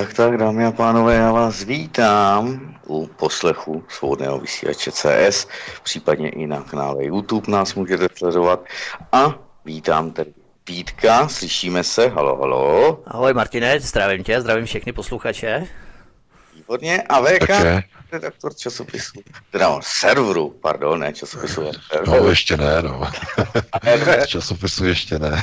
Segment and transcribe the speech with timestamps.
[0.00, 5.48] Tak, tak, dámy a pánové, já vás vítám u poslechu svobodného vysílače CS,
[5.82, 8.64] případně i na kanále YouTube nás můžete sledovat.
[9.12, 10.30] A vítám tady
[10.68, 13.02] Vítka, slyšíme se, halo, halo.
[13.06, 15.66] Ahoj Martine, zdravím tě, zdravím všechny posluchače.
[16.54, 17.82] Výborně, a VK, Takže...
[18.12, 21.62] redaktor časopisu, teda on, serveru, pardon, ne časopisu.
[22.06, 23.02] No, ještě ne, no.
[24.26, 25.42] časopisu ještě ne.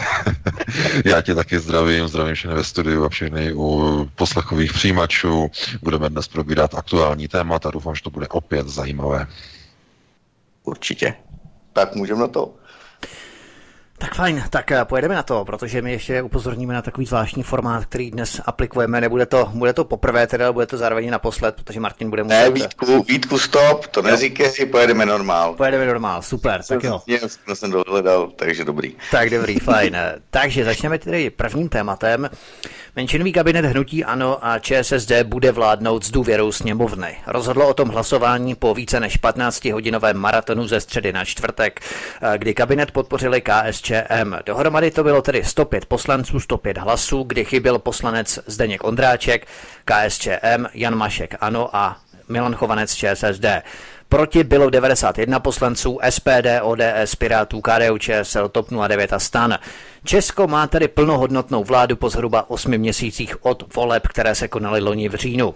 [1.05, 5.51] Já tě taky zdravím, zdravím všechny ve studiu a všechny u poslechových přijímačů.
[5.81, 9.27] Budeme dnes probírat aktuální témata, doufám, že to bude opět zajímavé.
[10.63, 11.13] Určitě.
[11.73, 12.55] Tak můžeme na to.
[13.99, 17.85] Tak fajn, tak eh, pojedeme na to, protože my ještě upozorníme na takový zvláštní formát,
[17.85, 19.01] který dnes aplikujeme.
[19.01, 22.43] Nebude to, bude to poprvé, teda bude to zároveň naposled, protože Martin bude muset...
[22.43, 25.53] Ne, Vítku, Vítku, stop, to neříkej, pojedeme normál.
[25.53, 27.01] Pojedeme normál, super, jsem, tak jo.
[27.07, 28.95] Jsem, jsem dohledal, takže dobrý.
[29.11, 29.97] Tak dobrý, fajn.
[30.29, 32.29] takže začneme tedy prvním tématem.
[32.97, 37.17] Menšinový kabinet hnutí ANO a ČSSD bude vládnout s důvěrou sněmovny.
[37.27, 41.79] Rozhodlo o tom hlasování po více než 15-hodinovém maratonu ze středy na čtvrtek,
[42.21, 44.35] eh, kdy kabinet podpořili KSČM.
[44.45, 49.47] Dohromady to bylo tedy 105 poslanců, 105 hlasů, kdy chyběl poslanec Zdeněk Ondráček,
[49.85, 51.97] KSČM, Jan Mašek ANO a
[52.29, 53.45] Milan Chovanec ČSSD.
[54.09, 59.57] Proti bylo 91 poslanců SPD, ODS, Pirátů, KDU, ČSL, TOP 09 a STAN.
[60.05, 65.09] Česko má tedy plnohodnotnou vládu po zhruba 8 měsících od voleb, které se konaly loni
[65.09, 65.53] v říjnu.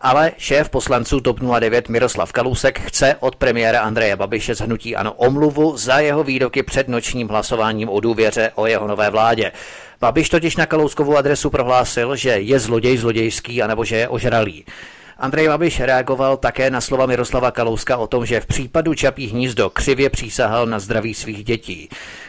[0.00, 5.12] Ale šéf poslanců TOP 09 Miroslav Kalousek chce od premiéra Andreje Babiše z hnutí ano
[5.12, 9.52] omluvu za jeho výroky před nočním hlasováním o důvěře o jeho nové vládě.
[10.00, 14.64] Babiš totiž na Kalouskovou adresu prohlásil, že je zloděj zlodějský anebo že je ožralý.
[15.20, 19.70] Andrej Babiš reagoval také na slova Miroslava Kalouska o tom, že v případu Čapí hnízdo
[19.70, 21.88] křivě přísahal na zdraví svých dětí.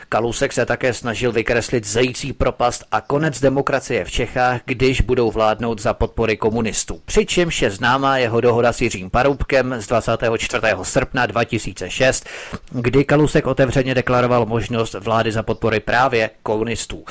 [0.10, 5.82] Kalousek se také snažil vykreslit zající propast a konec demokracie v Čechách, když budou vládnout
[5.82, 7.02] za podpory komunistů.
[7.06, 10.62] Přičemž je známá jeho dohoda s Jiřím Paroubkem z 24.
[10.84, 12.26] srpna 2006,
[12.72, 17.06] kdy Kalousek otevřeně deklaroval možnost vlády za podpory právě komunistů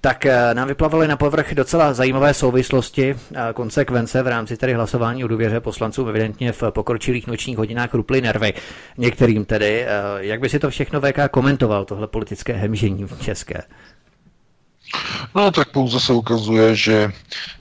[0.00, 5.24] tak eh, nám vyplavaly na povrch docela zajímavé souvislosti a konsekvence v rámci tedy hlasování
[5.24, 8.54] o důvěře poslancům evidentně v pokročilých nočních hodinách ruply nervy.
[8.98, 9.82] Některým tedy.
[9.82, 13.62] Eh, jak by si to všechno VK komentoval, tohle politické hemžení v České?
[15.34, 17.04] No tak pouze se ukazuje, že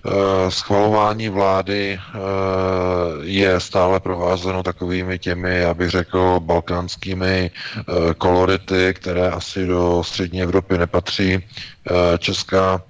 [0.06, 0.12] uh,
[0.50, 2.22] schvalování vlády uh,
[3.24, 7.52] je stále provázeno takovými těmi, já bych řekl, balkánskými
[7.88, 11.36] uh, kolority, které asi do střední Evropy nepatří.
[11.36, 11.42] Uh,
[12.18, 12.82] Česká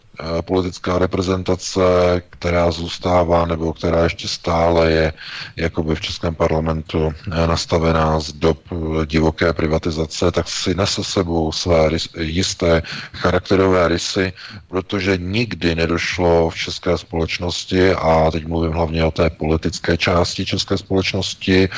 [0.42, 1.82] politická reprezentace,
[2.30, 5.14] která zůstává nebo která ještě stále je
[5.56, 11.52] jakoby v Českém parlamentu eh, nastavená z dob eh, divoké privatizace, tak si nese sebou
[11.52, 11.90] své
[12.20, 12.82] jisté
[13.14, 14.34] charakterové rysy,
[14.68, 20.78] protože nikdy nedošlo v české společnosti, a teď mluvím hlavně o té politické části české
[20.78, 21.70] společnosti,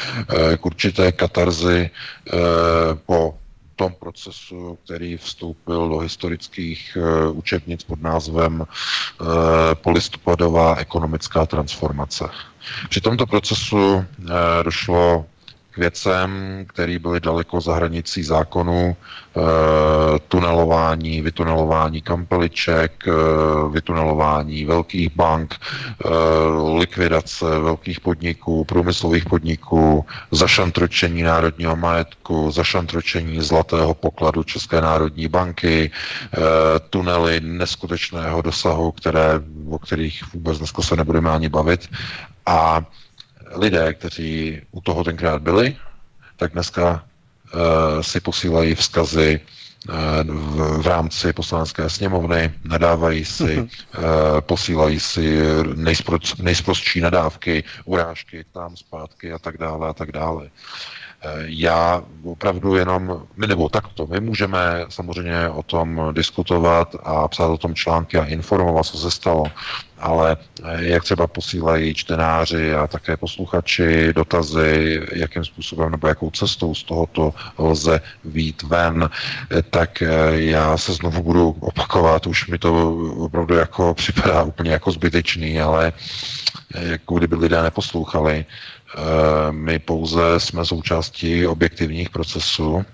[0.57, 1.89] k určité katarzy
[3.05, 3.33] po
[3.77, 9.27] tom procesu, který vstoupil do historických uh, učebnic pod názvem uh,
[9.73, 12.29] polistopadová ekonomická transformace.
[12.89, 14.03] Při tomto procesu uh,
[14.63, 15.25] došlo
[15.77, 16.31] věcem,
[16.67, 19.41] které byly daleko za hranicí zákonu, e,
[20.27, 23.11] tunelování, vytunelování kampeliček, e,
[23.71, 25.59] vytunelování velkých bank, e,
[26.79, 35.91] likvidace velkých podniků, průmyslových podniků, zašantročení národního majetku, zašantročení zlatého pokladu České národní banky,
[36.89, 39.39] tunely neskutečného dosahu, které,
[39.69, 41.89] o kterých vůbec dneska se nebudeme ani bavit.
[42.45, 42.81] A
[43.55, 45.77] lidé, kteří u toho tenkrát byli,
[46.35, 47.03] tak dneska
[47.53, 49.39] uh, si posílají vzkazy
[50.23, 53.67] v, v rámci poslanecké sněmovny, nadávají si, uh,
[54.39, 55.39] posílají si
[56.38, 60.50] nejsprostší nadávky, urážky tam zpátky a tak dále a tak dále.
[61.45, 67.57] Já opravdu jenom, my nebo takto, my můžeme samozřejmě o tom diskutovat a psát o
[67.57, 69.43] tom články a informovat, co se stalo,
[69.99, 70.37] ale
[70.79, 77.33] jak třeba posílají čtenáři a také posluchači dotazy, jakým způsobem nebo jakou cestou z tohoto
[77.57, 79.09] lze vít ven,
[79.69, 85.61] tak já se znovu budu opakovat, už mi to opravdu jako připadá úplně jako zbytečný,
[85.61, 85.93] ale
[86.79, 88.45] jako kdyby lidé neposlouchali.
[89.51, 92.85] My pouze jsme součástí objektivních procesů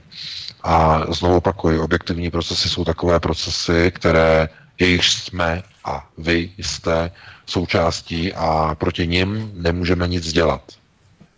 [0.63, 4.49] a znovu opakuju, objektivní procesy jsou takové procesy, které
[4.79, 7.11] jejich jsme a vy jste
[7.45, 10.61] součástí a proti nim nemůžeme nic dělat.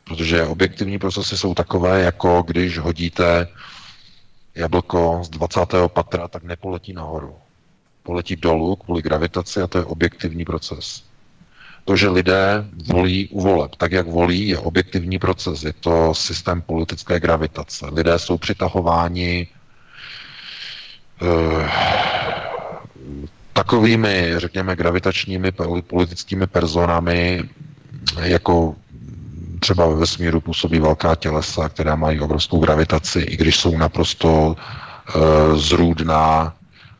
[0.04, 3.48] Protože objektivní procesy jsou takové, jako když hodíte
[4.56, 5.60] jablko z 20.
[5.88, 7.36] patra, tak nepoletí nahoru.
[8.04, 11.04] Poletí dolů kvůli gravitaci a to je objektivní proces.
[11.86, 15.64] To, že lidé volí u voleb, tak jak volí, je objektivní proces.
[15.64, 17.86] Je to systém politické gravitace.
[17.92, 19.48] Lidé jsou přitahováni
[21.22, 21.70] uh,
[23.54, 25.52] takovými, řekněme, gravitačními
[25.88, 27.44] politickými personami,
[28.22, 28.76] jako
[29.60, 35.58] třeba ve vesmíru působí velká tělesa, která mají obrovskou gravitaci, i když jsou naprosto uh,
[35.58, 36.54] zrůdná,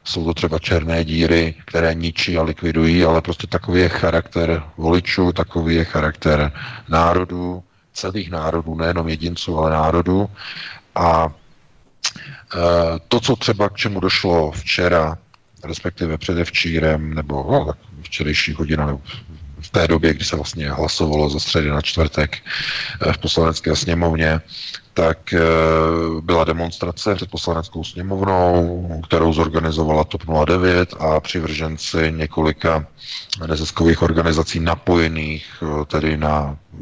[0.06, 5.32] jsou to třeba černé díry, které ničí a likvidují, ale prostě takový je charakter voličů,
[5.32, 6.52] takový je charakter
[6.90, 7.64] národů,
[7.94, 10.30] celých národů, nejenom jedinců, ale národů.
[10.96, 12.60] A e,
[13.08, 15.18] to, co třeba k čemu došlo včera,
[15.64, 19.02] respektive předevčírem, nebo no, tak včerejší hodina, nebo
[19.60, 22.38] v té době, kdy se vlastně hlasovalo ze středy na čtvrtek
[23.02, 24.42] e, v poslanecké sněmovně,
[24.96, 25.40] tak eh,
[26.22, 32.86] byla demonstrace před poslaneckou sněmovnou, kterou zorganizovala TOP 09 a přivrženci několika
[33.48, 36.80] neziskových organizací napojených eh, tedy na eh,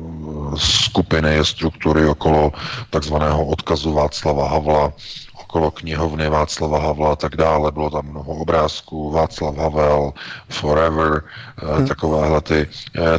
[0.55, 2.51] skupiny, struktury okolo
[2.89, 4.93] takzvaného odkazu Václava Havla,
[5.41, 7.71] okolo knihovny Václava Havla a tak dále.
[7.71, 10.13] Bylo tam mnoho obrázků, Václav Havel,
[10.49, 11.23] Forever,
[11.57, 11.87] hmm.
[11.87, 12.67] takovéhle ty,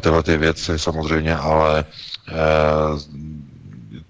[0.00, 1.84] tyhle ty věci samozřejmě, ale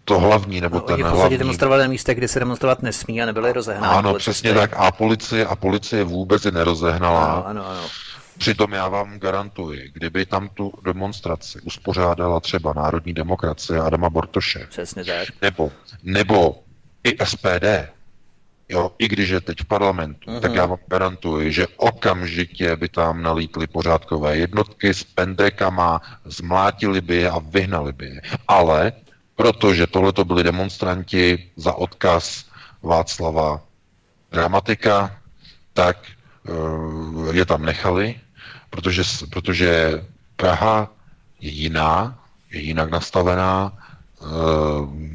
[0.04, 1.18] to hlavní, nebo no, ten hlavní...
[1.18, 1.38] hlavní...
[1.38, 3.98] demonstrovali na místech, kde se demonstrovat nesmí a nebyly rozehnány.
[3.98, 4.72] Ano, přesně tak.
[4.76, 7.24] A policie, a policie vůbec je nerozehnala.
[7.24, 7.88] Ano, ano, ano.
[8.38, 15.04] Přitom já vám garantuji, kdyby tam tu demonstraci uspořádala třeba Národní demokracie Adama Bortoše, Přesně
[15.04, 15.28] tak.
[15.42, 15.72] nebo,
[16.02, 16.58] nebo
[17.04, 17.64] i SPD,
[18.68, 20.40] jo, i když je teď v parlamentu, uh-huh.
[20.40, 20.58] tak mhm.
[20.58, 27.30] já vám garantuji, že okamžitě by tam nalítly pořádkové jednotky s pendrekama, zmlátili by je
[27.30, 28.20] a vyhnali by je.
[28.48, 28.92] Ale
[29.36, 32.44] protože tohle to byli demonstranti za odkaz
[32.82, 33.60] Václava
[34.32, 35.16] Dramatika,
[35.72, 35.96] tak
[36.48, 38.14] uh, je tam nechali,
[38.70, 40.00] protože, protože
[40.36, 40.88] Praha
[41.40, 42.18] je jiná,
[42.50, 43.72] je jinak nastavená,
[44.20, 44.28] uh,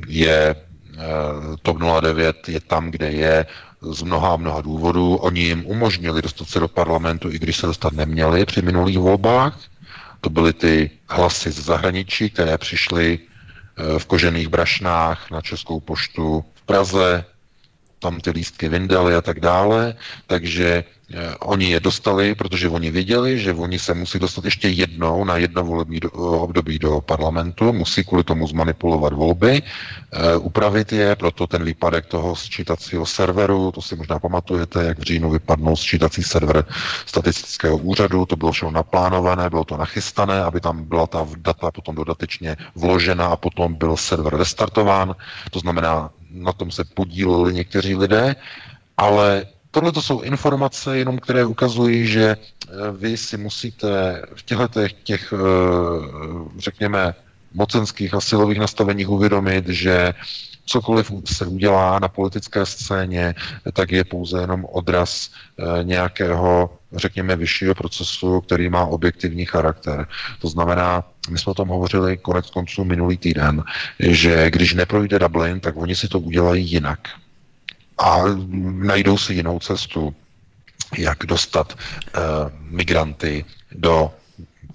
[0.08, 3.46] je uh, TOP 09 je tam, kde je,
[3.82, 5.16] z mnoha mnoha důvodů.
[5.16, 9.60] Oni jim umožnili dostat se do parlamentu, i když se dostat neměli při minulých volbách.
[10.22, 13.20] To byly ty hlasy z zahraničí, které přišly
[13.80, 17.26] v kožených brašnách na Českou poštu v Praze,
[18.00, 19.96] tam ty lístky vyndali a tak dále,
[20.28, 20.99] takže eh,
[21.40, 25.64] oni je dostali, protože oni viděli, že oni se musí dostat ještě jednou na jedno
[25.64, 31.64] volební do, období do parlamentu, musí kvůli tomu zmanipulovat volby, e, upravit je, proto ten
[31.66, 36.66] výpadek toho sčítacího serveru, to si možná pamatujete, jak v říjnu vypadnul sčítací server
[37.06, 41.96] statistického úřadu, to bylo všechno naplánované, bylo to nachystané, aby tam byla ta data potom
[41.96, 45.16] dodatečně vložena a potom byl server restartován,
[45.52, 48.36] to znamená na tom se podíleli někteří lidé,
[48.98, 52.68] ale tohle to jsou informace jenom, které ukazují, že eh,
[52.98, 55.40] vy si musíte v těchto těch, eh,
[56.58, 57.14] řekněme,
[57.54, 60.14] mocenských a silových nastaveních uvědomit, že
[60.66, 63.36] cokoliv se udělá na politické scéně,
[63.74, 70.08] tak je pouze jenom odraz eh, nějakého, řekněme, vyššího procesu, který má objektivní charakter.
[70.42, 73.64] To znamená, my jsme o tom hovořili konec konců minulý týden,
[74.00, 77.00] že když neprojde Dublin, tak oni si to udělají jinak.
[78.00, 78.22] A
[78.62, 80.16] najdou si jinou cestu,
[80.98, 82.22] jak dostat uh,
[82.70, 84.12] migranty do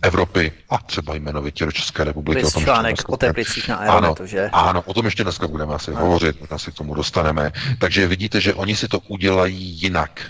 [0.02, 2.42] Evropy a třeba jmenovitě do České republiky.
[2.42, 4.50] Vys o tom článek o teplicích na Aeronetu, ano, že?
[4.52, 6.00] Ano, o tom ještě dneska budeme asi ano.
[6.00, 7.52] hovořit, možná k tomu dostaneme.
[7.78, 10.20] Takže vidíte, že oni si to udělají jinak.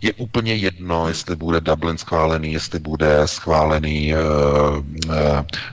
[0.00, 4.20] Je úplně jedno, jestli bude Dublin schválený, jestli bude schválený uh,
[5.06, 5.14] uh,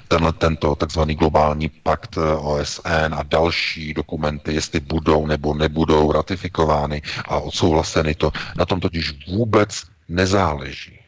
[0.07, 7.01] tenhle, tento takzvaný globální pakt eh, OSN a další dokumenty, jestli budou nebo nebudou ratifikovány
[7.25, 8.31] a odsouhlaseny to.
[8.57, 10.99] Na tom totiž vůbec nezáleží.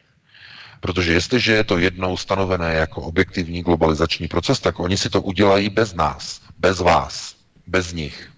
[0.80, 5.68] Protože jestliže je to jednou stanovené jako objektivní globalizační proces, tak oni si to udělají
[5.68, 7.34] bez nás, bez vás,
[7.66, 8.30] bez nich.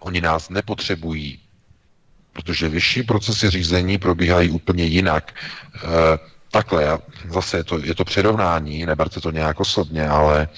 [0.00, 1.38] Oni nás nepotřebují,
[2.32, 5.34] protože vyšší procesy řízení probíhají úplně jinak.
[5.34, 6.18] E,
[6.50, 6.98] takhle,
[7.30, 10.48] zase je to, je to přirovnání, neberte to nějak osobně, ale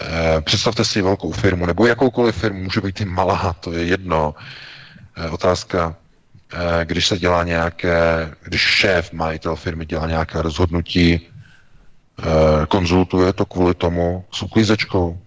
[0.00, 4.34] e, představte si velkou firmu, nebo jakoukoliv firmu, může být i malá, to je jedno.
[5.16, 5.96] E, otázka,
[6.52, 11.20] Eh, když se dělá nějaké, když šéf, majitel firmy dělá nějaké rozhodnutí,
[12.68, 15.20] konzultuje to kvůli tomu s uklízečkou,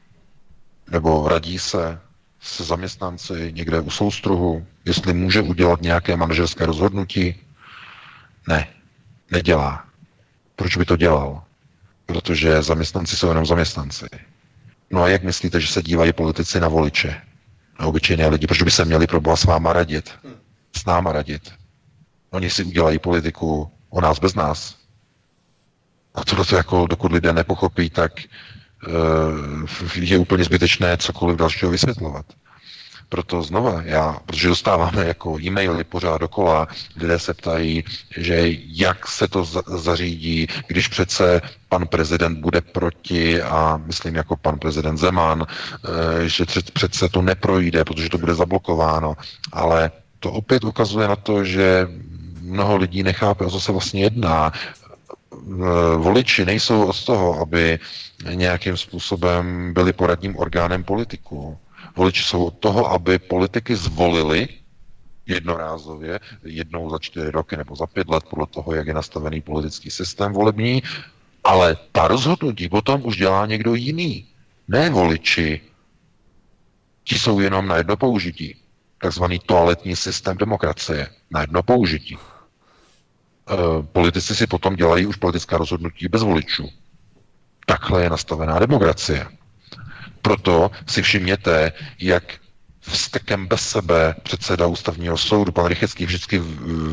[0.92, 2.00] nebo radí se
[2.42, 7.36] se zaměstnanci někde u soustruhu, jestli může udělat nějaké manažerské rozhodnutí.
[8.48, 8.68] Ne,
[9.32, 9.86] nedělá.
[10.56, 11.44] Proč by to dělal?
[12.06, 14.06] Protože zaměstnanci jsou jenom zaměstnanci.
[14.92, 17.22] No a jak myslíte, že se dívají politici na voliče?
[17.80, 18.48] Na obyčejné lidi?
[18.48, 20.12] Proč by se měli pro s váma radit?
[20.78, 21.54] S náma radit?
[22.30, 24.76] Oni si udělají politiku o nás bez nás.
[26.16, 28.12] A tohle to jako, dokud lidé nepochopí, tak
[28.88, 32.26] uh, je úplně zbytečné cokoliv dalšího vysvětlovat.
[33.10, 37.84] Proto znova, já, protože dostáváme jako e-maily pořád dokola, lidé se ptají,
[38.18, 44.60] že jak se to zařídí, když přece pan prezident bude proti a myslím jako pan
[44.60, 49.16] prezident Zeman, eh, že přece to neprojde, protože to bude zablokováno.
[49.52, 51.88] Ale to opět ukazuje na to, že
[52.42, 54.52] mnoho lidí nechápe, o co se vlastně jedná.
[55.34, 57.80] Eh, voliči nejsou od toho, aby
[58.34, 61.58] nějakým způsobem byli poradním orgánem politiků.
[61.96, 64.48] Voliči jsou od toho, aby politiky zvolili
[65.26, 69.92] jednorázově, jednou za čtyři roky nebo za pět let, podle toho, jak je nastavený politický
[69.92, 70.84] systém volební,
[71.44, 74.26] ale ta rozhodnutí potom už dělá někdo jiný.
[74.68, 75.62] Ne voliči.
[77.04, 78.56] Ti jsou jenom na jedno použití.
[79.02, 81.08] Takzvaný toaletní systém demokracie.
[81.32, 82.18] Na jedno použití.
[82.18, 82.20] E,
[83.82, 86.70] politici si potom dělají už politická rozhodnutí bez voličů.
[87.66, 89.28] Takhle je nastavená demokracie.
[90.22, 92.24] Proto si všimněte, jak
[92.82, 96.42] vstekem bez sebe předseda ústavního soudu, pan Rychecký, vždycky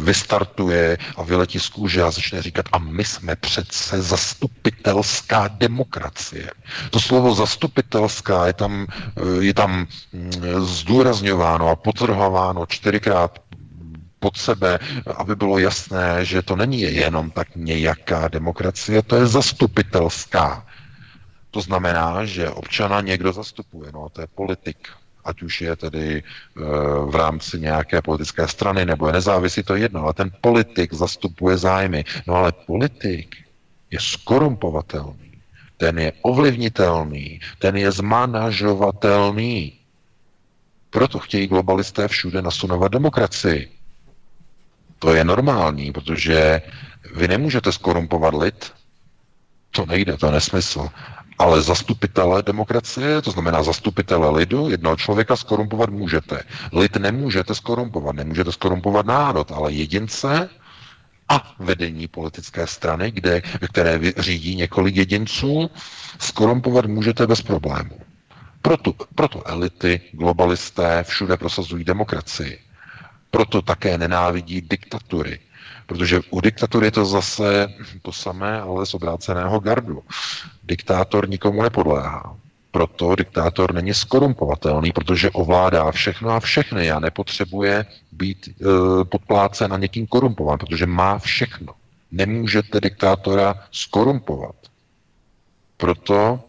[0.02, 6.50] vystartuje a vyletí z kůže a začne říkat, a my jsme přece zastupitelská demokracie.
[6.90, 8.86] To slovo zastupitelská je tam,
[9.40, 10.32] je tam mm,
[10.64, 13.38] zdůrazňováno a potrhováno čtyřikrát
[14.18, 14.78] pod sebe,
[15.16, 20.66] aby bylo jasné, že to není jenom tak nějaká demokracie, to je zastupitelská.
[21.56, 24.88] To znamená, že občana někdo zastupuje, no to je politik,
[25.24, 26.22] ať už je tedy e,
[27.08, 31.56] v rámci nějaké politické strany nebo je nezávislý, to je jedno, ale ten politik zastupuje
[31.56, 32.04] zájmy.
[32.28, 33.36] No ale politik
[33.90, 35.32] je skorumpovatelný,
[35.80, 39.72] ten je ovlivnitelný, ten je zmanažovatelný.
[40.90, 43.72] Proto chtějí globalisté všude nasunovat demokracii.
[44.98, 46.62] To je normální, protože
[47.16, 48.72] vy nemůžete skorumpovat lid,
[49.70, 50.88] to nejde, to je nesmysl
[51.38, 56.42] ale zastupitele demokracie, to znamená zastupitele lidu, jednoho člověka skorumpovat můžete.
[56.72, 60.48] Lid nemůžete skorumpovat, nemůžete skorumpovat národ, ale jedince
[61.28, 65.70] a vedení politické strany, kde, které řídí několik jedinců,
[66.18, 68.00] skorumpovat můžete bez problému.
[68.62, 72.58] Proto, proto elity, globalisté všude prosazují demokracii.
[73.30, 75.40] Proto také nenávidí diktatury,
[75.86, 77.68] Protože u diktatury je to zase
[78.02, 80.02] to samé, ale z obráceného gardu.
[80.64, 82.36] Diktátor nikomu nepodléhá.
[82.70, 88.54] Proto diktátor není skorumpovatelný, protože ovládá všechno a všechny a nepotřebuje být e,
[89.04, 91.72] podplácen a někým korumpován, protože má všechno.
[92.10, 94.56] Nemůžete diktátora skorumpovat.
[95.76, 96.40] Proto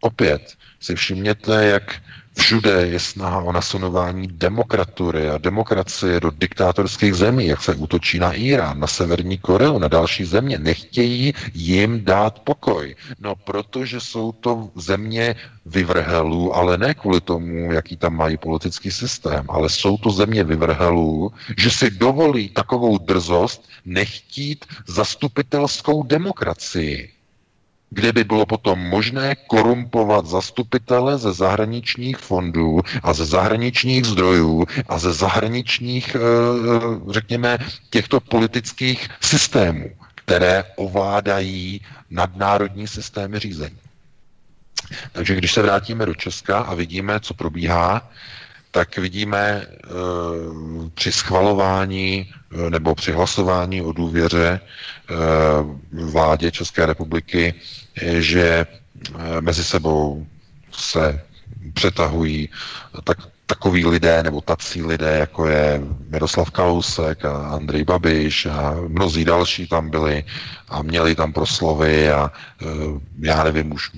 [0.00, 2.02] opět si všimněte, jak
[2.38, 8.32] Všude je snaha o nasunování demokratury a demokracie do diktátorských zemí, jak se útočí na
[8.32, 10.58] Irán, na Severní Koreu, na další země.
[10.58, 12.96] Nechtějí jim dát pokoj.
[13.20, 15.34] No, protože jsou to země
[15.66, 21.32] vyvrhelů, ale ne kvůli tomu, jaký tam mají politický systém, ale jsou to země vyvrhelů,
[21.58, 27.11] že si dovolí takovou drzost nechtít zastupitelskou demokracii
[27.92, 34.98] kde by bylo potom možné korumpovat zastupitele ze zahraničních fondů a ze zahraničních zdrojů a
[34.98, 36.20] ze zahraničních, eh,
[37.12, 37.58] řekněme,
[37.90, 41.80] těchto politických systémů, které ovládají
[42.10, 43.78] nadnárodní systémy řízení.
[45.12, 48.10] Takže když se vrátíme do Česka a vidíme, co probíhá,
[48.72, 49.66] tak vidíme e,
[50.94, 52.30] při schvalování
[52.66, 57.54] e, nebo při hlasování o důvěře e, vládě České republiky
[58.00, 60.26] že eh, mezi sebou
[60.72, 61.22] se
[61.74, 62.48] přetahují
[63.04, 69.24] tak, takový lidé nebo tací lidé, jako je Miroslav Kalousek a Andrej Babiš a mnozí
[69.24, 70.24] další tam byli
[70.68, 72.32] a měli tam proslovy a
[72.62, 72.66] eh,
[73.18, 73.90] já nevím, už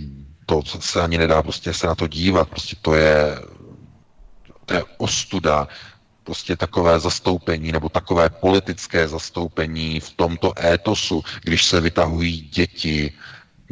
[0.46, 3.38] to se ani nedá prostě se na to dívat, prostě to je,
[4.66, 5.68] to je ostuda,
[6.24, 13.12] prostě takové zastoupení nebo takové politické zastoupení v tomto étosu, když se vytahují děti,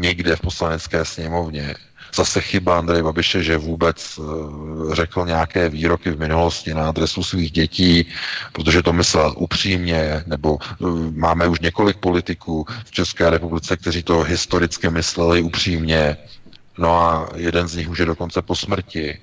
[0.02, 1.74] někde v poslanecké sněmovně.
[2.14, 7.50] zase chyba Andreje Babiše, že vůbec uh, řekl nějaké výroky v minulosti na adresu svých
[7.50, 8.06] dětí,
[8.52, 14.20] protože to myslel upřímně, nebo uh, máme už několik politiků v České republice, kteří to
[14.22, 16.16] historicky mysleli upřímně,
[16.78, 19.18] no a jeden z nich už je dokonce po smrti.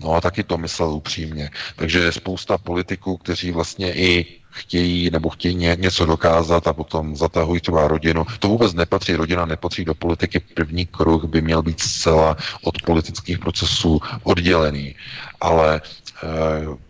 [0.00, 1.50] No a taky to myslel upřímně.
[1.76, 7.16] Takže je spousta politiků, kteří vlastně i chtějí nebo chtějí ně, něco dokázat a potom
[7.16, 8.26] zatahují třeba rodinu.
[8.38, 10.40] To vůbec nepatří, rodina nepatří do politiky.
[10.54, 14.94] První kruh by měl být zcela od politických procesů oddělený.
[15.40, 16.26] Ale eh,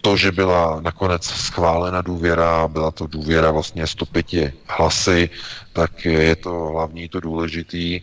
[0.00, 5.30] to, že byla nakonec schválena důvěra, byla to důvěra vlastně 105 hlasy,
[5.72, 8.00] tak je to hlavní, to důležitý,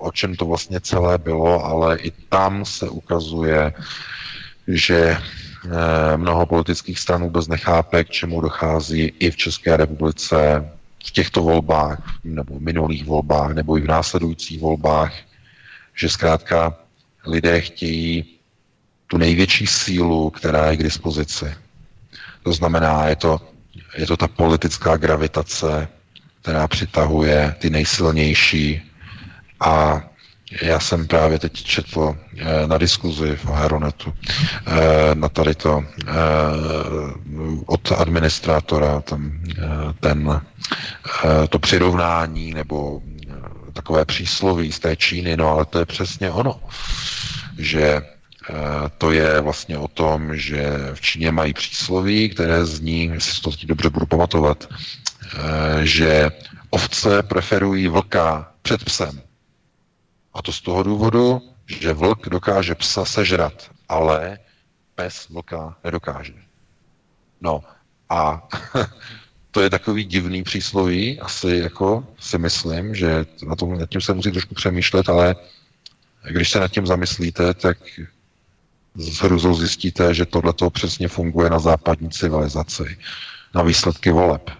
[0.00, 3.72] o čem to vlastně celé bylo, ale i tam se ukazuje,
[4.68, 5.16] že
[6.16, 10.68] mnoho politických stran vůbec nechápe, k čemu dochází i v České republice
[11.06, 15.12] v těchto volbách, nebo v minulých volbách, nebo i v následujících volbách,
[15.94, 16.76] že zkrátka
[17.26, 18.38] lidé chtějí
[19.06, 21.54] tu největší sílu, která je k dispozici.
[22.42, 23.40] To znamená, je to,
[23.96, 25.88] je to ta politická gravitace,
[26.42, 28.82] která přitahuje ty nejsilnější
[29.60, 30.02] a
[30.62, 34.14] já jsem právě teď četl eh, na diskuzi v Aeronetu
[34.66, 36.12] eh, na tady to eh,
[37.66, 39.40] od administrátora ten,
[40.00, 40.40] ten,
[41.48, 43.00] to přirovnání nebo
[43.72, 46.60] takové přísloví z té Číny, no ale to je přesně ono,
[47.58, 48.02] že
[48.98, 53.50] to je vlastně o tom, že v Číně mají přísloví, které zní, jestli si to
[53.50, 54.68] teď dobře budu pamatovat,
[55.82, 56.30] že
[56.70, 59.20] ovce preferují vlka před psem.
[60.34, 64.38] A to z toho důvodu, že vlk dokáže psa sežrat, ale
[64.94, 66.34] pes vlka nedokáže.
[67.40, 67.64] No
[68.08, 68.48] a
[69.50, 74.14] to je takový divný přísloví, asi jako si myslím, že na tom, nad tím se
[74.14, 75.36] musí trošku přemýšlet, ale
[76.30, 77.78] když se nad tím zamyslíte, tak
[78.94, 82.98] s hruzou zjistíte, že tohle přesně funguje na západní civilizaci,
[83.54, 84.50] na výsledky voleb.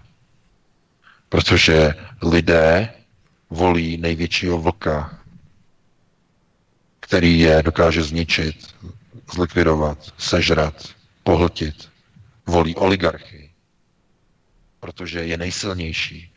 [1.29, 2.93] Protože lidé
[3.49, 5.20] volí největšího vlka
[7.11, 8.75] který je dokáže zničit,
[9.33, 10.87] zlikvidovat, sežrat,
[11.23, 11.89] pohltit.
[12.45, 13.49] Volí oligarchy,
[14.79, 16.31] protože je nejsilnější.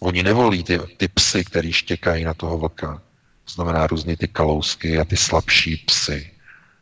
[0.00, 3.02] Oni nevolí ty, ty psy, který štěkají na toho vlka.
[3.48, 6.30] Znamená různě ty kalousky a ty slabší psy.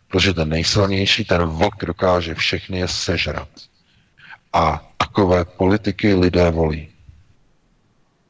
[0.08, 3.48] Protože ten nejsilnější, ten vlk dokáže všechny je sežrat.
[4.52, 6.91] A takové politiky lidé volí.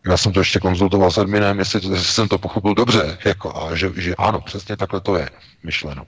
[0.07, 3.57] Já jsem to ještě konzultoval s adminem, jestli, to, jestli jsem to pochopil dobře, jako,
[3.57, 5.31] a že, že ano, přesně takhle to je
[5.63, 6.07] myšleno.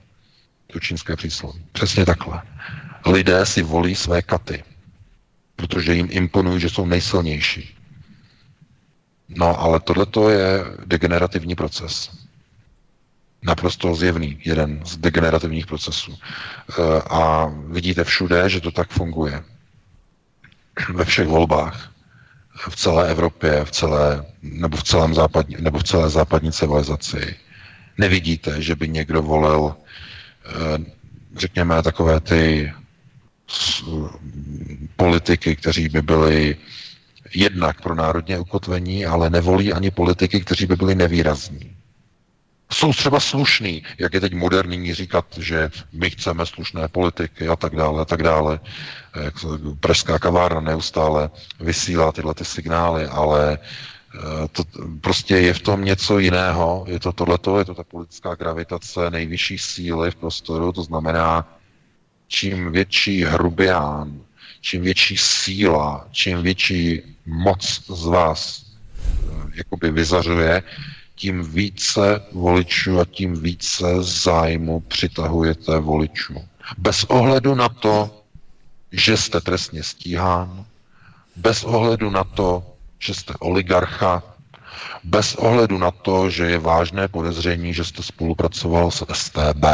[0.67, 1.65] To čínské přísloví.
[1.71, 2.41] Přesně takhle.
[3.05, 4.63] Lidé si volí své katy,
[5.55, 7.77] protože jim imponují, že jsou nejsilnější.
[9.29, 12.11] No, ale tohle je degenerativní proces.
[13.43, 16.17] Naprosto zjevný, jeden z degenerativních procesů.
[16.17, 19.43] E, a vidíte všude, že to tak funguje.
[20.93, 21.94] Ve všech volbách
[22.55, 27.35] v celé Evropě, v celé, nebo, v celém západní, nebo v celé západní civilizaci.
[27.97, 29.75] Nevidíte, že by někdo volil,
[30.45, 30.51] eh,
[31.37, 32.73] řekněme, takové ty
[34.95, 36.57] politiky, kteří by byli
[37.35, 41.74] jednak pro národně ukotvení, ale nevolí ani politiky, kteří by byli nevýrazní
[42.71, 47.75] jsou třeba slušný, jak je teď moderní říkat, že my chceme slušné politiky a tak
[47.75, 48.59] dále a tak dále.
[49.79, 54.19] Pražská kavárna neustále vysílá tyhle ty signály, ale eh,
[54.51, 54.63] to
[55.01, 56.85] prostě je v tom něco jiného.
[56.87, 61.57] Je to tohleto, je to ta politická gravitace nejvyšší síly v prostoru, to znamená,
[62.27, 64.21] čím větší hrubián,
[64.61, 68.65] čím větší síla, čím větší moc z vás
[69.07, 70.63] eh, jakoby vyzařuje,
[71.15, 76.33] tím více voličů a tím více zájmu přitahujete voličů.
[76.77, 78.21] Bez ohledu na to,
[78.91, 80.65] že jste trestně stíhán,
[81.35, 82.63] bez ohledu na to,
[82.99, 84.23] že jste oligarcha,
[85.03, 89.65] bez ohledu na to, že je vážné podezření, že jste spolupracoval s STB.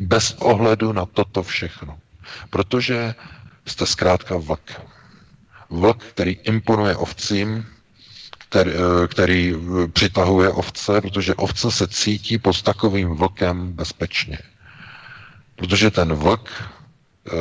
[0.00, 1.98] Bez ohledu na toto všechno.
[2.50, 3.14] Protože
[3.66, 4.80] jste zkrátka vlk.
[5.70, 7.66] Vlk, který imponuje ovcím,
[8.52, 14.38] který, eh, který eh, přitahuje ovce, protože ovce se cítí pod takovým vlkem bezpečně.
[15.56, 17.32] Protože ten vlk eh,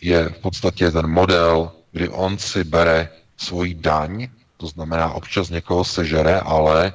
[0.00, 5.84] je v podstatě ten model, kdy on si bere svoji daň, to znamená občas někoho
[5.84, 6.92] sežere, ale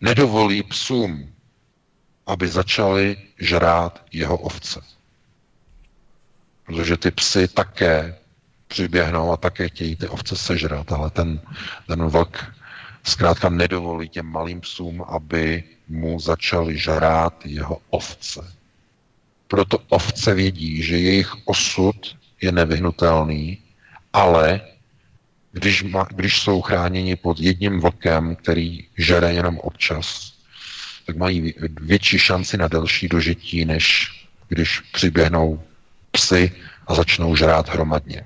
[0.00, 1.30] nedovolí psům,
[2.26, 4.80] aby začali žrát jeho ovce.
[6.66, 8.18] Protože ty psy také
[8.68, 11.40] přiběhnou a také chtějí ty ovce sežrat, ale ten,
[11.86, 12.55] ten vlk
[13.06, 18.54] zkrátka nedovolí těm malým psům, aby mu začaly žrát jeho ovce.
[19.48, 23.58] Proto ovce vědí, že jejich osud je nevyhnutelný,
[24.12, 24.60] ale
[25.52, 30.32] když, ma, když jsou chráněni pod jedním vlkem, který žere jenom občas,
[31.06, 34.10] tak mají větší šanci na delší dožití, než
[34.48, 35.62] když přiběhnou
[36.10, 36.52] psy
[36.86, 38.24] a začnou žrát hromadně.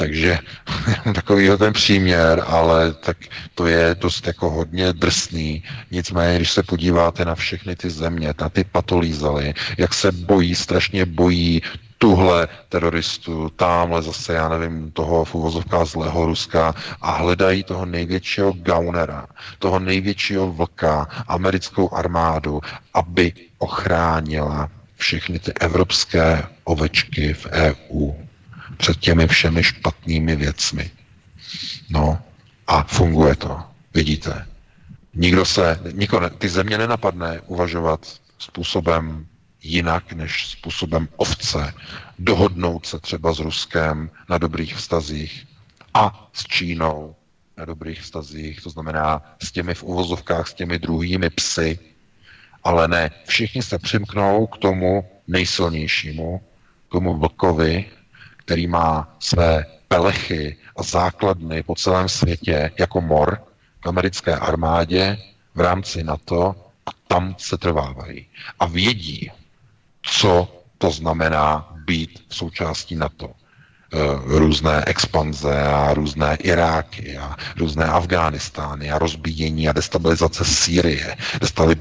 [0.00, 0.38] Takže
[1.14, 3.16] takový ten příměr, ale tak
[3.54, 5.62] to je dost jako hodně drsný.
[5.90, 11.06] Nicméně, když se podíváte na všechny ty země, na ty patolízaly, jak se bojí, strašně
[11.06, 11.62] bojí
[11.98, 18.52] tuhle teroristu, tamhle zase, já nevím, toho v uvozovkách zlého Ruska a hledají toho největšího
[18.52, 19.26] gaunera,
[19.58, 22.60] toho největšího vlka, americkou armádu,
[22.94, 28.29] aby ochránila všechny ty evropské ovečky v EU
[28.80, 30.90] před těmi všemi špatnými věcmi.
[31.90, 32.18] No
[32.66, 33.60] a funguje to,
[33.94, 34.46] vidíte.
[35.14, 39.26] Nikdo se, nikdo, ty země nenapadne uvažovat způsobem
[39.62, 41.74] jinak než způsobem ovce,
[42.18, 45.46] dohodnout se třeba s Ruskem na dobrých vztazích
[45.94, 47.16] a s Čínou
[47.56, 51.78] na dobrých vztazích, to znamená s těmi v uvozovkách, s těmi druhými psy,
[52.64, 56.42] ale ne, všichni se přimknou k tomu nejsilnějšímu,
[56.88, 57.84] k tomu vlkovi,
[58.50, 63.42] který má své pelechy a základny po celém světě jako mor
[63.80, 65.18] k americké armádě
[65.54, 66.54] v rámci NATO
[66.86, 68.26] a tam se trvávají.
[68.60, 69.30] A vědí,
[70.02, 73.30] co to znamená být v součástí NATO.
[73.92, 73.98] Eh,
[74.38, 81.16] různé expanze a různé Iráky a různé Afghánistány a rozbíjení a destabilizace Sýrie,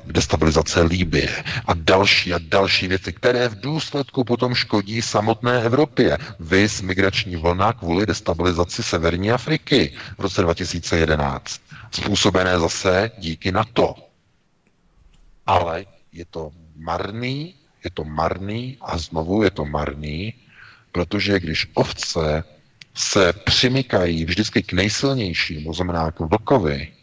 [0.06, 6.18] destabilizace Líbie a další a další věci, které v důsledku potom škodí samotné Evropě.
[6.40, 11.62] Vys migrační vlna kvůli destabilizaci Severní Afriky v roce 2011.
[11.92, 13.96] Způsobené zase díky NATO.
[15.46, 20.34] Ale je to marný, je to marný a znovu je to marný,
[20.92, 22.44] Protože když ovce
[22.96, 26.94] se přimykají vždycky k nejsilnějšímu, znamená k vlkovi,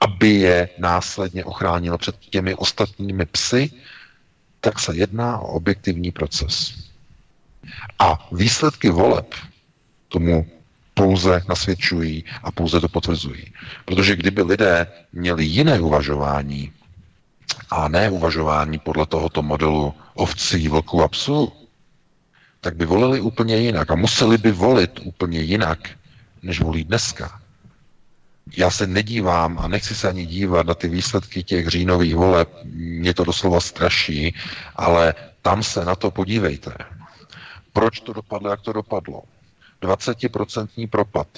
[0.00, 3.70] aby je následně ochránil před těmi ostatními psy,
[4.60, 6.74] tak se jedná o objektivní proces.
[7.98, 9.34] A výsledky voleb
[10.08, 10.46] tomu
[10.94, 13.52] pouze nasvědčují a pouze to potvrzují.
[13.84, 16.72] Protože kdyby lidé měli jiné uvažování
[17.70, 21.52] a ne uvažování podle tohoto modelu ovcí, vlků a psů,
[22.60, 25.78] tak by volili úplně jinak a museli by volit úplně jinak,
[26.42, 27.40] než volí dneska.
[28.56, 33.14] Já se nedívám a nechci se ani dívat na ty výsledky těch říjnových voleb, mě
[33.14, 34.34] to doslova straší,
[34.76, 36.74] ale tam se na to podívejte.
[37.72, 39.22] Proč to dopadlo, jak to dopadlo?
[39.82, 41.28] 20% propad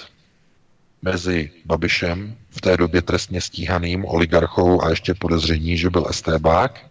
[1.01, 6.90] mezi Babišem, v té době trestně stíhaným oligarchou a ještě podezření, že byl STBák,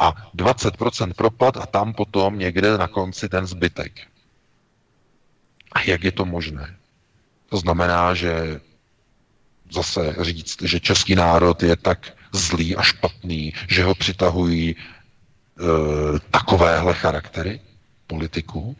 [0.00, 3.92] a 20% propad a tam potom někde na konci ten zbytek.
[5.72, 6.76] A jak je to možné?
[7.48, 8.60] To znamená, že
[9.72, 14.74] zase říct, že český národ je tak zlý a špatný, že ho přitahují e,
[16.30, 17.60] takovéhle charaktery
[18.06, 18.76] politiků?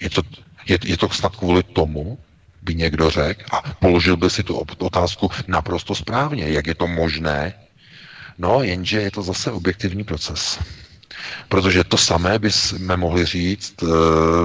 [0.00, 0.22] Je to,
[0.66, 2.18] je, je to snad kvůli tomu,
[2.62, 6.48] by někdo řekl a položil by si tu otázku naprosto správně.
[6.48, 7.54] Jak je to možné,
[8.38, 10.58] No, jenže je to zase objektivní proces.
[11.48, 13.86] Protože to samé bychom mohli říct e,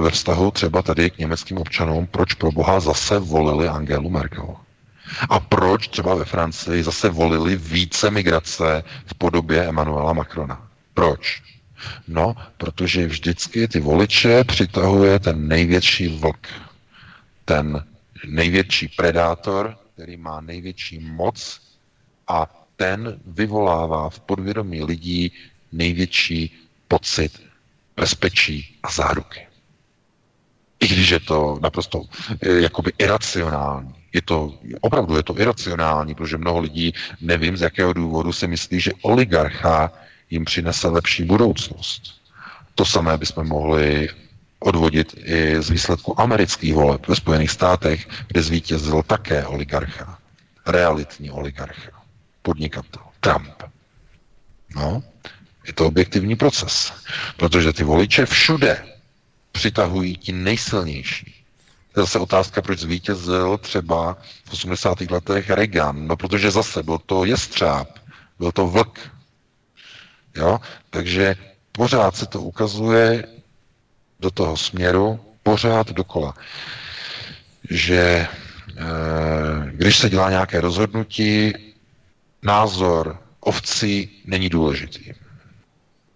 [0.00, 4.56] ve vztahu třeba tady k německým občanům, proč pro Boha zase volili Angelu Merkel.
[5.30, 10.68] A proč třeba ve Francii zase volili více migrace v podobě Emmanuela Macrona.
[10.94, 11.42] Proč?
[12.08, 16.46] No, protože vždycky ty voliče přitahuje ten největší vlk,
[17.44, 17.84] ten
[18.26, 21.60] největší predátor, který má největší moc
[22.28, 25.32] a ten vyvolává v podvědomí lidí
[25.72, 26.54] největší
[26.88, 27.42] pocit
[27.96, 29.46] bezpečí a záruky.
[30.80, 32.02] I když je to naprosto
[32.40, 33.94] eh, jakoby iracionální.
[34.12, 38.80] Je to, opravdu je to iracionální, protože mnoho lidí, nevím z jakého důvodu, si myslí,
[38.80, 39.92] že oligarcha
[40.30, 42.02] jim přinese lepší budoucnost.
[42.74, 44.08] To samé bychom mohli
[44.58, 50.18] odvodit i z výsledku amerických voleb ve Spojených státech, kde zvítězil také oligarcha,
[50.66, 51.97] realitní oligarcha
[52.48, 53.02] podnikatel.
[53.20, 53.62] Trump.
[54.74, 55.02] No,
[55.66, 56.92] je to objektivní proces,
[57.36, 58.84] protože ty voliče všude
[59.52, 61.34] přitahují ti nejsilnější.
[61.92, 65.00] To je zase otázka, proč zvítězil třeba v 80.
[65.10, 66.06] letech Reagan.
[66.06, 67.88] No, protože zase byl to jestřáb,
[68.38, 68.98] byl to vlk.
[70.36, 70.60] Jo?
[70.90, 71.36] Takže
[71.72, 73.24] pořád se to ukazuje
[74.20, 76.34] do toho směru, pořád dokola,
[77.70, 78.28] že e,
[79.72, 81.52] když se dělá nějaké rozhodnutí,
[82.42, 85.12] názor ovcí není důležitý.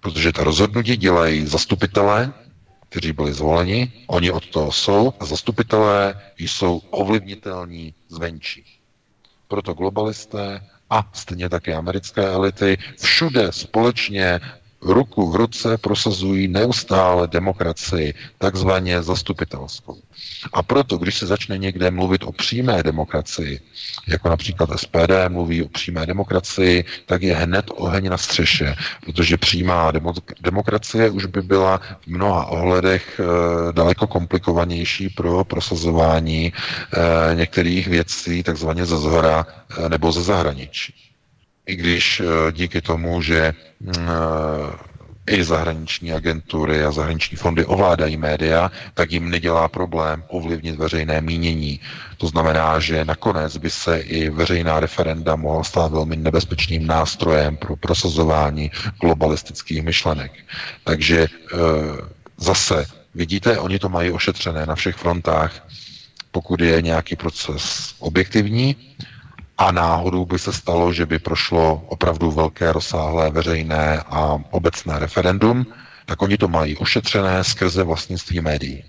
[0.01, 2.33] Protože ta rozhodnutí dělají zastupitelé,
[2.89, 8.65] kteří byli zvoleni, oni od toho jsou a zastupitelé jsou ovlivnitelní zvenčí.
[9.49, 14.41] Proto globalisté a stejně také americké elity všude společně
[14.83, 19.97] ruku v ruce prosazují neustále demokracii, takzvaně zastupitelskou.
[20.53, 23.61] A proto, když se začne někde mluvit o přímé demokracii,
[24.09, 29.93] jako například SPD mluví o přímé demokracii, tak je hned oheň na střeše, protože přímá
[30.41, 38.43] demokracie už by byla v mnoha ohledech e, daleko komplikovanější pro prosazování e, některých věcí,
[38.43, 39.47] takzvaně ze zhora
[39.79, 41.12] e, nebo ze zahraničí
[41.67, 44.93] i když eh, díky tomu, že mm, eh,
[45.27, 51.81] i zahraniční agentury a zahraniční fondy ovládají média, tak jim nedělá problém ovlivnit veřejné mínění.
[52.19, 57.77] To znamená, že nakonec by se i veřejná referenda mohla stát velmi nebezpečným nástrojem pro
[57.77, 58.71] prosazování
[59.01, 60.33] globalistických myšlenek.
[60.85, 61.29] Takže e,
[62.37, 65.67] zase, vidíte, oni to mají ošetřené na všech frontách.
[66.31, 68.77] Pokud je nějaký proces objektivní,
[69.63, 75.67] a náhodou by se stalo, že by prošlo opravdu velké, rozsáhlé veřejné a obecné referendum,
[76.07, 78.85] tak oni to mají ošetřené skrze vlastnictví médií.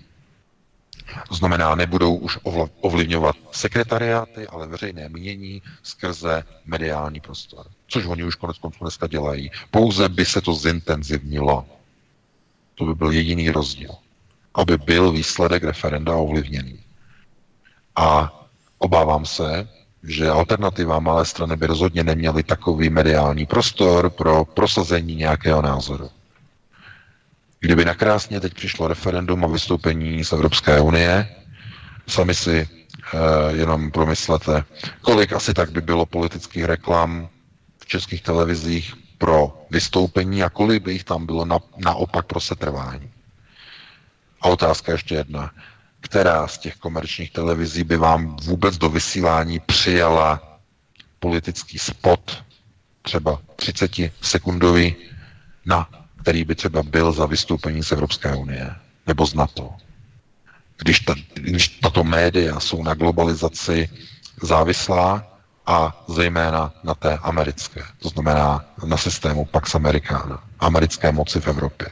[1.28, 2.38] To znamená, nebudou už
[2.80, 7.66] ovlivňovat sekretariáty, ale veřejné mínění skrze mediální prostor.
[7.88, 9.50] Což oni už konec konců dneska dělají.
[9.70, 11.66] Pouze by se to zintenzivnilo.
[12.74, 13.90] To by byl jediný rozdíl.
[14.54, 16.78] Aby byl výsledek referenda ovlivněný.
[17.96, 18.40] A
[18.78, 19.68] obávám se,
[20.06, 26.10] že alternativa malé strany by rozhodně neměly takový mediální prostor pro prosazení nějakého názoru.
[27.60, 31.28] Kdyby nakrásně teď přišlo referendum o vystoupení z Evropské unie,
[32.06, 32.68] sami si e,
[33.56, 34.64] jenom promyslete,
[35.00, 37.28] kolik asi tak by bylo politických reklam
[37.78, 43.10] v českých televizích pro vystoupení a kolik by jich tam bylo na, naopak pro setrvání.
[44.40, 45.50] A otázka ještě jedna
[46.04, 50.58] která z těch komerčních televizí by vám vůbec do vysílání přijala
[51.20, 52.44] politický spot,
[53.02, 53.90] třeba 30
[54.20, 54.96] sekundový,
[55.66, 55.88] na
[56.22, 58.74] který by třeba byl za vystoupení z Evropské unie
[59.06, 59.70] nebo z NATO.
[60.78, 63.88] Když, ta, když tato média jsou na globalizaci
[64.42, 65.26] závislá
[65.66, 71.88] a zejména na té americké, to znamená na systému Pax Americana, americké moci v Evropě.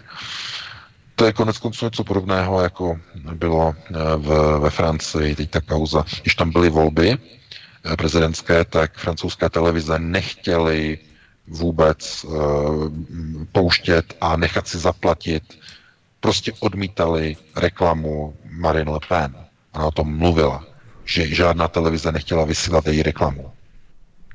[1.23, 3.01] To je konec konců něco podobného, jako
[3.35, 6.05] bylo eh, v, ve Francii teď ta kauza.
[6.23, 10.99] Když tam byly volby eh, prezidentské, tak francouzské televize nechtěly
[11.47, 12.35] vůbec uh,
[13.53, 15.59] pouštět a nechat si zaplatit.
[16.21, 19.35] Prostě odmítali reklamu Marine Le Pen.
[19.75, 20.65] Ona o tom mluvila,
[21.05, 23.53] že žádná televize nechtěla vysílat její reklamu.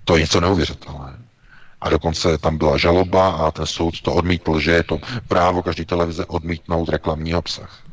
[0.04, 1.27] To je něco neuvěřitelného.
[1.82, 5.86] A dokonce tam byla žaloba a ten soud to odmítl, že je to právo každé
[5.86, 7.84] televize odmítnout reklamní obsah.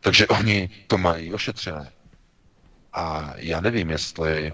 [0.00, 1.90] Takže oni to mají ošetřené.
[2.92, 4.52] A já nevím, jestli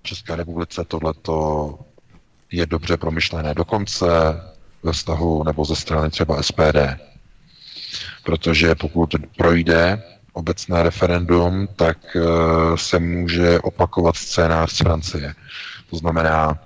[0.00, 1.78] v České republice tohleto
[2.52, 4.06] je dobře promyšlené dokonce
[4.82, 6.76] ve vztahu nebo ze strany třeba SPD.
[8.24, 12.20] Protože pokud projde obecné referendum, tak eh,
[12.76, 15.34] se může opakovat scénář z Francie.
[15.90, 16.58] To znamená,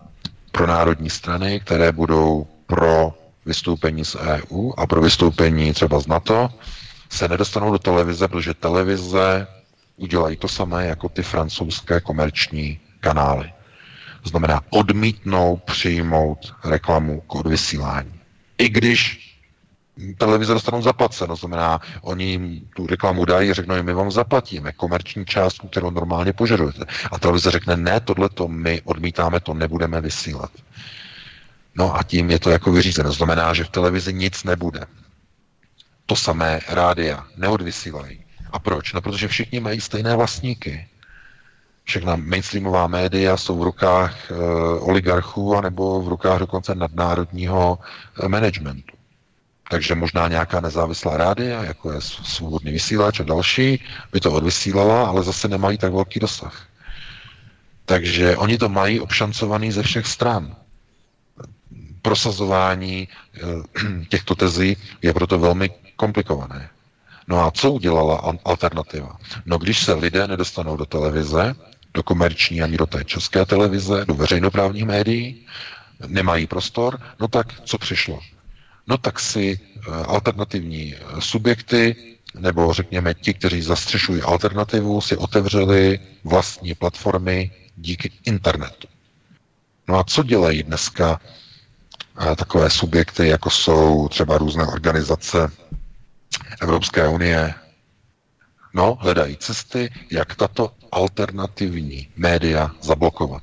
[0.52, 3.14] pro národní strany, které budou pro
[3.46, 6.50] vystoupení z EU a pro vystoupení třeba z NATO,
[7.10, 9.46] se nedostanou do televize, protože televize
[9.96, 13.52] udělají to samé jako ty francouzské komerční kanály.
[14.22, 18.12] To znamená odmítnou přijmout reklamu k odvysílání.
[18.58, 19.31] I když
[20.18, 25.68] televize dostanou zaplaceno, znamená, oni jim tu reklamu dají řeknou, my vám zaplatíme komerční částku,
[25.68, 26.84] kterou normálně požadujete.
[27.12, 30.50] A televize řekne, ne, tohle to my odmítáme, to nebudeme vysílat.
[31.74, 33.12] No a tím je to jako vyřízeno.
[33.12, 34.84] Znamená, že v televizi nic nebude.
[36.06, 38.24] To samé rádia neodvysílají.
[38.52, 38.92] A proč?
[38.92, 40.88] No, protože všichni mají stejné vlastníky.
[41.84, 44.34] Všechna mainstreamová média jsou v rukách e,
[44.78, 47.78] oligarchů anebo v rukách dokonce nadnárodního
[48.22, 48.96] e, managementu.
[49.72, 55.22] Takže možná nějaká nezávislá rádia, jako je svobodný vysílač a další, by to odvysílala, ale
[55.22, 56.66] zase nemají tak velký dosah.
[57.84, 60.56] Takže oni to mají obšancovaný ze všech stran.
[62.02, 63.40] Prosazování eh,
[64.08, 66.68] těchto tezí je proto velmi komplikované.
[67.28, 69.16] No a co udělala alternativa?
[69.46, 71.54] No když se lidé nedostanou do televize,
[71.94, 75.46] do komerční ani do té české televize, do veřejnoprávních médií,
[76.06, 78.20] nemají prostor, no tak co přišlo?
[78.86, 81.96] No tak si eh, alternativní eh, subjekty,
[82.38, 88.88] nebo řekněme ti, kteří zastřešují alternativu, si otevřeli vlastní platformy díky internetu.
[89.88, 91.20] No a co dělají dneska
[92.20, 95.52] eh, takové subjekty, jako jsou třeba různé organizace
[96.60, 97.54] Evropské unie?
[98.74, 103.42] No, hledají cesty, jak tato alternativní média zablokovat,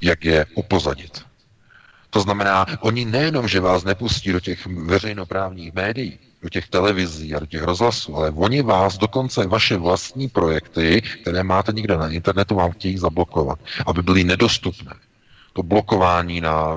[0.00, 1.27] jak je upozadit.
[2.10, 7.38] To znamená, oni nejenom, že vás nepustí do těch veřejnoprávních médií, do těch televizí a
[7.38, 12.54] do těch rozhlasů, ale oni vás dokonce vaše vlastní projekty, které máte někde na internetu,
[12.54, 14.94] vám chtějí zablokovat, aby byly nedostupné.
[15.52, 16.76] To blokování na,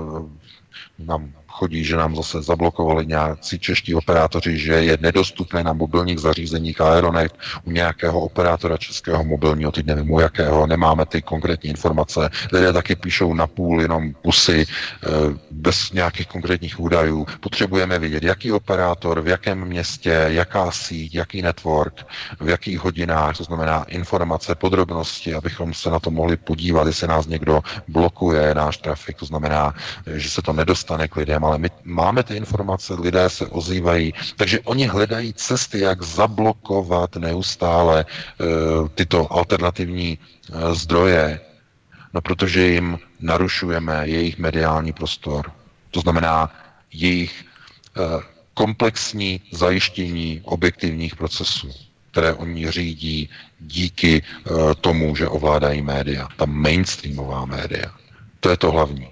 [1.00, 1.18] na
[1.52, 7.34] chodí, že nám zase zablokovali nějací čeští operátoři, že je nedostupné na mobilních zařízeních Aeronet
[7.64, 12.30] u nějakého operátora českého mobilního, teď nevím u jakého, nemáme ty konkrétní informace.
[12.52, 15.08] Lidé taky píšou na půl jenom pusy eh,
[15.52, 17.26] bez nějakých konkrétních údajů.
[17.40, 22.06] Potřebujeme vědět, jaký operátor, v jakém městě, jaká síť, jaký network,
[22.40, 27.28] v jakých hodinách, to znamená informace, podrobnosti, abychom se na to mohli podívat, jestli nás
[27.28, 29.74] někdo blokuje náš trafik, to znamená,
[30.16, 34.60] že se to nedostane k lidem, ale my máme ty informace, lidé se ozývají, takže
[34.60, 41.40] oni hledají cesty, jak zablokovat neustále uh, tyto alternativní uh, zdroje,
[42.14, 45.52] no protože jim narušujeme jejich mediální prostor.
[45.92, 46.52] To znamená
[46.94, 47.46] jejich
[47.98, 48.24] uh,
[48.54, 51.72] komplexní zajištění objektivních procesů,
[52.12, 54.24] které oni řídí díky
[54.82, 57.92] tomu, že ovládají média, ta mainstreamová média.
[58.40, 59.08] To je to hlavní.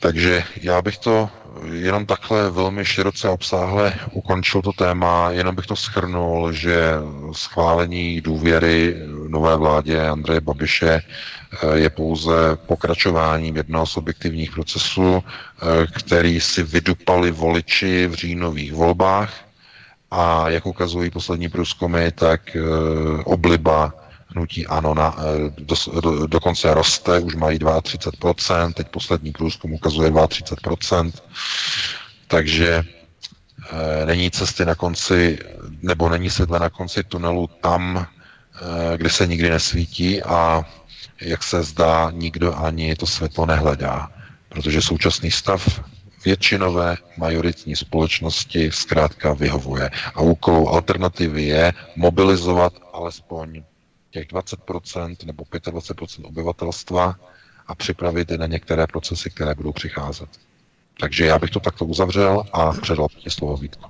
[0.00, 1.30] Takže já bych to
[1.72, 6.92] jenom takhle velmi široce a obsáhle ukončil to téma, jenom bych to schrnul, že
[7.32, 8.96] schválení důvěry
[9.28, 12.32] nové vládě Andreje Babiše eh, je pouze
[12.66, 19.32] pokračováním jednoho z objektivních procesů, eh, který si vydupali voliči v říjnových volbách.
[20.10, 22.60] A jak ukazují poslední průzkumy, tak eh,
[23.24, 23.92] obliba
[24.34, 30.10] hnutí ANO na, eh, do, do, dokonce roste, už mají 32%, teď poslední průzkum ukazuje
[30.10, 31.12] 32%,
[32.32, 32.84] takže
[33.72, 35.38] e, není cesty na konci,
[35.82, 40.64] nebo není světle na konci tunelu tam, e, kde se nikdy nesvítí a
[41.20, 44.08] jak se zdá, nikdo ani to světlo nehledá,
[44.48, 45.80] protože současný stav
[46.24, 49.90] většinové majoritní společnosti zkrátka vyhovuje.
[50.14, 53.62] A úkolou alternativy je mobilizovat alespoň
[54.12, 57.16] těch 20% nebo 25% obyvatelstva
[57.66, 60.28] a připravit je na některé procesy, které budou přicházet.
[61.00, 63.84] Takže já bych to takto uzavřel a předal ti slovo Vítku.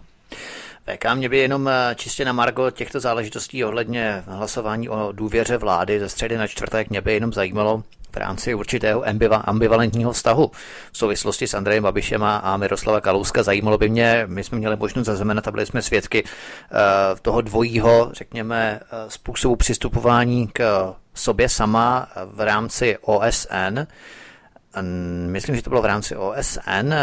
[0.86, 6.00] VK, mě by jenom eh, čistě na Margo těchto záležitostí ohledně hlasování o důvěře vlády
[6.00, 7.82] ze středy na čtvrtek, mě by jenom zajímalo,
[8.12, 9.04] v rámci určitého
[9.44, 10.50] ambivalentního vztahu
[10.92, 13.42] v souvislosti s Andrejem Babišem a Miroslava Kalouska.
[13.42, 16.76] Zajímalo by mě, my jsme měli možnost zaznamenat a byli jsme svědky eh,
[17.22, 23.86] toho dvojího, řekněme, eh, způsobu přistupování k sobě sama v rámci OSN.
[25.26, 26.94] Myslím, že to bylo v rámci OSN.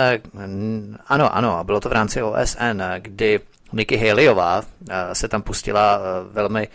[1.07, 3.39] Ano, ano, bylo to v rámci OSN, kdy
[3.73, 5.99] Nikki Haleyová eh, se tam pustila
[6.31, 6.67] velmi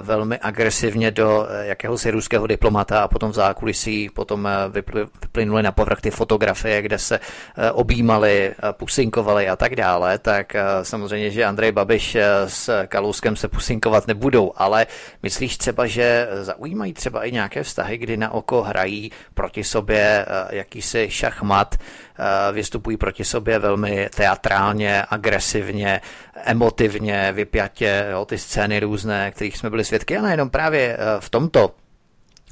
[0.00, 4.50] velmi agresivně do eh, jakéhosi ruského diplomata a potom v zákulisí potom eh,
[5.20, 7.20] vyplynuly na povrch ty fotografie, kde se
[7.72, 12.16] objímali, pusinkovali a tak dále, tak samozřejmě, že Andrej Babiš
[12.46, 14.86] s Kalouskem se pusinkovat nebudou, ale
[15.22, 21.06] myslíš třeba, že zaujímají třeba i nějaké vztahy, kdy na oko hrají proti sobě jakýsi
[21.10, 21.74] šachmat,
[22.52, 26.00] vystupují proti sobě velmi teatrálně, agresivně,
[26.44, 31.30] emotivně, vypjatě, jo, ty scény různé, kterých jsme byli svědky a nejenom právě eh, v
[31.30, 31.74] tomto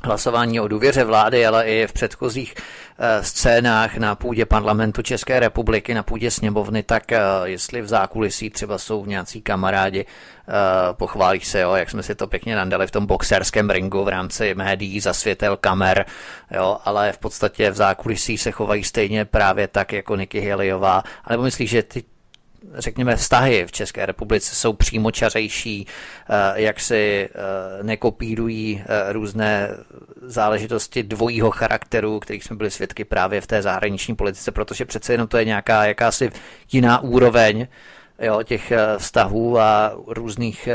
[0.05, 5.95] hlasování o důvěře vlády, ale i v předchozích eh, scénách na půdě parlamentu České republiky,
[5.95, 10.07] na půdě sněmovny, tak eh, jestli v zákulisí třeba jsou nějací kamarádi,
[10.93, 14.55] pochválí se, jo, jak jsme si to pěkně nandali v tom boxerském ringu v rámci
[14.55, 16.05] médií, za světel kamer,
[16.51, 21.03] jo, ale v podstatě v zákulisí se chovají stejně právě tak jako Nikki Haleyová.
[21.25, 22.05] Alebo myslíš, že ty
[22.75, 25.87] řekněme, vztahy v České republice jsou přímočařejší,
[26.29, 29.69] eh, jak si eh, nekopírují eh, různé
[30.23, 35.29] záležitosti dvojího charakteru, kterých jsme byli svědky právě v té zahraniční politice, protože přece jenom
[35.29, 36.31] to je nějaká jakási
[36.73, 37.67] jiná úroveň
[38.19, 40.69] jo, těch vztahů a různých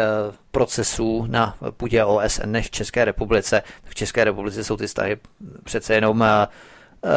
[0.52, 3.64] procesů na půdě OSN než v České republice.
[3.84, 5.18] V České republice jsou ty vztahy
[5.64, 6.26] přece jenom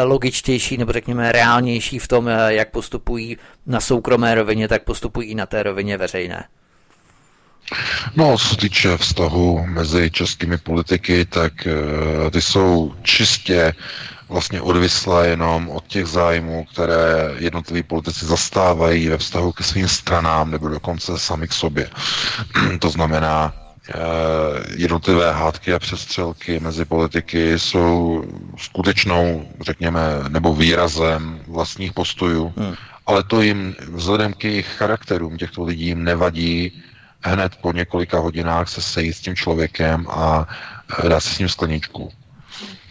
[0.05, 3.37] logičtější nebo řekněme reálnější v tom, eh, jak postupují
[3.67, 6.45] na soukromé rovině, tak postupují i na té rovině veřejné.
[8.17, 13.75] No, co se týče vztahu mezi českými politiky, tak uh, ty jsou čistě
[14.29, 20.51] vlastně odvislé jenom od těch zájmů, které jednotliví politici zastávají ve vztahu ke svým stranám
[20.51, 21.91] nebo dokonce sami k sobě.
[22.79, 23.55] to znamená,
[24.77, 28.25] jednotlivé hádky a přestřelky mezi politiky jsou
[28.59, 32.75] skutečnou, řekněme, nebo výrazem vlastních postojů, hmm.
[33.07, 36.83] ale to jim vzhledem k jejich charakterům těchto lidí jim nevadí
[37.25, 40.49] hned po několika hodinách se sejít s tím člověkem a
[41.09, 42.13] dát si s ním skleničku.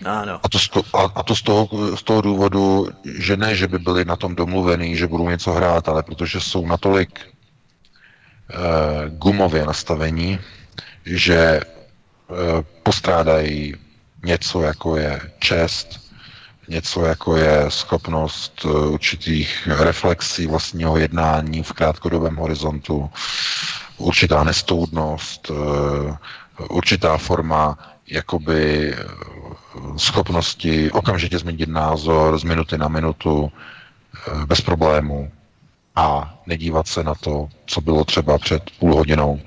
[0.06, 0.40] Ano.
[0.44, 2.88] A to, z, a, a to z, toho, z toho důvodu,
[3.20, 6.66] že ne, že by byli na tom domluvený, že budou něco hrát, ale protože jsou
[6.66, 10.40] natolik eh, gumově nastavení,
[11.06, 11.64] že eh,
[12.84, 13.76] postrádají
[14.24, 16.00] něco, jako je čest,
[16.68, 23.10] něco, jako je schopnost eh, určitých reflexí vlastního jednání v krátkodobém horizontu,
[23.98, 26.18] určitá nestoudnost, eh,
[26.70, 29.06] určitá forma jakoby eh,
[29.98, 33.52] schopnosti okamžitě změnit názor z minuty na minutu
[34.46, 35.32] bez problému
[35.96, 39.40] a nedívat se na to, co bylo třeba před půl hodinou.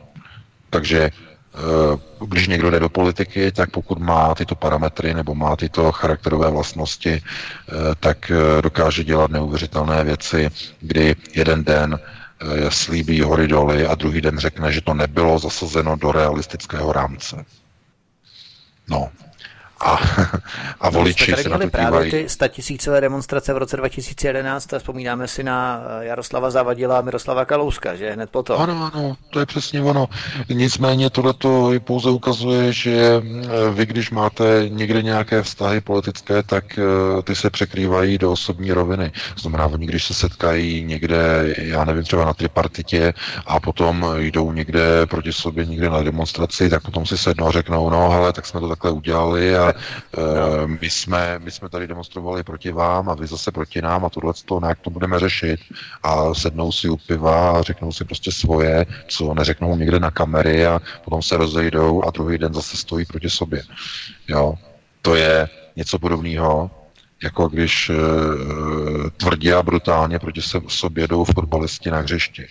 [0.71, 1.11] Takže
[2.27, 7.23] když někdo jde do politiky, tak pokud má tyto parametry nebo má tyto charakterové vlastnosti,
[8.01, 10.51] tak dokáže dělat neuvěřitelné věci,
[10.81, 11.99] kdy jeden den
[12.69, 17.45] slíbí hory doly a druhý den řekne, že to nebylo zasazeno do realistického rámce.
[18.89, 19.09] No,
[19.81, 19.99] a,
[20.81, 25.43] a voliči se na to právě ty statisícové demonstrace v roce 2011 a vzpomínáme si
[25.43, 28.61] na eh, Jaroslava Zavadila a Miroslava Kalouska, že hned potom.
[28.61, 30.09] Ano, ano, to je přesně ono.
[30.49, 37.23] Nicméně tohleto pouze ukazuje, že eh, vy, když máte někde nějaké vztahy politické, tak eh,
[37.23, 39.13] ty se překrývají do osobní roviny.
[39.39, 43.13] Znamená, oni když se setkají někde, já nevím, třeba na tripartitě
[43.47, 47.91] a potom jdou někde proti sobě, někde na demonstraci, tak potom si sednou a řeknou,
[47.91, 49.70] no hele, tak jsme to takhle udělali a
[50.17, 50.69] no.
[50.69, 54.33] my, jsme, my jsme tady demonstrovali proti vám a vy zase proti nám a tohle
[54.45, 55.61] to nějak to budeme řešit.
[56.03, 60.67] A sednou si u piva a řeknou si prostě svoje, co neřeknou někde na kamery
[60.67, 63.63] a potom se rozejdou a druhý den zase stojí proti sobě.
[64.29, 64.55] Jo.
[65.03, 66.71] To je něco podobného,
[67.23, 67.95] jako když e,
[69.17, 72.47] tvrdě a brutálně proti se, sobě jdou fotbalisti na hřišti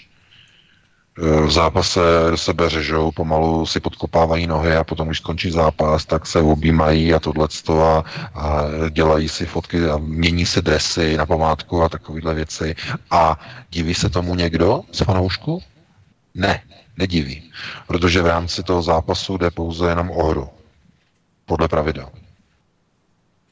[1.19, 2.01] v zápase
[2.35, 7.19] sebe řežou, pomalu si podkopávají nohy a potom, když skončí zápas, tak se objímají a
[7.19, 8.03] tohle a,
[8.35, 12.75] a dělají si fotky a mění si dresy na památku a takovéhle věci.
[13.11, 13.39] A
[13.69, 15.63] diví se tomu někdo z fanoušku?
[16.35, 16.61] Ne,
[16.97, 17.51] nediví.
[17.87, 20.49] Protože v rámci toho zápasu jde pouze jenom o hru.
[21.45, 22.09] Podle pravidel.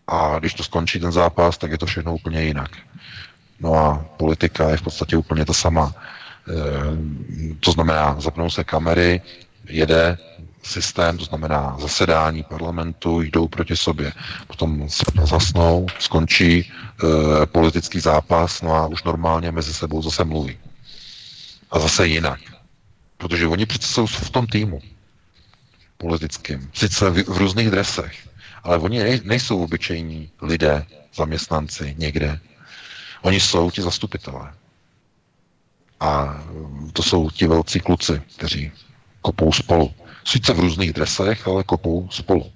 [0.07, 2.72] A když to skončí ten zápas, tak je to všechno úplně jinak.
[3.59, 5.93] No a politika je v podstatě úplně to sama.
[6.49, 9.21] Eh, to znamená, zapnou se kamery,
[9.69, 10.17] jede
[10.67, 14.13] systém, to znamená zasedání parlamentu, jdou proti sobě.
[14.47, 14.87] Potom
[15.23, 20.57] zasnou, skončí e, politický zápas, no a už normálně mezi sebou zase mluví.
[21.71, 22.39] A zase jinak.
[23.17, 24.79] Protože oni přece jsou v tom týmu
[25.97, 26.69] politickým.
[26.73, 28.27] Sice v, v různých dresech,
[28.63, 30.85] ale oni nejsou obyčejní lidé,
[31.15, 32.39] zaměstnanci někde.
[33.21, 34.53] Oni jsou ti zastupitelé.
[35.99, 36.41] A
[36.93, 38.71] to jsou ti velcí kluci, kteří
[39.21, 39.91] kopou spolu.
[40.25, 42.51] Sice v různých dresech, ale kopou spolu.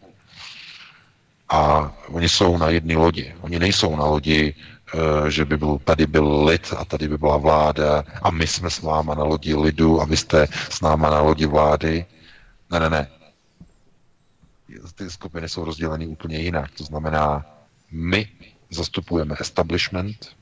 [1.50, 3.36] A oni jsou na jedné lodi.
[3.42, 7.38] Oni nejsou na lodi, eh, že by byl, tady byl lid a tady by byla
[7.38, 11.22] vláda a my jsme s váma na lodi lidu a vy jste s náma na
[11.22, 12.06] lodi vlády.
[12.72, 13.08] Ne, ne, ne.
[14.96, 16.72] Ty skupiny jsou rozděleny úplně jinak.
[16.72, 17.46] To znamená,
[17.92, 18.28] my
[18.70, 20.36] zastupujeme establishment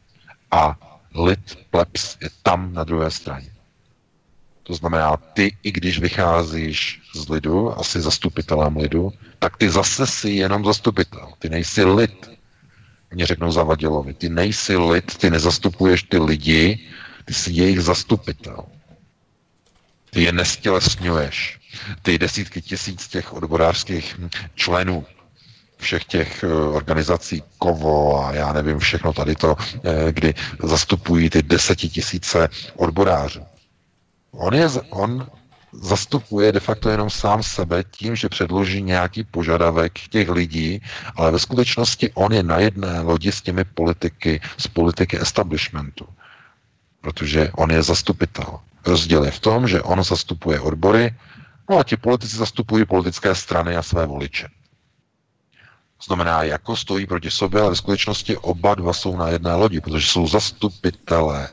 [0.51, 0.77] a
[1.15, 3.51] lid, plebs je tam na druhé straně.
[4.63, 10.29] To znamená, ty, i když vycházíš z lidu, asi zastupitelem lidu, tak ty zase si
[10.29, 11.33] jenom zastupitel.
[11.39, 12.29] Ty nejsi lid.
[13.11, 16.79] Oni řeknou Zavadilovi, ty nejsi lid, ty nezastupuješ ty lidi,
[17.25, 18.65] ty jsi jejich zastupitel.
[20.09, 21.59] Ty je nestělesňuješ.
[22.01, 24.19] Ty desítky tisíc těch odborářských
[24.55, 25.05] členů,
[25.79, 31.43] všech těch eh, organizací Kovo a já nevím všechno tady to, eh, kdy zastupují ty
[31.43, 33.41] desetitisíce odborářů.
[34.31, 35.27] On, je, on
[35.71, 40.81] zastupuje de facto jenom sám sebe tím, že předloží nějaký požadavek těch lidí,
[41.15, 46.07] ale ve skutečnosti on je na jedné lodi s těmi politiky, z politiky establishmentu.
[47.01, 48.59] Protože on je zastupitel.
[48.85, 51.15] Rozdíl je v tom, že on zastupuje odbory,
[51.69, 54.47] no a ti politici zastupují politické strany a své voliče.
[56.05, 60.07] Znamená, jako stojí proti sobě, ale ve skutečnosti oba dva jsou na jedné lodi, protože
[60.07, 61.49] jsou zastupitelé.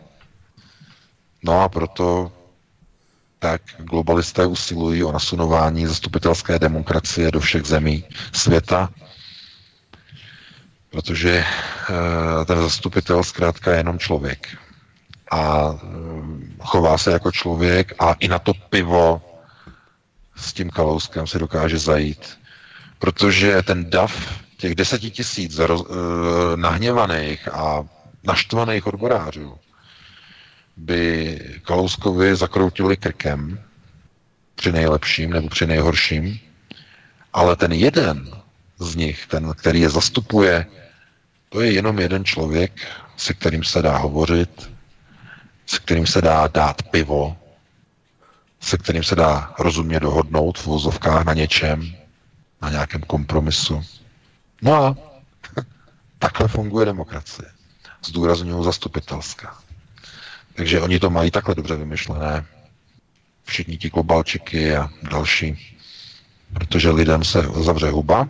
[1.45, 2.33] No a proto
[3.39, 8.91] tak globalisté usilují o nasunování zastupitelské demokracie do všech zemí světa,
[10.91, 14.57] protože eh, ten zastupitel zkrátka je jenom člověk.
[15.31, 15.87] A eh,
[16.61, 19.23] chová se jako člověk a i na to pivo
[20.37, 22.39] s tím Kalouskem si dokáže zajít.
[22.99, 25.87] Protože ten DAF těch deseti tisíc uh,
[26.57, 27.85] nahněvaných a
[28.25, 29.59] naštvaných odborářů
[30.77, 33.61] by Kalouskovi zakroutili krkem
[34.55, 36.41] při nejlepším nebo při nejhorším,
[37.33, 38.31] ale ten jeden
[38.79, 40.67] z nich, ten, který je zastupuje,
[41.49, 42.73] to je jenom jeden člověk,
[43.17, 44.71] se kterým se dá hovořit,
[45.67, 47.37] se kterým se dá dát pivo,
[48.61, 51.97] se kterým se dá rozumně dohodnout v vozovkách na něčem,
[52.63, 53.83] na nějakém kompromisu.
[54.63, 54.97] No a
[56.19, 57.49] takhle funguje demokracie.
[58.05, 59.59] Zdůraznuju zastupitelská.
[60.55, 62.47] Takže oni to mají takhle dobře vymyšlené.
[63.45, 65.77] Všichni ti globalčiky a další.
[66.53, 68.29] Protože lidem se zavře huba,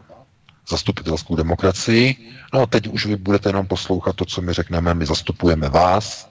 [0.68, 2.32] zastupitelskou demokracii.
[2.54, 6.30] No a teď už vy budete jenom poslouchat to, co my řekneme, my zastupujeme vás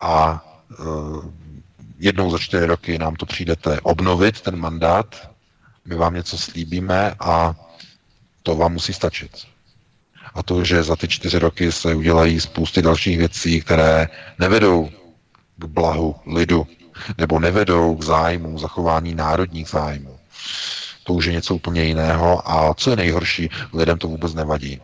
[0.00, 0.74] a e,
[1.98, 5.31] jednou za čtyři roky nám to přijdete obnovit, ten mandát,
[5.84, 7.54] my vám něco slíbíme a
[8.42, 9.30] to vám musí stačit.
[10.34, 14.08] A to, že za ty čtyři roky se udělají spousty dalších věcí, které
[14.38, 14.90] nevedou
[15.56, 16.66] k blahu lidu,
[17.18, 20.18] nebo nevedou k zájmu, zachování národních zájmů.
[21.04, 24.80] To už je něco úplně jiného a co je nejhorší, lidem to vůbec nevadí.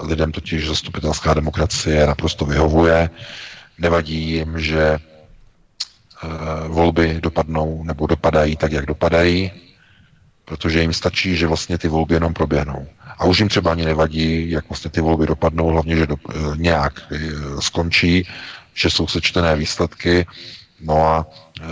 [0.00, 3.10] Lidem totiž zastupitelská demokracie naprosto vyhovuje.
[3.78, 4.98] Nevadí jim, že e,
[6.68, 9.52] volby dopadnou nebo dopadají tak, jak dopadají,
[10.44, 12.88] protože jim stačí, že vlastně ty volby jenom proběhnou.
[13.18, 16.56] A už jim třeba ani nevadí, jak vlastně ty volby dopadnou, hlavně, že do, e,
[16.56, 17.18] nějak e,
[17.62, 18.28] skončí,
[18.74, 20.26] že jsou sečtené výsledky.
[20.80, 21.26] No a
[21.60, 21.64] e,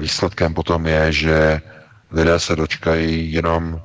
[0.00, 1.60] výsledkem potom je, že
[2.10, 3.82] lidé se dočkají jenom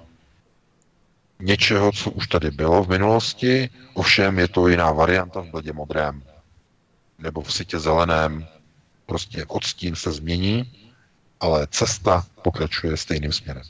[1.39, 6.23] něčeho, co už tady bylo v minulosti, ovšem je to jiná varianta v bledě modrém
[7.19, 8.47] nebo v sitě zeleném.
[9.05, 10.71] Prostě odstín se změní,
[11.39, 13.63] ale cesta pokračuje stejným směrem.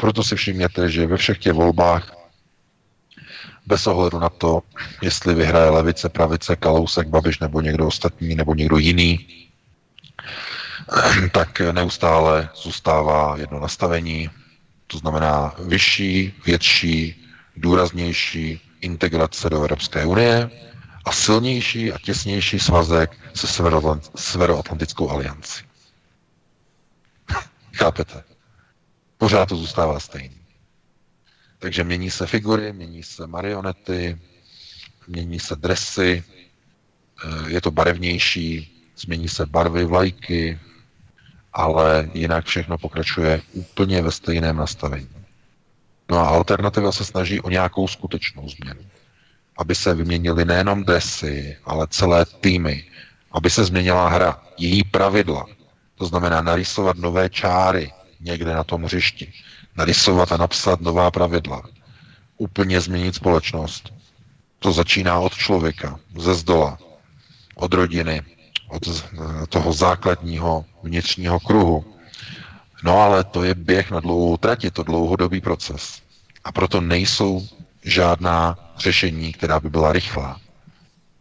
[0.00, 2.16] Proto si všimněte, že ve všech těch volbách,
[3.66, 4.62] bez ohledu na to,
[5.02, 9.26] jestli vyhraje levice, pravice, Kalousek, Babiš nebo někdo ostatní, nebo někdo jiný,
[11.32, 14.30] tak neustále zůstává jedno nastavení,
[14.86, 17.24] to znamená vyšší, větší,
[17.56, 20.50] důraznější integrace do Evropské unie
[21.04, 23.46] a silnější a těsnější svazek se
[24.16, 25.64] Severoatlantickou aliancí.
[27.74, 28.27] Chápete?
[29.18, 30.40] Pořád to zůstává stejný.
[31.58, 34.18] Takže mění se figury, mění se marionety,
[35.08, 36.24] mění se dresy,
[37.24, 40.60] eh, je to barevnější, změní se barvy vlajky,
[41.52, 45.08] ale jinak všechno pokračuje úplně ve stejném nastavení.
[46.10, 48.80] No a alternativa se snaží o nějakou skutečnou změnu.
[49.58, 52.84] Aby se vyměnily nejenom dresy, ale celé týmy.
[53.32, 55.46] Aby se změnila hra, její pravidla.
[55.94, 59.32] To znamená narysovat nové čáry někde na tom hřišti.
[59.76, 61.62] Narysovat a napsat nová pravidla.
[62.36, 63.92] Úplně změnit společnost.
[64.58, 66.78] To začíná od člověka, ze zdola,
[67.54, 68.22] od rodiny,
[68.68, 68.82] od
[69.48, 71.94] toho základního vnitřního kruhu.
[72.84, 76.02] No ale to je běh na dlouhou trať, je to dlouhodobý proces.
[76.44, 77.48] A proto nejsou
[77.84, 80.40] žádná řešení, která by byla rychlá.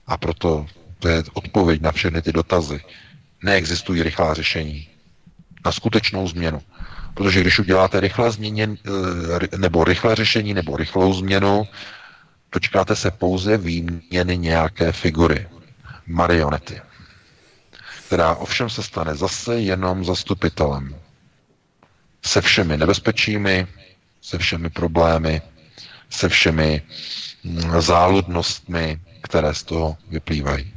[0.08, 0.66] A proto
[1.00, 2.82] to je odpověď na všechny ty dotazy.
[3.44, 4.88] Neexistují rychlá řešení
[5.66, 6.62] na skutečnou změnu.
[7.18, 8.70] Protože když uděláte rychle změně,
[9.54, 11.68] eh, nebo rychlé řešení, nebo rychlou změnu,
[12.52, 15.48] dočkáte se pouze výměny nějaké figury,
[16.08, 16.82] marionety
[18.08, 20.96] která ovšem se stane zase jenom zastupitelem.
[22.26, 23.68] Se všemi nebezpečími,
[24.22, 25.42] se všemi problémy,
[26.10, 26.82] se všemi
[27.44, 30.74] mm, záludnostmi, které z toho vyplývají.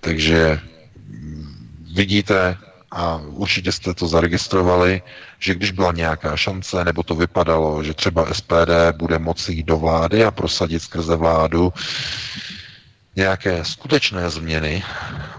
[0.00, 0.60] Takže
[0.96, 2.58] mm, vidíte,
[2.92, 5.02] a určitě jste to zaregistrovali,
[5.38, 9.76] že když byla nějaká šance, nebo to vypadalo, že třeba SPD bude moci jít do
[9.76, 11.72] vlády a prosadit skrze vládu
[13.16, 14.84] nějaké skutečné změny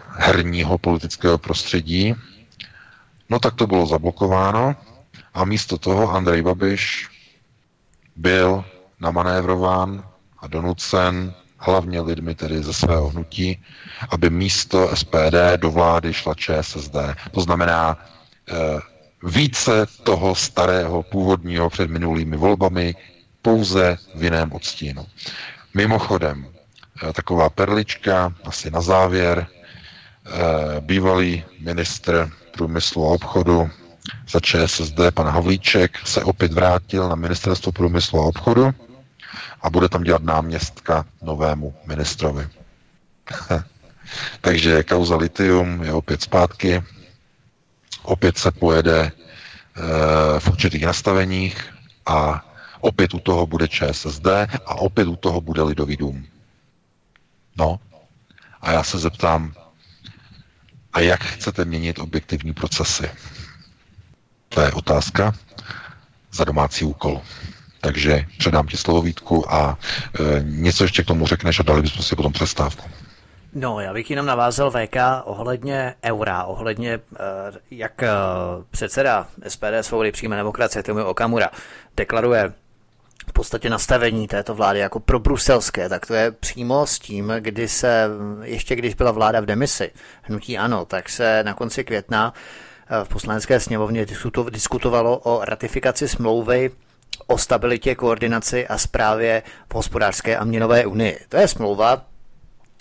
[0.10, 2.16] herního politického prostředí,
[3.30, 4.76] no tak to bylo zablokováno
[5.34, 7.10] a místo toho Andrej Babiš
[8.16, 8.66] byl
[9.00, 10.04] namanévrován
[10.40, 11.34] a donucen
[11.64, 13.64] hlavně lidmi tedy ze svého hnutí,
[14.10, 16.96] aby místo SPD do vlády šla ČSSD.
[17.32, 18.54] To znamená e,
[19.24, 22.96] více toho starého, původního před minulými volbami,
[23.42, 25.06] pouze v jiném odstínu.
[25.74, 26.48] Mimochodem,
[27.10, 29.48] e, taková perlička, asi na závěr,
[30.26, 33.70] Eh, bývalý ministr průmyslu a obchodu
[34.30, 38.72] za ČSSD, pan Havlíček, se opět vrátil na ministerstvo průmyslu a obchodu
[39.64, 42.48] a bude tam dělat náměstka novému ministrovi.
[44.42, 46.84] Takže kauza litium je opět zpátky
[48.04, 49.12] opět se pojede e,
[50.40, 51.74] v určitých nastaveních
[52.06, 52.46] a
[52.80, 54.28] opět u toho bude ČSSD
[54.66, 56.26] a opět u toho bude Lidový dům.
[57.58, 57.80] No,
[58.62, 59.54] a já se zeptám,
[60.94, 63.10] a jak chcete měnit objektivní procesy?
[64.50, 65.34] To je otázka
[66.32, 67.22] za domácí úkol.
[67.84, 69.78] Takže předám ti slovo Vítku a
[70.20, 72.90] e, něco ještě k tomu řekneš a dali bychom si potom přestávku.
[73.56, 77.20] No, já bych jenom navázal VK ohledně eura, ohledně, eh,
[77.72, 78.10] jak eh,
[78.72, 81.50] předseda SPD Svobody přímé demokracie Tomio Okamura
[81.98, 82.54] deklaruje
[83.28, 87.68] v podstatě nastavení této vlády jako pro bruselské, tak to je přímo s tím, kdy
[87.68, 88.10] se,
[88.44, 92.34] ještě když byla vláda v demisi, hnutí ano, tak se na konci května
[92.90, 94.06] eh, v poslanecké sněmovně
[94.50, 96.72] diskutovalo o ratifikaci smlouvy
[97.28, 101.20] o stabilitě, koordinaci a správě v hospodářské a měnové unii.
[101.30, 102.06] To je smlouva,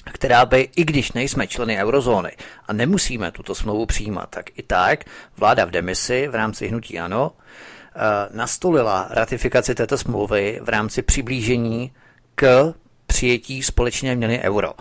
[0.04, 2.32] která by, i když nejsme členy eurozóny
[2.68, 5.04] a nemusíme tuto smlouvu přijímat, tak i tak
[5.36, 7.98] vláda v demisi v rámci hnutí ANO eh,
[8.36, 11.92] nastolila ratifikaci této smlouvy v rámci přiblížení
[12.34, 12.74] k
[13.06, 14.72] přijetí společné měny euro.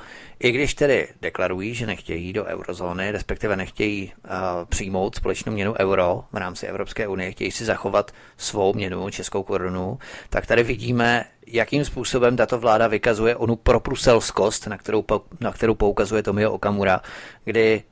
[0.44, 4.32] I když tedy deklarují, že nechtějí do eurozóny, respektive nechtějí uh,
[4.70, 10.00] přijmout společnou měnu euro v rámci Evropské unie, chtějí si zachovat svou měnu, českou korunu,
[10.30, 15.06] tak tady vidíme, jakým způsobem tato vláda vykazuje onu propruselskost, na kterou,
[15.40, 17.02] na kterou poukazuje Tomio Okamura,
[17.46, 17.84] kdy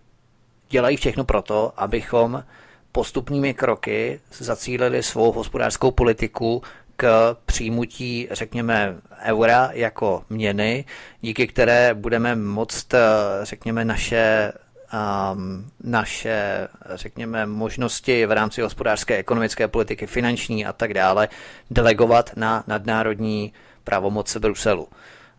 [0.69, 2.43] dělají všechno proto, abychom
[2.91, 6.61] postupnými kroky zacílili svou hospodářskou politiku
[6.99, 10.85] k přijímutí, řekněme, eura jako měny,
[11.21, 12.93] díky které budeme moct,
[13.43, 14.51] řekněme, naše
[15.33, 21.29] um, naše, řekněme, možnosti v rámci hospodářské, ekonomické politiky, finanční a tak dále
[21.71, 24.87] delegovat na nadnárodní pravomoce Bruselu.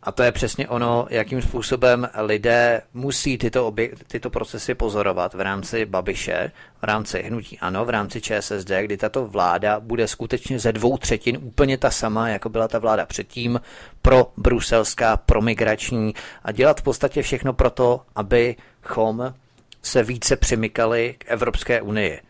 [0.03, 5.40] A to je přesně ono, jakým způsobem lidé musí tyto, obě, tyto procesy pozorovat v
[5.40, 10.72] rámci Babiše, v rámci Hnutí Ano, v rámci ČSSD, kdy tato vláda bude skutečně ze
[10.72, 13.61] dvou třetin úplně ta sama, jako byla ta vláda předtím,
[14.03, 19.34] pro bruselská, pro migrační a dělat v podstatě všechno pro to, abychom
[19.82, 22.20] se více přimykali k Evropské unii.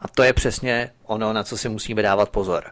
[0.00, 2.64] A to je přesně ono, na co si musíme dávat pozor.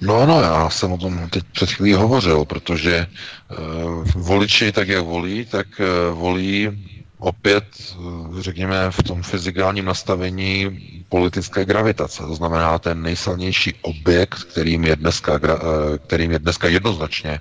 [0.00, 5.04] No ano, já jsem o tom teď před chvílí hovořil, protože uh, voliči tak, jak
[5.04, 6.86] volí, tak uh, volí
[7.18, 7.64] opět,
[7.98, 12.22] uh, řekněme, v tom fyzikálním nastavení politické gravitace.
[12.22, 15.40] To znamená ten nejsilnější objekt, kterým je dneska,
[16.06, 17.40] kterým je dneska jednoznačně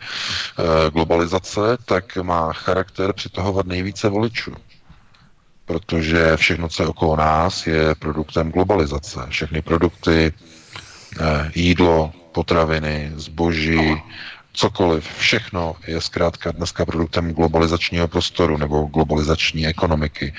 [0.93, 4.53] globalizace, tak má charakter přitahovat nejvíce voličů
[5.65, 9.19] protože všechno, co je okolo nás, je produktem globalizace.
[9.29, 10.33] Všechny produkty,
[11.55, 14.01] jídlo, potraviny, zboží,
[14.53, 20.33] cokoliv, všechno je zkrátka dneska produktem globalizačního prostoru nebo globalizační ekonomiky.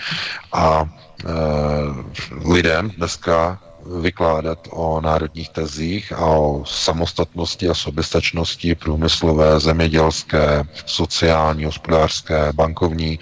[0.52, 1.28] A e,
[2.52, 3.58] lidem dneska
[4.00, 13.18] vykládat o národních tezích a o samostatnosti a soběstačnosti průmyslové, zemědělské, sociální, hospodářské, bankovní,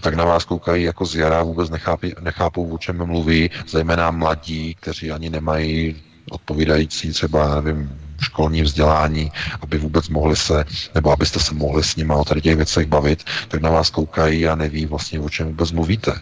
[0.00, 4.74] tak na vás koukají jako z jara, vůbec nechápí, nechápou, o čem mluví, zejména mladí,
[4.74, 10.64] kteří ani nemají odpovídající třeba, nevím, školní vzdělání, aby vůbec mohli se,
[10.94, 14.48] nebo abyste se mohli s nimi o tady těch věcech bavit, tak na vás koukají
[14.48, 16.20] a neví vlastně, o čem vůbec mluvíte.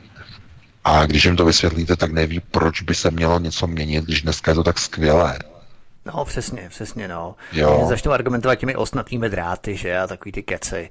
[0.84, 4.50] A když jim to vysvětlíte, tak neví, proč by se mělo něco měnit, když dneska
[4.50, 5.38] je to tak skvělé.
[6.06, 7.34] No, přesně, přesně, no.
[7.52, 7.86] Jo.
[7.88, 10.90] Začnou argumentovat těmi osnatými dráty, že, a takový ty keci.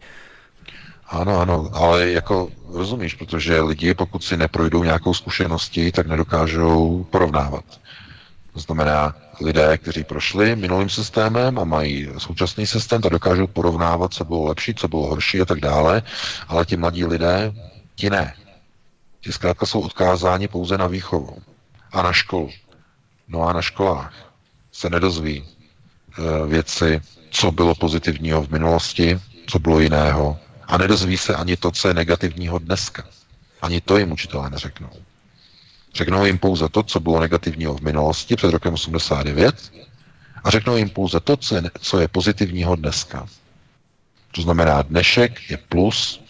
[1.07, 7.63] Ano, ano, ale jako rozumíš, protože lidi, pokud si neprojdou nějakou zkušeností, tak nedokážou porovnávat.
[8.53, 14.25] To znamená, lidé, kteří prošli minulým systémem a mají současný systém, tak dokážou porovnávat, co
[14.25, 16.01] bylo lepší, co bylo horší a tak dále,
[16.47, 17.53] ale ti mladí lidé,
[17.95, 18.33] ti ne.
[19.21, 21.37] Ti zkrátka jsou odkázáni pouze na výchovu
[21.91, 22.49] a na školu.
[23.27, 24.13] No a na školách
[24.71, 30.39] se nedozví e, věci, co bylo pozitivního v minulosti, co bylo jiného.
[30.67, 33.03] A nedozví se ani to, co je negativního dneska.
[33.61, 34.89] Ani to jim učitelé neřeknou.
[35.95, 39.71] Řeknou jim pouze to, co bylo negativního v minulosti před rokem 89
[40.43, 43.27] a řeknou jim pouze to, co je, co je pozitivního dneska.
[44.31, 46.21] To znamená, dnešek je plus,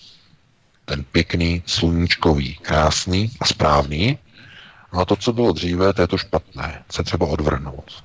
[0.85, 4.17] ten pěkný, sluníčkový, krásný a správný,
[4.93, 8.03] no a to, co bylo dříve, to je to špatné, se třeba odvrhnout.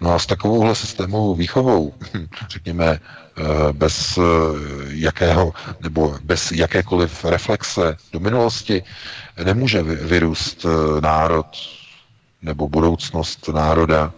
[0.00, 1.94] No a s takovouhle systémovou výchovou,
[2.48, 4.22] řekněme, eh, bez eh,
[4.88, 8.82] jakého, nebo bez jakékoliv reflexe do minulosti,
[9.44, 11.46] nemůže vyrůst eh, národ
[12.42, 14.12] nebo budoucnost národa,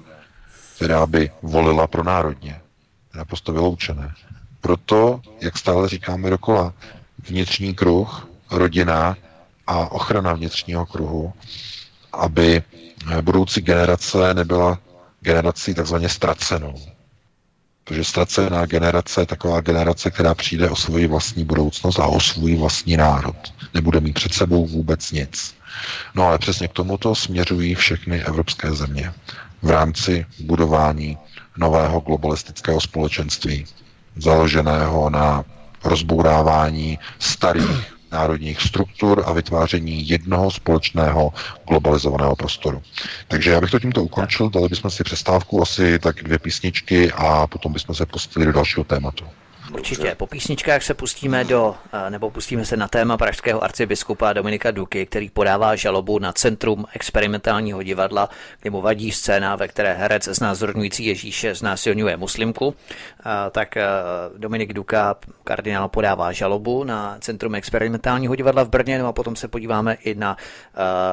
[0.77, 2.61] která by volila pro národně.
[3.15, 4.15] Je naprosto vyloučené.
[4.61, 6.73] Proto, jak stále říkáme dokola,
[7.29, 9.17] vnitřní kruh, rodina
[9.67, 11.33] a ochrana vnitřního kruhu,
[12.13, 12.63] aby
[13.21, 14.79] budoucí generace nebyla
[15.21, 16.75] generací takzvaně ztracenou.
[17.85, 22.57] Protože ztracená generace je taková generace, která přijde o svoji vlastní budoucnost a o svůj
[22.57, 23.37] vlastní národ.
[23.75, 25.55] Nebude mít před sebou vůbec nic.
[26.15, 29.13] No ale přesně k tomuto směřují všechny evropské země
[29.63, 31.19] v rámci budování
[31.57, 33.67] nového globalistického společenství,
[34.17, 35.45] založeného na
[35.85, 41.33] rozbourávání starých národních struktur a vytváření jednoho společného
[41.69, 42.83] globalizovaného prostoru.
[43.29, 47.47] Takže já bych to tímto ukončil, dali bychom si přestávku asi tak dvě písničky a
[47.47, 49.25] potom bychom se pustili do dalšího tématu.
[49.75, 50.15] Určitě.
[50.15, 55.07] Po písničkách se pustíme do, eh, nebo pustíme se na téma pražského arcibiskupa Dominika Duky,
[55.07, 58.29] který podává žalobu na Centrum experimentálního divadla,
[58.61, 62.75] kde mu vadí scéna, ve které herec znázorňující Ježíše znásilňuje muslimku.
[63.21, 63.85] Eh, tak eh,
[64.37, 69.49] Dominik Duka, kardinál, podává žalobu na Centrum experimentálního divadla v Brně, no a potom se
[69.49, 70.37] podíváme i na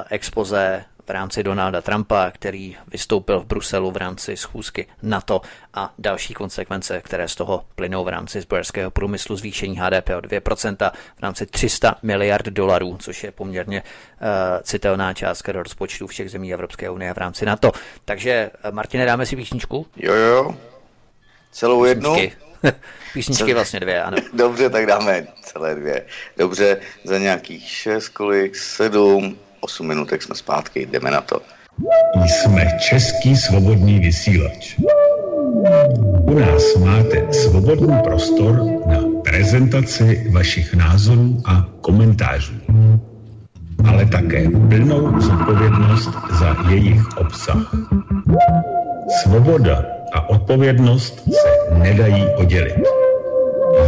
[0.09, 5.41] expoze rámci Donalda Trumpa, který vystoupil v Bruselu v rámci schůzky NATO
[5.73, 10.91] a další konsekvence, které z toho plynou v rámci zbrojerského průmyslu, zvýšení HDP o 2%
[11.17, 14.27] v rámci 300 miliard dolarů, což je poměrně uh,
[14.63, 17.71] citelná částka do rozpočtu všech zemí Evropské unie v rámci NATO.
[18.05, 19.87] Takže, eh, Martine, dáme si písničku?
[19.97, 20.55] Jo, jo.
[21.51, 22.15] Celou jednu?
[23.13, 24.17] Písničky vlastně dvě, ano.
[24.33, 26.05] Dobře, tak dáme celé dvě.
[26.37, 31.41] Dobře, za nějakých šest, kolik, sedm, 8 minutek jsme zpátky, jdeme na to.
[32.25, 34.77] Jsme český svobodný vysílač.
[36.21, 42.53] U nás máte svobodný prostor na prezentaci vašich názorů a komentářů,
[43.87, 46.09] ale také plnou zodpovědnost
[46.39, 47.75] za jejich obsah.
[49.23, 52.75] Svoboda a odpovědnost se nedají oddělit.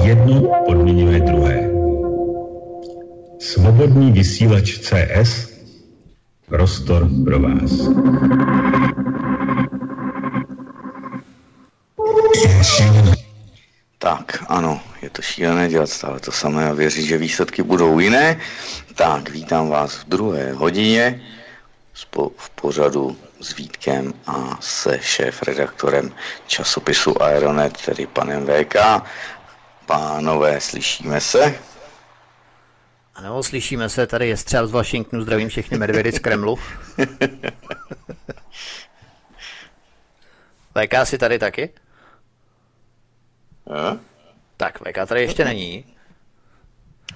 [0.03, 1.69] Jedno podmiňuje druhé.
[3.39, 5.52] Svobodný vysílač CS
[6.53, 7.71] prostor pro vás.
[13.97, 18.39] Tak, ano, je to šílené dělat stále to samé a věřit, že výsledky budou jiné.
[18.95, 21.21] Tak, vítám vás v druhé hodině
[22.37, 26.11] v pořadu s Vítkem a se šéf-redaktorem
[26.47, 28.75] časopisu Aeronet, tedy panem VK.
[29.85, 31.72] Pánové, slyšíme se?
[33.15, 36.55] Ano, slyšíme se, tady je střel z Washingtonu, zdravím všechny medvědy z Kremlu.
[40.75, 41.73] VK si tady taky?
[43.69, 43.97] A?
[44.57, 45.92] Tak, VK tady ještě není.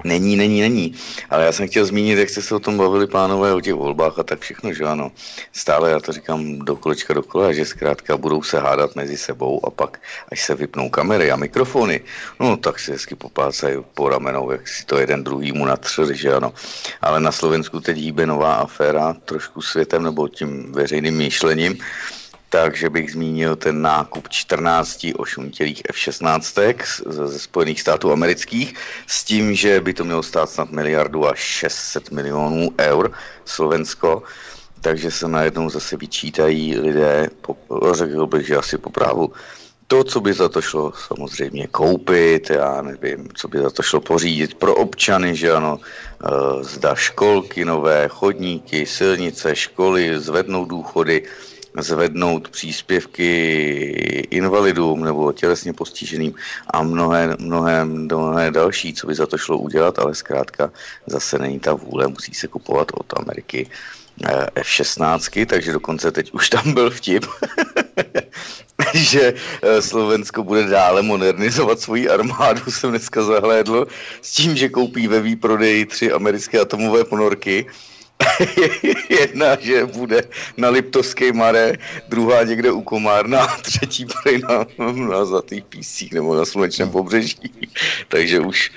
[0.03, 0.93] Není, není, není.
[1.29, 4.19] Ale já jsem chtěl zmínit, jak jste se o tom bavili, pánové, o těch volbách
[4.19, 5.11] a tak všechno, že ano.
[5.51, 9.65] Stále já to říkám do kolečka do kola, že zkrátka budou se hádat mezi sebou
[9.65, 9.99] a pak,
[10.31, 12.01] až se vypnou kamery a mikrofony,
[12.39, 16.53] no tak si hezky poplácají po ramenou, jak si to jeden druhýmu natřeli, že ano.
[17.01, 21.77] Ale na Slovensku teď hýbe nová aféra trošku světem nebo tím veřejným myšlením
[22.49, 26.81] takže bych zmínil ten nákup 14 ošuntělých F-16
[27.27, 28.73] ze Spojených států amerických
[29.07, 33.11] s tím, že by to mělo stát snad miliardu až 600 milionů eur
[33.45, 34.23] Slovensko,
[34.81, 37.29] takže se najednou zase vyčítají lidé,
[37.91, 39.33] řekl bych, že asi po právu,
[39.87, 44.01] to, co by za to šlo samozřejmě koupit, já nevím, co by za to šlo
[44.01, 51.23] pořídit pro občany, že ano, e, zda školky nové, chodníky, silnice, školy, zvednou důchody,
[51.81, 53.29] zvednout příspěvky
[54.29, 56.33] invalidům nebo tělesně postiženým
[56.73, 60.71] a mnohé, mnohé, mnohé další, co by za to šlo udělat, ale zkrátka
[61.05, 63.69] zase není ta vůle, musí se kupovat od Ameriky
[64.25, 67.25] eh, F-16, takže dokonce teď už tam byl vtip,
[68.93, 73.87] že eh, Slovensko bude dále modernizovat svoji armádu, jsem dneska zahlédl,
[74.21, 77.65] s tím, že koupí ve výprodeji tři americké atomové ponorky,
[79.09, 80.23] Jedna, že bude
[80.57, 81.77] na Liptovské mare,
[82.09, 84.65] druhá někde u Komárna a třetí bude na,
[85.09, 87.69] na Zlatých písích nebo na Slunečném pobřeží.
[88.07, 88.71] Takže už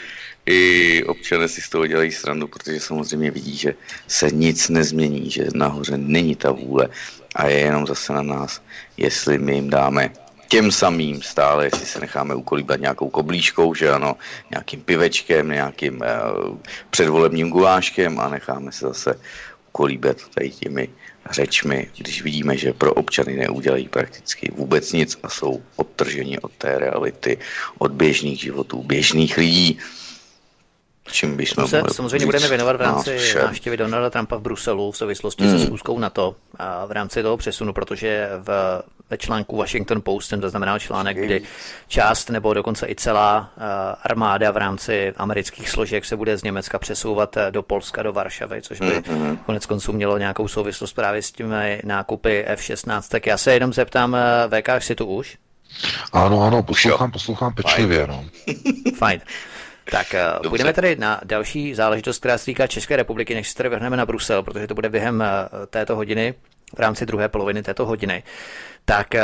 [0.46, 3.74] i občané si z toho dělají srandu, protože samozřejmě vidí, že
[4.08, 6.88] se nic nezmění, že nahoře není ta vůle
[7.34, 8.62] a je jenom zase na nás,
[8.96, 10.10] jestli my jim dáme
[10.50, 14.16] těm samým stále, jestli se necháme ukolíbat nějakou koblížkou, že ano,
[14.50, 16.58] nějakým pivečkem, nějakým uh,
[16.90, 19.14] předvolebním guláškem a necháme se zase
[19.70, 20.88] ukolíbat tady těmi
[21.30, 26.78] řečmi, když vidíme, že pro občany neudělají prakticky vůbec nic a jsou odtrženi od té
[26.78, 27.38] reality,
[27.78, 29.78] od běžných životů, běžných lidí.
[31.12, 34.96] Čím bychom se samozřejmě budeme věnovat v rámci no, návštěvy Donalda Trumpa v Bruselu v
[34.96, 35.58] souvislosti hmm.
[35.58, 40.40] se schůzkou NATO a v rámci toho přesunu, protože v, ve článku Washington Post jsem
[40.40, 41.42] zaznamenal článek, kdy
[41.88, 43.62] část nebo dokonce i celá uh,
[44.02, 48.62] armáda v rámci amerických složek se bude z Německa přesouvat eh, do Polska, do Varšavy,
[48.62, 49.36] což by hmm.
[49.36, 53.02] konec konců mělo nějakou souvislost právě s těmi nákupy F-16.
[53.08, 54.16] Tak já se jenom zeptám,
[54.48, 55.38] VK, si tu už?
[56.12, 58.06] Ano, ano, poslouchám, poslouchám pečlivě.
[58.06, 58.24] No.
[58.98, 59.20] Fajn.
[59.90, 60.48] Tak eh, Dobře.
[60.48, 64.06] půjdeme tady na další záležitost, která se týká České republiky, než se tady vrhneme na
[64.06, 66.34] Brusel, protože to bude během eh, této hodiny,
[66.76, 68.22] v rámci druhé poloviny této hodiny
[68.90, 69.22] tak eh,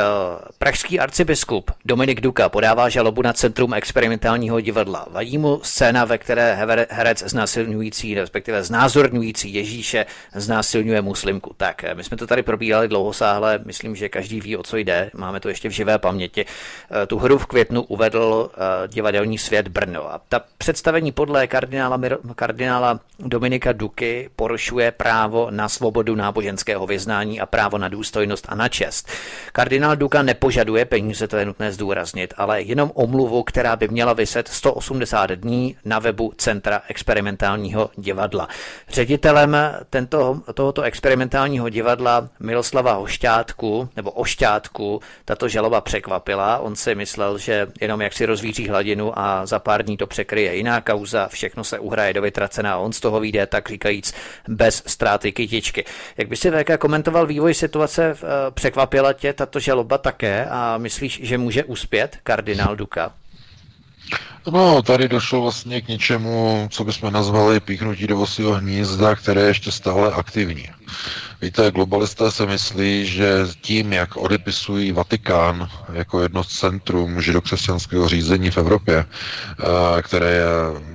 [0.57, 5.07] pražský arcibiskup Dominik Duka podává žalobu na Centrum experimentálního divadla.
[5.11, 6.57] Vadí mu scéna, ve které
[6.89, 10.05] herec znásilňující, respektive znázorňující Ježíše
[10.35, 11.53] znásilňuje muslimku.
[11.57, 15.11] Tak, eh, my jsme to tady probírali dlouhosáhle, myslím, že každý ví, o co jde,
[15.13, 16.45] máme to ještě v živé paměti.
[16.45, 18.51] Eh, tu hru v květnu uvedl
[18.87, 20.13] divadelní svět Brno.
[20.13, 21.99] A ta představení podle kardinála,
[22.35, 28.69] kardinála Dominika Duky porušuje právo na svobodu náboženského vyznání a právo na důstojnost a na
[28.69, 29.09] čest.
[29.57, 34.47] Kardinál Duka nepožaduje peníze, to je nutné zdůraznit, ale jenom omluvu, která by měla vyset
[34.47, 38.47] 180 dní na webu Centra experimentálního divadla.
[38.89, 39.57] Ředitelem
[39.89, 46.57] tento, tohoto experimentálního divadla Miloslava Hošťátku, nebo Ošťátku, tato žaloba překvapila.
[46.57, 50.55] On si myslel, že jenom jak si rozvíří hladinu a za pár dní to překryje
[50.55, 54.13] jiná kauza, všechno se uhraje do vytracena a on z toho vyjde, tak říkajíc,
[54.47, 55.85] bez ztráty kytičky.
[56.17, 61.19] Jak by si VK komentoval vývoj situace, eh, překvapila tě tato žaloba také a myslíš,
[61.23, 63.13] že může uspět kardinál Duka?
[64.51, 69.47] No, tady došlo vlastně k něčemu, co bychom nazvali píchnutí do vosího hnízda, které je
[69.47, 70.69] ještě stále aktivní.
[71.41, 78.51] Víte, globalisté se myslí, že tím, jak odepisují Vatikán jako jedno z centrum židokřesťanského řízení
[78.51, 80.45] v Evropě, eh, které je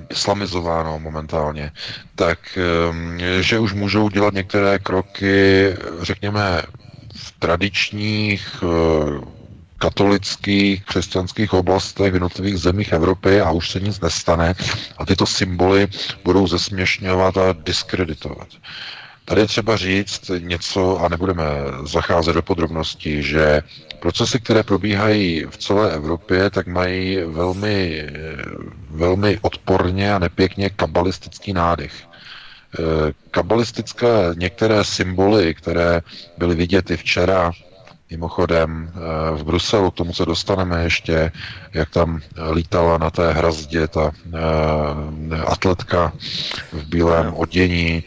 [0.09, 1.71] islamizováno momentálně,
[2.15, 5.67] tak eh, že už můžou dělat některé kroky,
[6.01, 6.61] řekněme,
[7.43, 9.19] tradičních eh,
[9.77, 14.53] katolických, křesťanských oblastech v jednotlivých zemích Evropy a už se nic nestane
[14.97, 15.87] a tyto symboly
[16.23, 18.47] budou zesměšňovat a diskreditovat.
[19.25, 21.43] Tady je třeba říct něco, a nebudeme
[21.85, 23.61] zacházet do podrobností, že
[23.99, 28.07] procesy, které probíhají v celé Evropě, tak mají velmi,
[28.89, 31.93] velmi odporně a nepěkně kabalistický nádech.
[32.79, 34.07] Eh, kabalistické
[34.37, 36.01] některé symboly, které
[36.37, 37.51] byly vidět i včera,
[38.11, 41.31] mimochodem eh, v Bruselu, k tomu se dostaneme ještě,
[41.73, 42.21] jak tam
[42.51, 44.41] lítala na té hrazdě ta uh,
[45.45, 46.13] atletka
[46.71, 48.03] v bílém odění,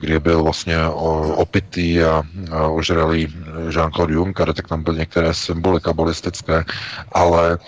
[0.00, 0.78] kde byl vlastně
[1.34, 2.22] opitý a,
[2.70, 3.26] ožralý
[3.68, 6.64] Jean-Claude Juncker, tak tam byly některé symboly kabalistické,
[7.12, 7.58] ale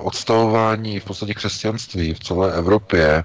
[0.00, 3.24] odstavování v podstatě křesťanství v celé Evropě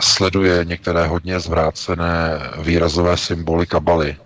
[0.00, 4.16] sleduje některé hodně zvrácené výrazové symboly kabaly.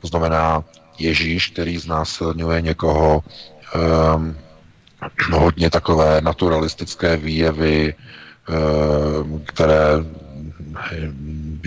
[0.00, 0.64] To znamená
[0.98, 3.22] Ježíš, který znásilňuje někoho,
[4.14, 4.36] um,
[5.32, 7.94] hodně takové naturalistické výjevy,
[9.22, 9.88] um, které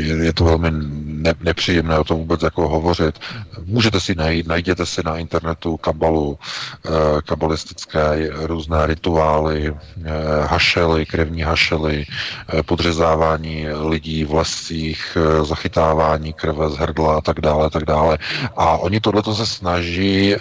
[0.03, 3.19] je to velmi ne, nepříjemné o tom vůbec jako hovořit.
[3.67, 6.37] Můžete si najít, najděte si na internetu kabalu,
[6.85, 6.89] eh,
[7.25, 10.11] kabalistické různé rituály, eh,
[10.45, 17.69] hašely, krevní hašely, eh, podřezávání lidí v lesích, zachytávání krve z hrdla a tak dále,
[17.69, 18.17] tak dále.
[18.55, 20.35] A oni tohleto se snaží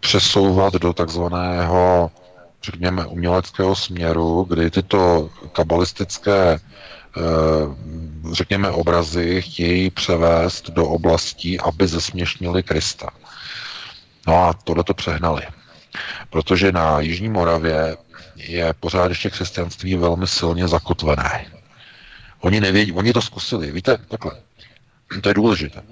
[0.00, 2.10] přesouvat do takzvaného
[2.66, 6.58] řekněme, uměleckého směru, kdy tyto kabalistické
[8.32, 13.10] řekněme, obrazy chtějí převést do oblastí, aby zesměšnili Krista.
[14.26, 15.42] No a tohle to přehnali.
[16.30, 17.96] Protože na Jižní Moravě
[18.36, 21.46] je pořád ještě křesťanství velmi silně zakotvené.
[22.40, 24.32] Oni nevědí, oni to zkusili, víte, takhle.
[25.22, 25.82] To je důležité.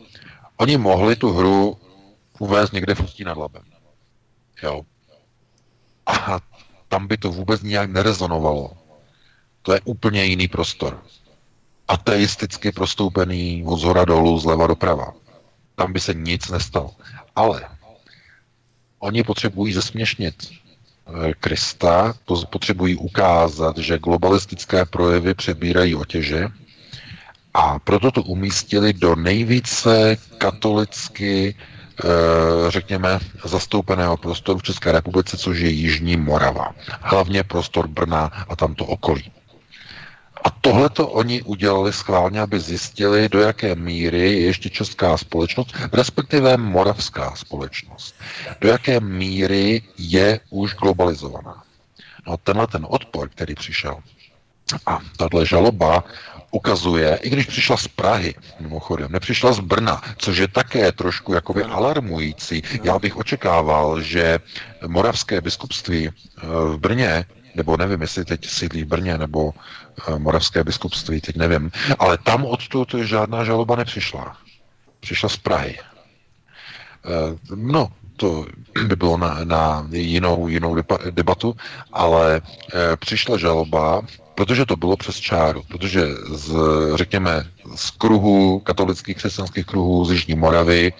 [0.56, 1.78] Oni mohli tu hru
[2.38, 3.62] uvést někde v Ústí nad Labem.
[4.62, 4.82] Jo.
[6.06, 6.40] A
[6.88, 8.83] tam by to vůbec nijak nerezonovalo.
[9.64, 11.02] To je úplně jiný prostor.
[11.88, 15.12] Ateisticky prostoupený od zhora dolů, zleva doprava.
[15.74, 16.90] Tam by se nic nestalo.
[17.36, 17.68] Ale
[18.98, 22.14] oni potřebují zesměšnit eh, Krista,
[22.50, 26.48] potřebují ukázat, že globalistické projevy přebírají otěže
[27.54, 32.06] a proto to umístili do nejvíce katolicky, eh,
[32.70, 36.74] řekněme, zastoupeného prostoru v České republice, což je Jižní Morava.
[37.00, 39.32] Hlavně prostor Brna a tamto okolí.
[40.44, 45.74] A tohle to oni udělali schválně, aby zjistili, do jaké míry je ještě česká společnost,
[45.92, 48.14] respektive moravská společnost,
[48.60, 51.62] do jaké míry je už globalizovaná.
[52.26, 53.98] No tenhle ten odpor, který přišel,
[54.86, 56.04] A tahle žaloba
[56.50, 61.62] ukazuje, i když přišla z Prahy, mimochodem, nepřišla z Brna, což je také trošku jakoby
[61.62, 62.62] alarmující.
[62.82, 64.38] Já bych očekával, že
[64.86, 67.24] moravské biskupství eh, v Brně,
[67.54, 69.52] nebo nevím, jestli teď sídlí v Brně, nebo
[70.08, 74.36] eh, moravské biskupství, teď nevím, ale tam odtud žádná žaloba nepřišla.
[75.00, 75.78] Přišla z Prahy.
[75.78, 78.46] Eh, no, to
[78.86, 80.76] by bylo na, na jinou, jinou
[81.10, 81.56] debatu,
[81.92, 84.02] ale e, přišla žaloba
[84.34, 86.54] protože to bylo přes čáru, protože z,
[86.94, 90.92] řekněme, z kruhu, katolických křesťanských kruhů z Jižní Moravy,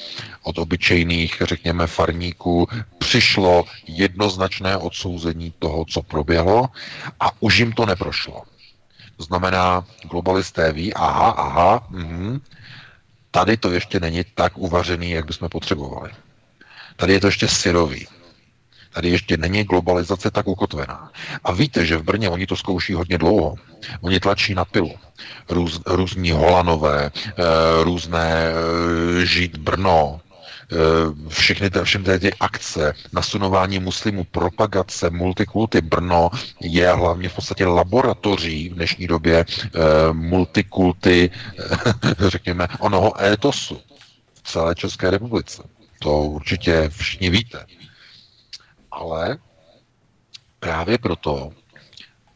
[0.43, 2.69] od obyčejných, řekněme, farníků,
[2.99, 6.69] přišlo jednoznačné odsouzení toho, co proběhlo
[7.21, 8.43] a už jim to neprošlo.
[9.17, 12.41] To znamená, globalisté ví, aha, aha, mhm,
[13.31, 16.11] tady to ještě není tak uvařený, jak bychom potřebovali.
[16.97, 18.07] Tady je to ještě syrový.
[18.95, 21.11] Tady ještě není globalizace tak ukotvená.
[21.45, 23.55] A víte, že v Brně oni to zkouší hodně dlouho.
[24.01, 24.95] Oni tlačí na pilu.
[25.49, 27.33] Růz, různí Holanové, eh,
[27.83, 30.77] různé eh, Žít Brno, eh,
[31.29, 35.81] všechny ty, všechny ty akce, nasunování muslimů, propagace, multikulty.
[35.81, 36.31] Brno
[36.61, 39.45] je hlavně v podstatě laboratoří v dnešní době
[40.13, 41.31] multikulty,
[42.29, 43.81] řekněme, onoho étosu
[44.35, 45.63] v celé České republice.
[45.99, 47.67] To určitě všichni víte.
[48.95, 49.39] Ale
[50.61, 51.51] právě proto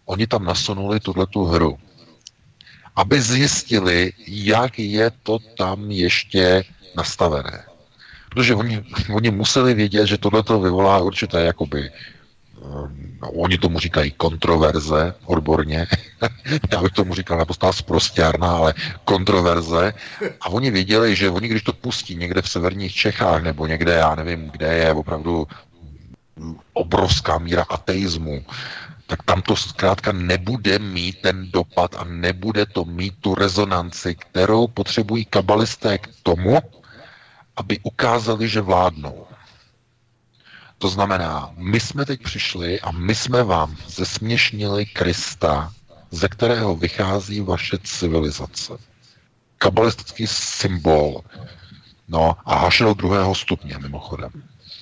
[0.05, 1.79] oni tam nasunuli tuto hru,
[2.97, 6.65] aby zjistili, jak je to tam ještě
[6.97, 7.65] nastavené.
[8.31, 8.85] Protože oni,
[9.15, 11.91] oni museli vědět, že tohle vyvolá určité jakoby
[13.23, 15.87] no, oni tomu říkají kontroverze odborně,
[16.73, 19.95] já bych tomu říkal naprosto zprostěrná, ale kontroverze.
[20.41, 24.15] A oni věděli, že oni, když to pustí někde v severních Čechách nebo někde, já
[24.15, 25.47] nevím, kde je opravdu
[26.73, 28.45] obrovská míra ateismu,
[29.07, 34.67] tak tam to zkrátka nebude mít ten dopad a nebude to mít tu rezonanci, kterou
[34.67, 36.59] potřebují kabalisté k tomu,
[37.57, 39.27] aby ukázali, že vládnou.
[40.79, 45.73] To znamená, my jsme teď přišli a my jsme vám zesměšnili Krista,
[46.11, 48.73] ze kterého vychází vaše civilizace.
[49.59, 51.21] Kabalistický symbol.
[52.09, 54.31] No a Hašel druhého stupně, mimochodem.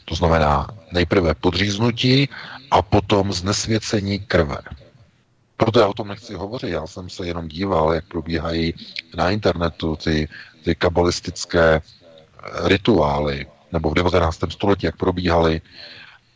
[0.09, 2.29] To znamená nejprve podříznutí
[2.71, 4.57] a potom znesvěcení krve.
[5.57, 8.75] Proto já o tom nechci hovořit, já jsem se jenom díval, jak probíhají
[9.17, 10.29] na internetu ty,
[10.65, 11.81] ty kabalistické
[12.65, 14.39] rituály, nebo v 19.
[14.49, 15.61] století, jak probíhaly,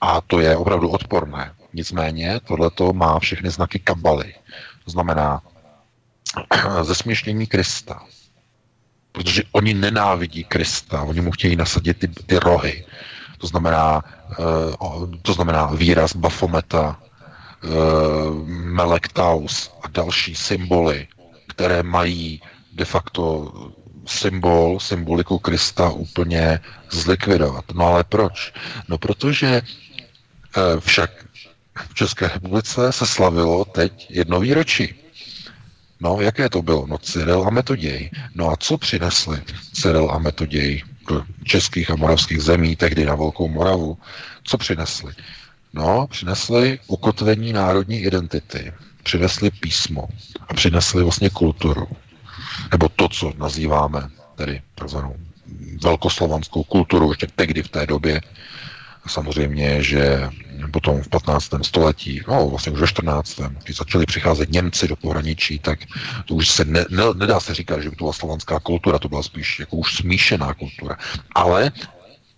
[0.00, 1.52] a to je opravdu odporné.
[1.72, 4.34] Nicméně tohleto má všechny znaky kabaly.
[4.84, 5.42] To znamená
[6.82, 8.02] zesměšnění Krista.
[9.12, 12.84] Protože oni nenávidí Krista, oni mu chtějí nasadit ty, ty rohy.
[13.40, 14.04] To znamená,
[14.38, 17.00] uh, to znamená výraz Bafometa,
[17.64, 17.70] uh,
[18.48, 21.08] Melektaus a další symboly,
[21.48, 23.52] které mají de facto
[24.06, 26.60] symbol, symboliku Krista úplně
[26.90, 27.64] zlikvidovat.
[27.74, 28.52] No ale proč?
[28.88, 29.62] No protože
[30.56, 31.10] uh, však
[31.88, 34.94] v České republice se slavilo teď jedno výročí.
[36.00, 36.86] No, jaké to bylo?
[36.86, 38.10] No, Cyril a Metoděj.
[38.34, 40.82] No a co přinesli Cyril a Metoděj?
[41.08, 43.98] Do českých a moravských zemí, tehdy na Velkou Moravu,
[44.44, 45.12] co přinesli?
[45.72, 48.72] No, přinesli ukotvení národní identity,
[49.02, 50.08] přinesli písmo
[50.48, 51.88] a přinesli vlastně kulturu.
[52.70, 55.16] Nebo to, co nazýváme tedy takzvanou
[55.82, 58.20] velkoslovanskou kulturu, ještě tehdy v té době,
[59.06, 60.28] Samozřejmě, že
[60.72, 61.50] potom v 15.
[61.62, 63.40] století, no vlastně už ve 14.
[63.64, 65.78] když začali přicházet Němci do pohraničí, tak
[66.24, 69.08] to už se ne, ne, nedá se říkat, že by to byla slovanská kultura, to
[69.08, 70.96] byla spíš jako už smíšená kultura.
[71.34, 71.72] Ale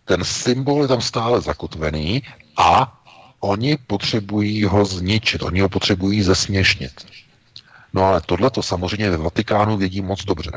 [0.05, 2.23] ten symbol je tam stále zakotvený
[2.57, 3.01] a
[3.41, 7.07] oni potřebují ho zničit, oni ho potřebují zesměšnit.
[7.93, 10.51] No ale tohle to samozřejmě ve Vatikánu vědí moc dobře.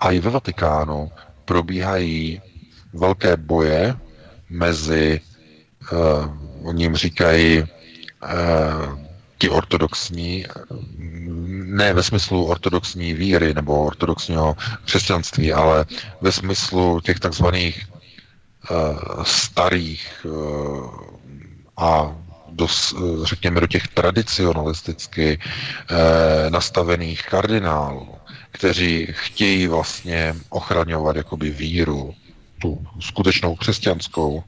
[0.00, 1.10] A i ve Vatikánu
[1.44, 2.40] probíhají
[2.92, 3.94] velké boje
[4.50, 5.20] mezi,
[5.92, 7.66] uh, oni jim říkají, uh,
[9.38, 10.44] ti ortodoxní,
[11.64, 15.84] ne ve smyslu ortodoxní víry nebo ortodoxního křesťanství, ale
[16.20, 17.86] ve smyslu těch takzvaných
[18.70, 20.90] uh, starých uh,
[21.76, 22.16] a
[22.48, 22.66] do,
[23.22, 25.96] řekněme do těch tradicionalisticky uh,
[26.50, 28.08] nastavených kardinálů,
[28.50, 32.14] kteří chtějí vlastně ochraňovat jakoby víru,
[32.58, 34.44] tu skutečnou křesťanskou,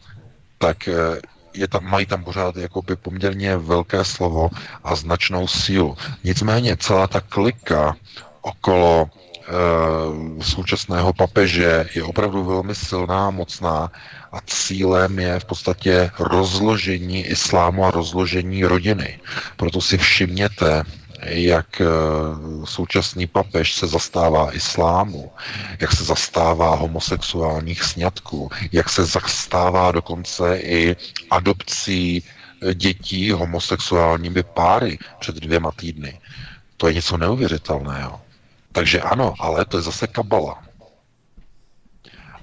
[0.59, 1.20] tak eh,
[1.54, 4.50] je tam, mají tam pořád jakoby poměrně velké slovo
[4.84, 5.96] a značnou sílu.
[6.24, 7.96] Nicméně celá ta klika
[8.42, 9.52] okolo e,
[10.42, 13.92] současného papeže je opravdu velmi silná, mocná
[14.32, 19.20] a cílem je v podstatě rozložení islámu a rozložení rodiny.
[19.56, 20.82] Proto si všimněte,
[21.23, 21.83] jak
[22.64, 25.33] současný papež se zastává islámu,
[25.81, 30.97] jak se zastává homosexuálních sňatků, jak se zastává dokonce i
[31.31, 32.25] adopcí
[32.75, 36.21] dětí homosexuálními páry před dvěma týdny.
[36.77, 38.21] To je něco neuvěřitelného.
[38.73, 40.62] Takže ano, ale to je zase kabala.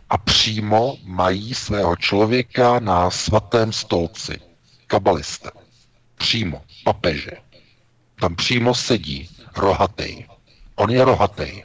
[0.10, 4.40] A přímo mají svého člověka na svatém stolci.
[4.88, 5.50] Kabaliste.
[6.16, 6.62] Přímo.
[6.84, 7.32] Papeže.
[8.20, 9.30] Tam přímo sedí.
[9.58, 10.26] Rohatej.
[10.76, 11.64] On je rohatej.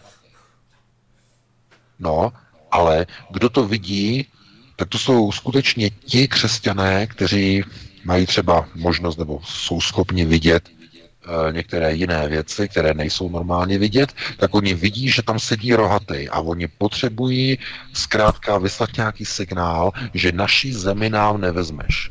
[1.99, 2.33] No,
[2.71, 4.27] ale kdo to vidí,
[4.77, 7.65] tak to jsou skutečně ti křesťané, kteří
[8.05, 14.13] mají třeba možnost nebo jsou schopni vidět e, některé jiné věci, které nejsou normálně vidět,
[14.37, 17.59] tak oni vidí, že tam sedí rohatý a oni potřebují
[17.93, 22.11] zkrátka vyslat nějaký signál, že naší zemi nám nevezmeš.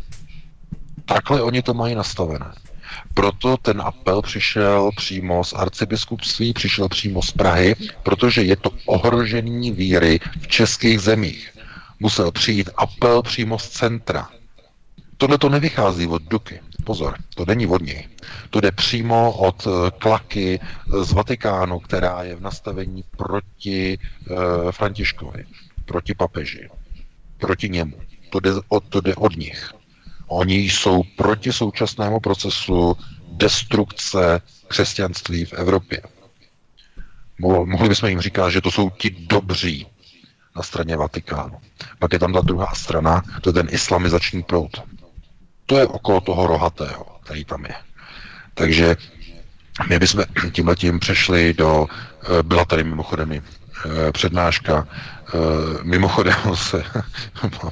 [1.05, 2.51] Takhle oni to mají nastavené.
[3.19, 9.71] Proto ten apel přišel přímo z arcibiskupství, přišel přímo z Prahy, protože je to ohrožení
[9.71, 11.57] víry v českých zemích.
[11.99, 14.29] Musel přijít apel přímo z centra.
[15.17, 16.59] Tohle to nevychází od Duky.
[16.83, 18.07] Pozor, to není od něj.
[18.49, 23.97] To jde přímo od eh, klaky eh, z Vatikánu, která je v nastavení proti
[24.29, 25.45] uh, Františkovi,
[25.85, 26.69] proti papeži,
[27.37, 27.99] proti němu.
[28.29, 29.78] To jde, od, to jde od nich.
[30.29, 32.97] Oni jsou proti současnému procesu
[33.31, 36.01] destrukce křesťanství v Evropě.
[37.39, 39.87] Mohli bychom jim říkat, že to jsou ti dobří
[40.55, 41.57] na straně Vatikánu.
[41.99, 44.83] Pak je tam ta druhá strana, to je ten islamizační proud.
[45.65, 47.75] To je okolo toho rohatého, který tam je.
[48.53, 48.95] Takže
[49.89, 53.41] my bychom tímhle tím přešli do, eh, byla tady mimochodem eh,
[54.11, 54.87] přednáška
[55.83, 56.83] mimochodem se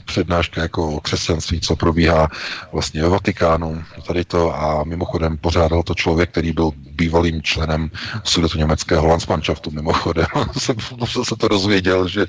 [0.05, 2.30] přednáška jako o křesťanství, co probíhá
[2.72, 7.91] vlastně ve Vatikánu, tady to a mimochodem pořádal to člověk, který byl bývalým členem
[8.24, 10.26] sudetu německého Landsmannschaftu, mimochodem.
[10.58, 10.76] Jsem,
[11.24, 12.26] se to rozvěděl, že,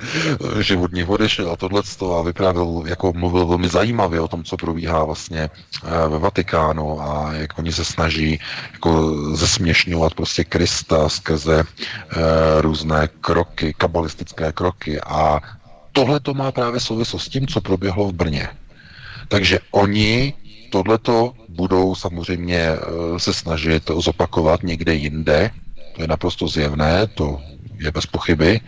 [0.60, 1.82] že od nich odešel a tohle
[2.18, 7.32] a vyprávěl, jako mluvil velmi zajímavě o tom, co probíhá vlastně eh, ve Vatikánu a
[7.32, 8.40] jak oni se snaží
[8.72, 11.64] jako zesměšňovat prostě Krista skrze e,
[12.60, 15.40] různé kroky, kabalistické kroky a a
[15.92, 18.48] tohle to má právě souvislost s tím, co proběhlo v Brně.
[19.28, 20.34] Takže oni
[20.70, 22.78] tohleto budou samozřejmě eh,
[23.18, 25.50] se snažit zopakovat někde jinde,
[25.96, 27.40] to je naprosto zjevné, to
[27.78, 28.60] je bez pochyby,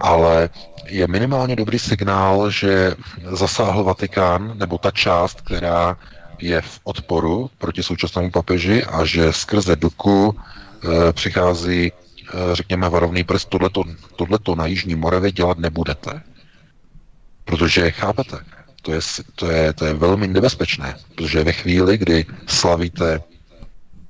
[0.00, 0.48] ale
[0.88, 2.92] je minimálně dobrý signál, že
[3.30, 5.96] zasáhl Vatikán, nebo ta část, která
[6.38, 12.03] je v odporu proti současnému papeži a že skrze Duku e, přichází Eh,
[12.52, 13.84] řekněme, varovný prst, tohleto,
[14.16, 16.22] tohleto na Jižní Moravě dělat nebudete.
[17.44, 18.36] Protože, chápete,
[18.82, 19.00] to je,
[19.34, 23.20] to, je, to je velmi nebezpečné, protože ve chvíli, kdy slavíte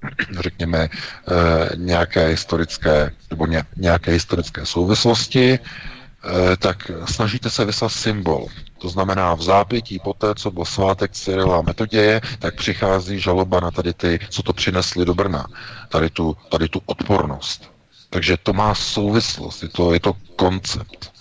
[0.41, 3.47] řekněme, eh, nějaké historické, nebo
[3.77, 8.47] nějaké historické souvislosti, eh, tak snažíte se vyslat symbol.
[8.79, 13.71] To znamená v zápětí po té, co byl svátek Cyrila Metoděje, tak přichází žaloba na
[13.71, 15.47] tady ty, co to přinesli do Brna.
[15.89, 17.74] Tady tu, tady tu odpornost.
[18.15, 21.13] Takže to má souvislost, je to, je to koncept.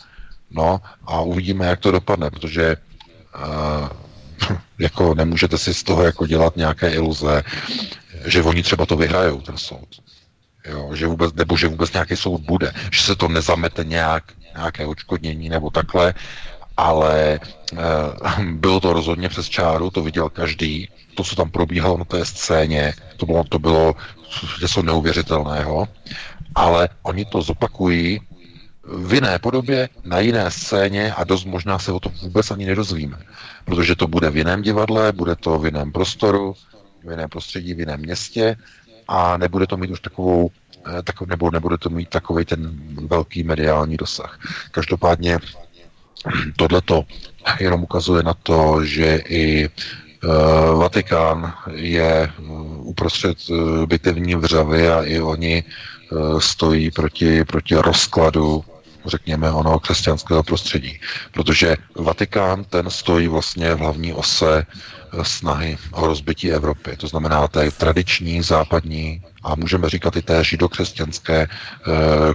[0.52, 2.78] No a uvidíme, jak to dopadne, protože
[3.36, 7.44] uh, jako nemůžete si z toho jako dělat nějaké iluze,
[8.26, 9.90] že oni třeba to vyhrajou, ten soud.
[10.66, 14.24] Jo, že vůbec, nebo že vůbec nějaký soud bude, že se to nezamete nějak,
[14.56, 16.14] nějaké odškodnění nebo takhle,
[16.78, 17.40] ale
[17.74, 22.26] uh, bylo to rozhodně přes čáru, to viděl každý, to, co tam probíhalo na té
[22.26, 23.96] scéně, to bylo, to bylo
[24.62, 25.88] něco neuvěřitelného
[26.56, 28.20] ale oni to zopakují
[28.84, 33.18] v jiné podobě, na jiné scéně a dost možná se o tom vůbec ani nedozvíme.
[33.66, 36.56] Protože to bude v jiném divadle, bude to v jiném prostoru,
[37.04, 38.56] v jiném prostředí, v jiném městě
[39.08, 40.52] a nebude to mít už takovou,
[40.88, 42.72] eh, tak, nebo nebude to mít takový ten
[43.08, 44.40] velký mediální dosah.
[44.72, 45.40] Každopádně
[46.56, 47.04] tohleto
[47.60, 52.32] jenom ukazuje na to, že i uh, Vatikán je
[52.78, 55.93] uprostřed uh, bitevní vřavy a i oni Eh,
[56.40, 58.66] stojí proti, proti rozkladu
[59.06, 61.00] řekněme, ono křesťanského prostředí.
[61.32, 66.98] Protože Vatikán ten stojí vlastně v hlavní ose eh, snahy o rozbití Evropy.
[66.98, 71.48] To znamená té tradiční, západní a můžeme říkat i té židokřesťanské e,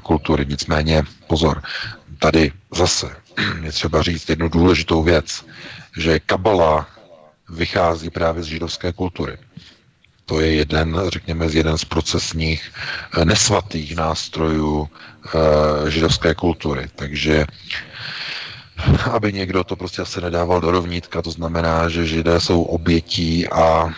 [0.02, 0.46] kultury.
[0.48, 1.62] Nicméně, pozor,
[2.18, 3.16] tady zase
[3.62, 5.44] je třeba říct jednu důležitou věc,
[5.98, 6.86] že Kabala
[7.48, 9.38] vychází právě z židovské kultury.
[10.28, 12.72] To je jeden, řekněme, z jeden z procesních
[13.16, 14.90] eh, nesvatých nástrojů e,
[15.90, 16.86] židovské kultury.
[16.96, 17.44] Takže
[19.12, 23.88] aby někdo to prostě asi nedával do rovnítka, to znamená, že židé jsou obětí a
[23.88, 23.92] e,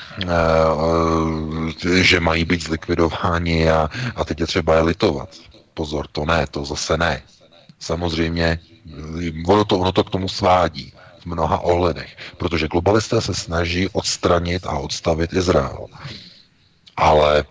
[2.03, 5.29] že mají být zlikvidováni a, a teď je třeba je litovat.
[5.75, 7.23] Pozor, to ne, to zase ne.
[7.79, 8.59] Samozřejmě
[9.47, 14.67] ono to, ono to k tomu svádí v mnoha ohledech, protože globalisté se snaží odstranit
[14.67, 15.87] a odstavit Izrael.
[16.97, 17.45] Ale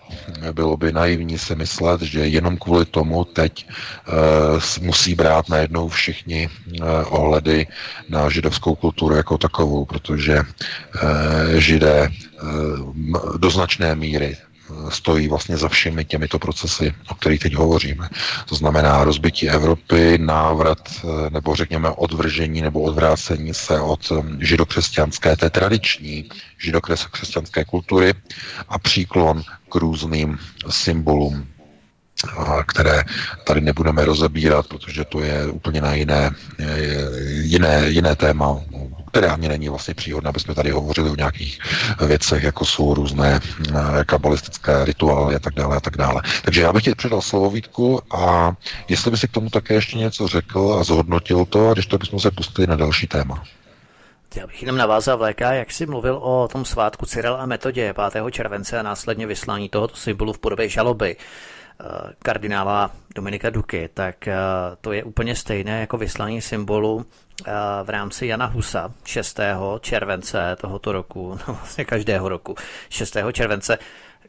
[0.52, 6.50] bylo by naivní si myslet, že jenom kvůli tomu teď uh, musí brát najednou všichni
[6.50, 7.68] uh, ohledy
[8.10, 10.46] na židovskou kulturu jako takovou, protože uh,
[11.58, 14.38] židé uh, do značné míry
[14.90, 18.10] stojí vlastně za všemi těmito procesy, o kterých teď hovoříme.
[18.46, 20.80] To znamená rozbití Evropy, návrat
[21.30, 28.14] nebo řekněme odvržení nebo odvrácení se od židokřesťanské, té tradiční židokřesťanské kultury
[28.70, 30.38] a příklon k různým
[30.70, 31.48] symbolům
[32.68, 33.04] které
[33.44, 36.32] tady nebudeme rozebírat, protože to je úplně na jiné,
[37.30, 38.60] jiné, jiné téma,
[39.10, 41.60] které ani není vlastně příhodné, aby jsme tady hovořili o nějakých
[42.06, 46.22] věcech, jako jsou různé eh, kabalistické rituály a tak dále a tak dále.
[46.42, 48.54] Takže já bych ti předal slovo Vítku a
[48.88, 51.98] jestli by si k tomu také ještě něco řekl a zhodnotil to, a když to
[51.98, 53.44] bychom se pustili na další téma.
[54.36, 58.32] Já bych jenom navázal VK, jak jsi mluvil o tom svátku Cyril a metodě 5.
[58.32, 61.86] července a následně vyslání tohoto symbolu v podobě žaloby eh,
[62.24, 64.36] kardinála Dominika Duky, tak eh,
[64.82, 67.06] to je úplně stejné jako vyslání symbolu
[67.84, 69.40] v rámci Jana Husa 6.
[69.82, 72.56] července tohoto roku, no vlastně každého roku,
[72.90, 73.18] 6.
[73.32, 73.78] července,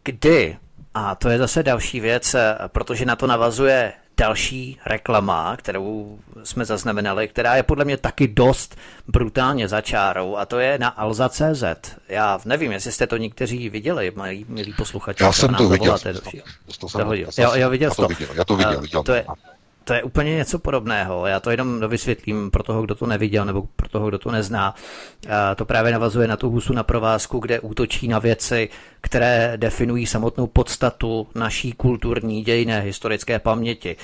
[0.03, 0.57] kdy,
[0.95, 2.37] a to je zase další věc,
[2.69, 8.77] protože na to navazuje další reklama, kterou jsme zaznamenali, která je podle mě taky dost
[9.09, 11.65] brutálně začárou a to je na Alza.cz.
[12.09, 15.25] Já nevím, jestli jste to někteří viděli, mají milí posluchači.
[15.25, 15.99] Já jsem to viděl.
[15.99, 18.09] To, to, to, já, já viděl to.
[18.09, 19.03] Viděl, já to viděl, viděl.
[19.03, 19.50] To je, to
[19.95, 21.27] je úplně něco podobného.
[21.27, 24.75] Já to jenom dovysvětlím pro toho, kdo to neviděl nebo pro toho, kdo to nezná.
[25.57, 28.69] To právě navazuje na tu husu na provázku, kde útočí na věci,
[29.01, 33.97] které definují samotnou podstatu naší kulturní, dějné, historické paměti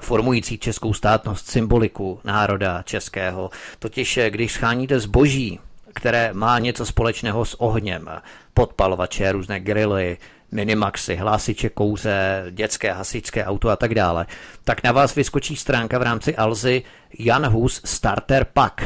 [0.00, 3.50] formující českou státnost, symboliku národa českého.
[3.78, 5.60] Totiž, když scháníte zboží,
[5.94, 8.08] které má něco společného s ohněm,
[8.54, 10.18] podpalovače, různé grily,
[10.52, 14.26] minimaxy, hlásiče kouře, dětské hasičské auto a tak dále,
[14.64, 16.82] tak na vás vyskočí stránka v rámci Alzy
[17.18, 18.82] Jan Hus Starter Pack,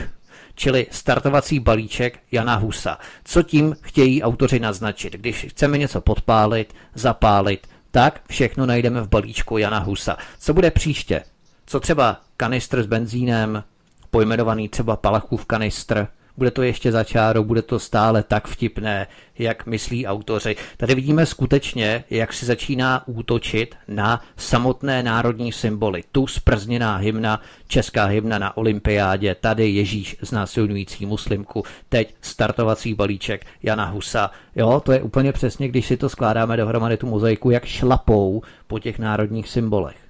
[0.55, 2.99] čili startovací balíček Jana Husa.
[3.25, 5.13] Co tím chtějí autoři naznačit?
[5.13, 10.17] Když chceme něco podpálit, zapálit, tak všechno najdeme v balíčku Jana Husa.
[10.39, 11.23] Co bude příště?
[11.67, 13.65] Co třeba kanistr s benzínem,
[14.11, 19.07] pojmenovaný třeba Palachův kanistr, bude to ještě za čárou, bude to stále tak vtipné,
[19.39, 20.57] jak myslí autoři.
[20.77, 26.05] Tady vidíme skutečně, jak si začíná útočit na samotné národní symboly.
[26.13, 33.85] Tu sprzněná hymna, česká hymna na olympiádě, tady Ježíš znásilňující muslimku, teď startovací balíček Jana
[33.85, 34.31] Husa.
[34.57, 38.79] Jo, to je úplně přesně, když si to skládáme dohromady tu mozaiku, jak šlapou po
[38.79, 40.06] těch národních symbolech.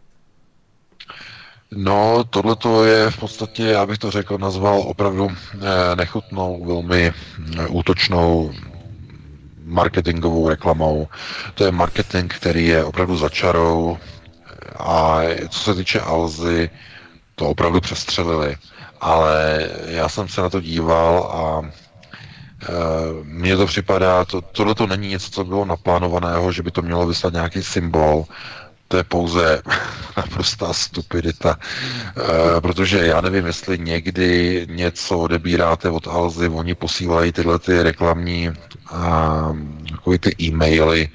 [1.75, 7.13] No, tohle to je v podstatě, já bych to řekl, nazval opravdu eh, nechutnou, velmi
[7.59, 8.53] eh, útočnou
[9.65, 11.09] marketingovou reklamou.
[11.55, 13.99] To je marketing, který je opravdu začarou
[14.79, 16.71] a co se týče Alzy,
[17.35, 18.57] to opravdu přestřelili.
[19.01, 21.71] Ale já jsem se na to díval a
[23.23, 27.07] mně to připadá, to, tohle to není něco, co bylo naplánovaného, že by to mělo
[27.07, 28.25] vyslat nějaký symbol
[28.89, 29.63] to je pouze
[30.17, 31.59] naprostá stupidita,
[32.57, 38.51] e, protože já nevím, jestli někdy něco odebíráte od Alzy, oni posílají tyhle ty reklamní
[38.87, 39.53] a,
[39.91, 41.09] takové ty e-maily,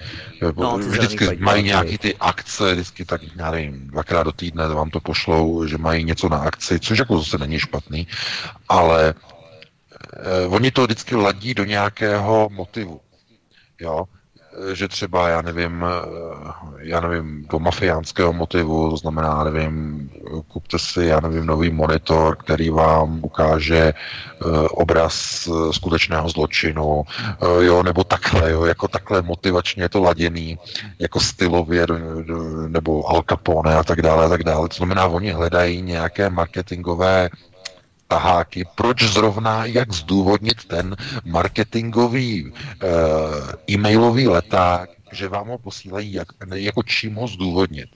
[0.58, 5.00] no, vždycky mají nějaké ty akce, vždycky tak, já nevím, dvakrát do týdne vám to
[5.00, 8.08] pošlou, že mají něco na akci, což jako zase není špatný,
[8.70, 9.14] ale
[10.14, 13.02] e, oni to vždycky ladí do nějakého motivu.
[13.80, 14.06] Jo?
[14.74, 20.10] Že třeba, já nevím, eh, já nevím, do mafiánského motivu, to znamená, nevím,
[20.48, 27.04] kupte si, já nevím, nový monitor, který vám ukáže eh, obraz eh, skutečného zločinu,
[27.60, 30.60] jo, nebo takhle, jo, jako takhle motivačně je to laděný,
[31.00, 31.88] jako stylově,
[32.68, 34.70] nebo Al Capone a tak dále, a tak dále.
[34.70, 37.30] To znamená, oni hledají nějaké marketingové
[38.12, 42.54] taháky, proč zrovna, jak zdůvodnit ten marketingový e,
[43.72, 47.90] e-mailový leták že vám ho posílají jak, jako čím ho zdůvodnit.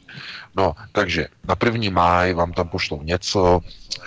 [0.55, 3.61] No, takže na první máj vám tam pošlou něco,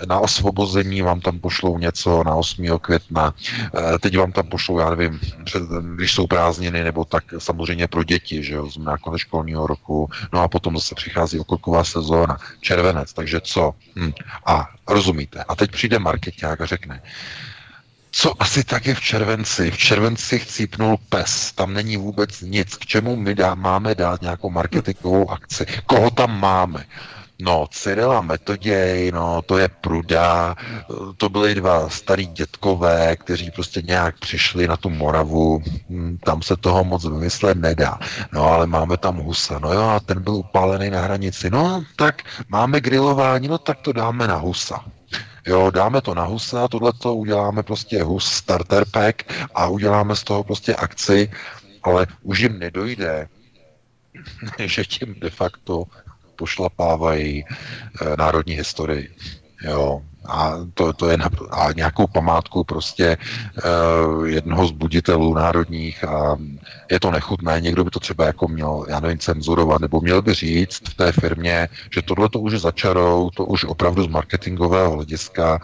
[0.07, 2.79] na osvobození vám tam pošlou něco na 8.
[2.79, 3.33] května,
[3.75, 5.63] eh, teď vám tam pošlou, já nevím, před,
[5.95, 10.41] když jsou prázdniny, nebo tak samozřejmě pro děti, že jo, znamená konec školního roku, no
[10.41, 13.73] a potom zase přichází okolková sezóna, červenec, takže co?
[13.95, 14.11] Hm.
[14.45, 17.01] A rozumíte, a teď přijde marketák a řekne,
[18.11, 19.71] co asi tak je v červenci?
[19.71, 22.75] V červenci chcípnul pes, tam není vůbec nic.
[22.75, 25.65] K čemu my dá, máme dát nějakou marketingovou akci?
[25.85, 26.85] Koho tam máme?
[27.41, 30.55] No, Cyrila Metoděj, no, to je pruda,
[31.17, 36.55] to byli dva starý dětkové, kteří prostě nějak přišli na tu Moravu, hm, tam se
[36.55, 37.99] toho moc vymyslet nedá.
[38.33, 41.49] No, ale máme tam Husa, no jo, a ten byl upálený na hranici.
[41.49, 44.85] No, tak máme grilování, no tak to dáme na Husa.
[45.49, 49.23] Jo, dáme to na Husa, tohle to uděláme prostě Hus starter pack
[49.55, 51.31] a uděláme z toho prostě akci,
[51.83, 53.27] ale už jim nedojde,
[54.65, 55.83] že tím de facto
[56.35, 59.15] pošlapávají e, národní historii.
[59.61, 66.03] Jo, a to, to je na, a nějakou památku prostě uh, jednoho z buditelů národních
[66.03, 66.37] a
[66.91, 70.33] je to nechutné, někdo by to třeba jako měl, já nevím, cenzurovat, nebo měl by
[70.33, 75.59] říct v té firmě, že tohle to už začarou, to už opravdu z marketingového hlediska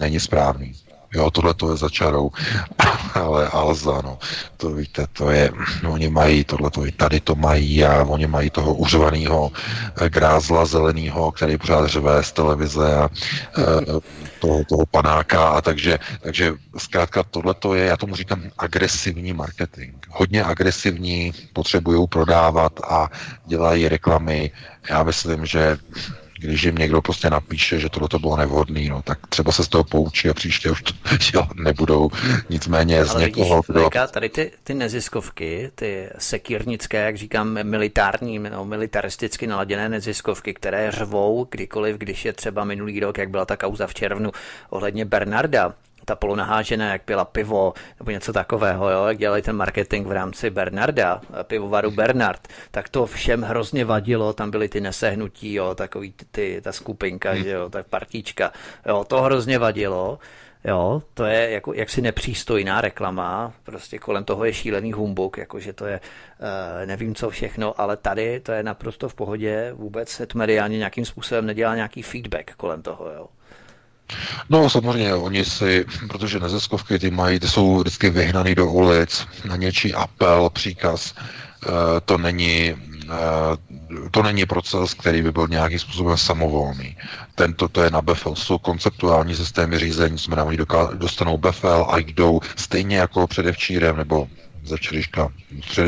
[0.00, 0.74] není správný.
[1.12, 2.30] Jo, tohle to je za čarou.
[3.14, 4.18] Ale Alza, no,
[4.56, 5.50] to víte, to je,
[5.88, 9.52] oni mají tohle to i tady to mají a oni mají toho uřvaného
[10.00, 13.08] eh, grázla zeleného, který pořád řve z televize a
[13.58, 14.00] e,
[14.40, 19.94] toho, toho panáka a takže, takže zkrátka tohle to je, já tomu říkám agresivní marketing.
[20.08, 23.10] Hodně agresivní, potřebují prodávat a
[23.46, 24.50] dělají reklamy.
[24.90, 25.78] Já myslím, že
[26.42, 29.68] když jim někdo prostě napíše, že tohle to bylo nevhodné, no, tak třeba se z
[29.68, 30.92] toho poučí a příště už to
[31.32, 32.10] dělat nebudou.
[32.50, 34.06] Nicméně z Ale někoho, vidíš, kdo...
[34.10, 41.46] tady ty, ty neziskovky, ty sekírnické, jak říkám, militární, no, militaristicky naladěné neziskovky, které řvou
[41.50, 44.30] kdykoliv, když je třeba minulý rok, jak byla ta kauza v červnu
[44.70, 50.06] ohledně Bernarda, ta polonahážená, jak byla pivo, nebo něco takového, jo, jak dělali ten marketing
[50.06, 55.74] v rámci Bernarda, pivovaru Bernard, tak to všem hrozně vadilo, tam byly ty nesehnutí, jo,
[55.74, 57.42] takový ty, ta skupinka, hmm.
[57.42, 58.52] že jo, ta partička,
[58.86, 60.18] jo, to hrozně vadilo,
[60.64, 65.86] Jo, to je jako jaksi nepřístojná reklama, prostě kolem toho je šílený humbuk, jakože to
[65.86, 71.04] je uh, nevím co všechno, ale tady to je naprosto v pohodě, vůbec mediálně nějakým
[71.04, 73.28] způsobem nedělá nějaký feedback kolem toho, jo.
[74.48, 79.56] No samozřejmě, oni si, protože neziskovky ty mají, ty jsou vždycky vyhnaný do ulic na
[79.56, 81.14] něčí apel, příkaz,
[81.66, 81.68] eh,
[82.04, 82.74] to není
[83.10, 83.56] eh,
[84.10, 86.96] to není proces, který by byl nějakým způsobem samovolný.
[87.34, 90.58] Tento to je na BFL, jsou konceptuální systémy řízení, znamená, oni
[90.94, 94.28] dostanou BFL a jdou stejně jako předevčírem nebo
[94.64, 95.28] ze včerejška,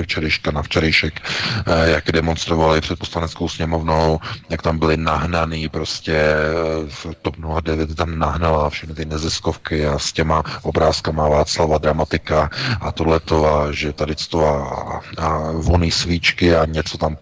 [0.03, 4.21] včerejška na včerejšek, eh, jak demonstrovali před poslaneckou sněmovnou,
[4.51, 10.13] jak tam byli nahnaný prostě eh, TOP 09 tam nahnala všechny ty neziskovky a s
[10.13, 16.67] těma obrázkama Václava dramatika a tohleto a že tady to a, a voný svíčky a
[16.67, 17.17] něco tam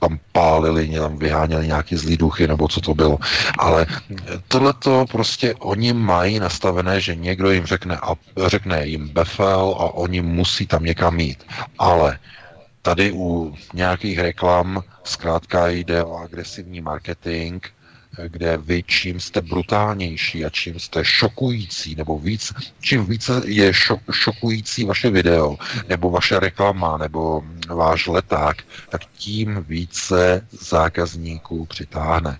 [0.00, 3.18] tam pálili, tam vyháněli nějaký zlý duchy, nebo co to bylo.
[3.58, 3.86] Ale
[4.48, 8.14] tohle to prostě oni mají nastavené, že někdo jim řekne, a
[8.46, 11.44] řekne jim befel a oni musí tam někam mít.
[11.78, 12.18] Ale
[12.82, 17.62] tady u nějakých reklam zkrátka jde o agresivní marketing,
[18.28, 24.00] kde vy čím jste brutálnější a čím jste šokující, nebo víc, čím více je šok,
[24.12, 25.56] šokující vaše video,
[25.88, 32.38] nebo vaše reklama, nebo váš leták, tak tím více zákazníků přitáhne.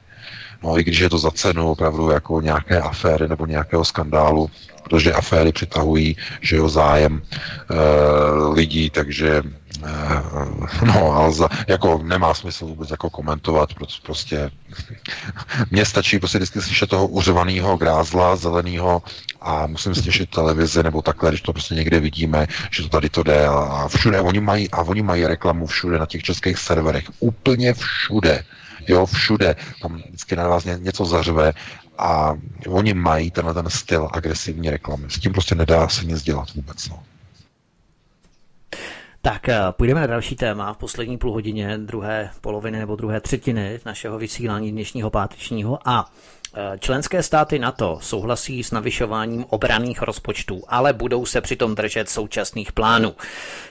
[0.62, 4.50] No i když je to za cenu opravdu jako nějaké aféry nebo nějakého skandálu,
[4.92, 7.74] protože aféry přitahují, že jo, zájem e,
[8.52, 14.50] lidí, takže e, no, ale za, jako nemá smysl vůbec jako komentovat, protože prostě
[15.70, 19.02] mně stačí prostě vždycky slyšet toho uřvaného grázla zeleného
[19.40, 23.22] a musím stěšit televizi nebo takhle, když to prostě někde vidíme, že to tady to
[23.22, 27.74] jde a všude oni mají, a oni mají reklamu všude na těch českých serverech, úplně
[27.74, 28.44] všude
[28.88, 31.52] jo, všude, tam vždycky na vás něco zařve
[32.02, 32.38] a
[32.68, 35.10] oni mají tenhle ten styl agresivní reklamy.
[35.10, 36.88] S tím prostě nedá se nic dělat vůbec.
[36.88, 37.02] No.
[39.22, 43.80] Tak eh, půjdeme na další téma v poslední půl hodině druhé poloviny nebo druhé třetiny
[43.86, 46.12] našeho vysílání dnešního pátečního a
[46.78, 53.14] Členské státy NATO souhlasí s navyšováním obraných rozpočtů, ale budou se přitom držet současných plánů.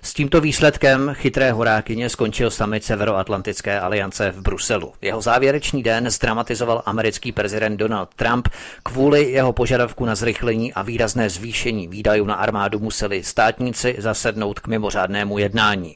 [0.02, 4.94] S tímto výsledkem chytré horákyně skončil summit Severoatlantické aliance v Bruselu.
[5.02, 8.48] Jeho závěrečný den zdramatizoval americký prezident Donald Trump.
[8.84, 14.68] Kvůli jeho požadavku na zrychlení a výrazné zvýšení výdajů na armádu museli státníci zasednout k
[14.68, 15.96] mimořádnému jednání.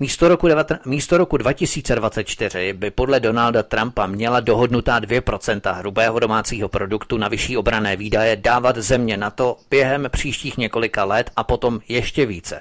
[0.00, 0.48] Místo roku,
[0.84, 7.56] místo roku 2024 by podle Donalda Trumpa měla dohodnutá 2% hrubého domácího produktu na vyšší
[7.56, 12.60] obrané výdaje dávat země na to během příštích několika let a potom ještě více.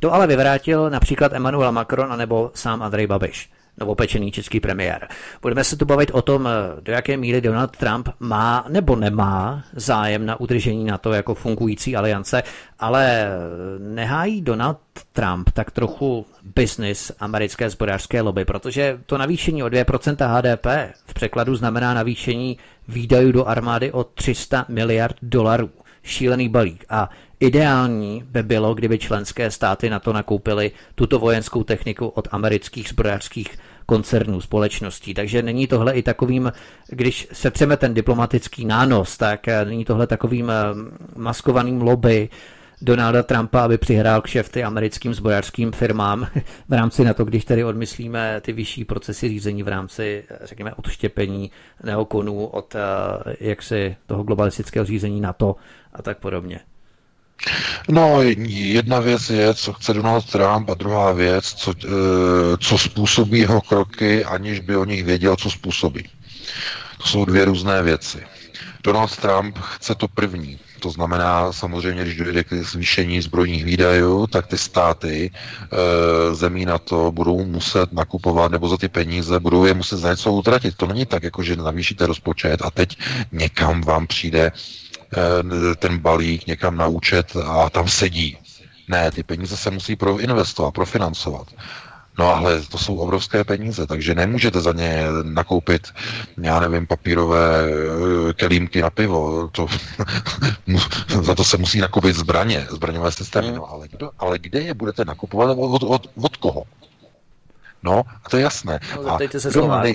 [0.00, 5.08] To ale vyvrátil například Emmanuel Macron anebo sám Andrej Babiš novopečený český premiér.
[5.42, 6.48] Budeme se tu bavit o tom,
[6.80, 11.96] do jaké míry Donald Trump má nebo nemá zájem na udržení na to jako fungující
[11.96, 12.42] aliance,
[12.78, 13.28] ale
[13.78, 14.78] nehájí Donald
[15.12, 16.26] Trump tak trochu
[16.56, 23.32] business americké zbrojařské lobby, protože to navýšení o 2% HDP v překladu znamená navýšení výdajů
[23.32, 25.70] do armády o 300 miliard dolarů.
[26.04, 26.84] Šílený balík.
[26.88, 27.10] A
[27.44, 33.58] Ideální by bylo, kdyby členské státy na to nakoupily tuto vojenskou techniku od amerických zbrojařských
[33.86, 35.14] koncernů, společností.
[35.14, 36.52] Takže není tohle i takovým,
[36.88, 40.54] když setřeme ten diplomatický nános, tak eh, není tohle takovým eh,
[41.16, 42.28] maskovaným lobby
[42.82, 46.26] Donalda Trumpa, aby přihrál kšefty americkým zbrojařským firmám
[46.68, 50.74] v rámci na to, když tady odmyslíme ty vyšší procesy řízení v rámci, eh, řekněme,
[50.74, 51.50] odštěpení
[51.82, 52.76] neokonů od
[53.40, 55.56] jaksi toho globalistického řízení NATO
[55.94, 56.60] a tak podobně.
[57.88, 63.38] No, jedna věc je, co chce Donald Trump a druhá věc, co, eh, co způsobí
[63.38, 66.08] jeho kroky, aniž by o nich věděl, co způsobí.
[66.98, 68.26] To jsou dvě různé věci.
[68.84, 70.58] Donald Trump chce to první.
[70.80, 76.78] To znamená, samozřejmě, když dojde k zvýšení zbrojních výdajů, tak ty státy e, zemí na
[76.78, 80.76] to budou muset nakupovat, nebo za ty peníze budou je muset za něco utratit.
[80.76, 82.98] To není tak, jako že navýšíte rozpočet a teď
[83.32, 84.52] někam vám přijde
[85.78, 88.38] ten balík někam na účet a tam sedí.
[88.88, 91.46] Ne, ty peníze se musí proinvestovat, profinancovat.
[92.18, 95.88] No ale to jsou obrovské peníze, takže nemůžete za ně nakoupit,
[96.42, 99.48] já nevím, papírové eh, kelímky na pivo.
[99.48, 99.66] To,
[101.22, 103.52] za to se musí nakoupit zbraně, zbraňové systémy.
[103.52, 105.56] No ale, kdo, ale kde je budete nakupovat?
[105.58, 106.62] Od, od, od koho?
[107.82, 108.80] No, a to je jasné.
[109.02, 109.94] No, a, se kdo, nej,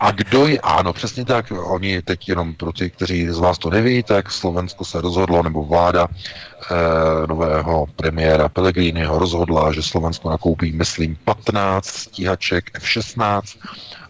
[0.00, 3.70] a kdo je, ano, přesně tak, oni teď jenom pro ty, kteří z vás to
[3.70, 10.72] neví, tak Slovensko se rozhodlo, nebo vláda eh, nového premiéra Pellegriniho rozhodla, že Slovensko nakoupí,
[10.72, 13.42] myslím, 15 stíhaček F-16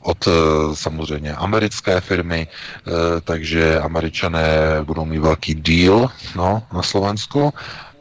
[0.01, 0.31] od eh,
[0.77, 4.49] samozřejmě americké firmy, eh, takže američané
[4.83, 7.53] budou mít velký deal no, na Slovensku,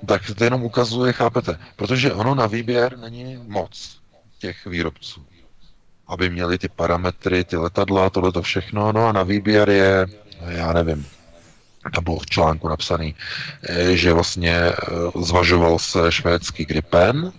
[0.06, 3.98] tak to jenom ukazuje, chápete, protože ono na výběr není moc
[4.40, 5.26] těch výrobců
[6.08, 8.92] aby měli ty parametry, ty letadla, tohle to všechno.
[8.92, 10.08] No a na výběr je,
[10.48, 11.08] já nevím,
[11.96, 13.16] tam bylo v článku napsaný,
[13.64, 14.76] eh, že vlastně eh,
[15.22, 17.32] zvažoval se švédský Gripen,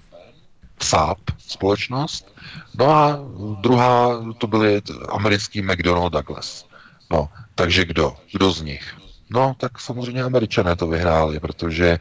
[0.83, 2.35] Saab společnost,
[2.79, 3.19] no a
[3.61, 6.67] druhá to byly americký McDonnell Douglas.
[7.11, 8.17] No, takže kdo?
[8.33, 9.04] Kdo z nich?
[9.31, 11.99] No, tak samozřejmě američané to vyhráli, protože e,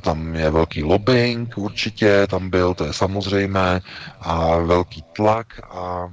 [0.00, 3.80] tam je velký lobbying určitě, tam byl, to je samozřejmé,
[4.20, 6.12] a velký tlak a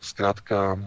[0.00, 0.78] zkrátka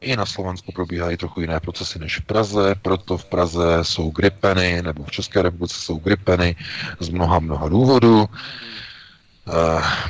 [0.00, 4.82] i na Slovensku probíhají trochu jiné procesy než v Praze, proto v Praze jsou gripeny,
[4.82, 6.56] nebo v České republice jsou gripeny
[7.00, 8.28] z mnoha, mnoha důvodů, e,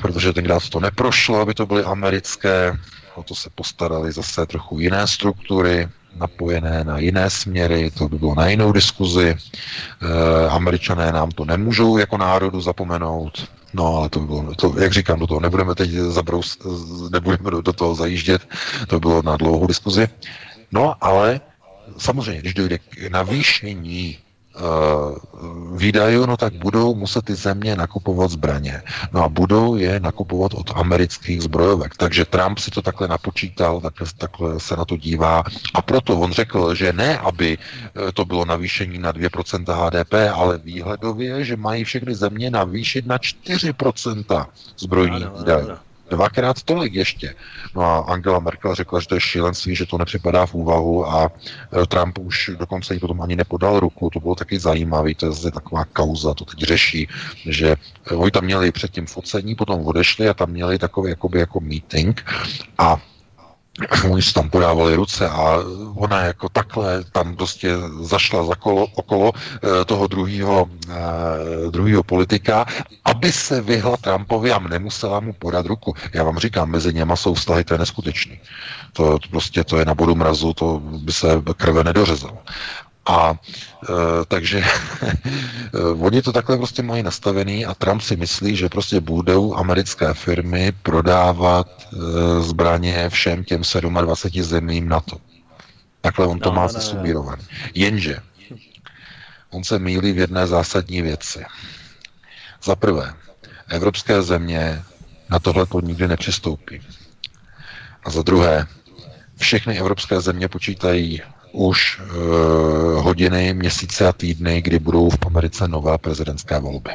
[0.02, 2.78] protože tenkrát to neprošlo, aby to byly americké,
[3.14, 5.88] o to se postarali zase trochu jiné struktury,
[6.18, 9.36] napojené na jiné směry, to by bylo na jinou diskuzi.
[9.36, 15.18] E, američané nám to nemůžou jako národu zapomenout, No, ale to bylo, to, jak říkám,
[15.18, 16.58] do toho nebudeme teď zabrous,
[17.12, 18.48] nebudeme do, do toho zajíždět,
[18.88, 20.08] to bylo na dlouhou diskuzi.
[20.72, 21.40] No, ale
[21.98, 24.18] samozřejmě, když dojde k navýšení
[25.72, 28.82] výdajů, no tak budou muset ty země nakupovat zbraně.
[29.12, 31.96] No a budou je nakupovat od amerických zbrojovek.
[31.96, 35.42] Takže Trump si to takhle napočítal, takhle, takhle se na to dívá.
[35.74, 40.58] A proto on řekl, že ne, aby eh, to bylo navýšení na 2% HDP, ale
[40.58, 44.46] výhledově, že mají všechny země navýšit na 4%
[44.78, 45.85] zbrojních výdajů.
[46.10, 47.34] Dvakrát tolik ještě.
[47.74, 51.30] No a Angela Merkel řekla, že to je šílenství, že to nepřipadá v úvahu a
[51.82, 54.10] e, Trump už dokonce jí potom ani nepodal ruku.
[54.10, 57.08] To bylo taky zajímavé, to je taková kauza, to teď řeší,
[57.46, 57.76] že
[58.10, 62.24] e, oni tam měli předtím focení, potom odešli a tam měli takový jakoby jako meeting
[62.78, 62.96] a
[64.10, 65.58] oni si tam podávali ruce a
[65.94, 70.94] ona jako takhle tam prostě zašla za kolo, okolo eh, toho druhého eh,
[71.70, 72.66] druhýho politika,
[73.04, 75.94] aby se vyhla Trumpovi a nemusela mu podat ruku.
[76.12, 78.40] Já vám říkám, mezi něma jsou vztahy, to je neskutečný.
[78.92, 82.38] To, to prostě to je na bodu mrazu, to by se krve nedořezalo.
[83.06, 88.68] A e, takže e, oni to takhle prostě mají nastavený a Trump si myslí, že
[88.68, 95.16] prostě budou americké firmy prodávat e, zbraně všem těm 27 zemím NATO.
[96.00, 97.42] Takhle on to no, má zasubírovaný.
[97.74, 98.18] Jenže
[99.50, 101.44] on se mílí v jedné zásadní věci.
[102.64, 103.14] Za prvé,
[103.68, 104.82] evropské země
[105.30, 106.80] na tohle to nikdy nepřistoupí.
[108.04, 108.66] A za druhé,
[109.36, 111.22] všechny evropské země počítají
[111.56, 112.04] už e,
[113.00, 116.90] hodiny, měsíce a týdny, kdy budou v Americe nové prezidentské volby.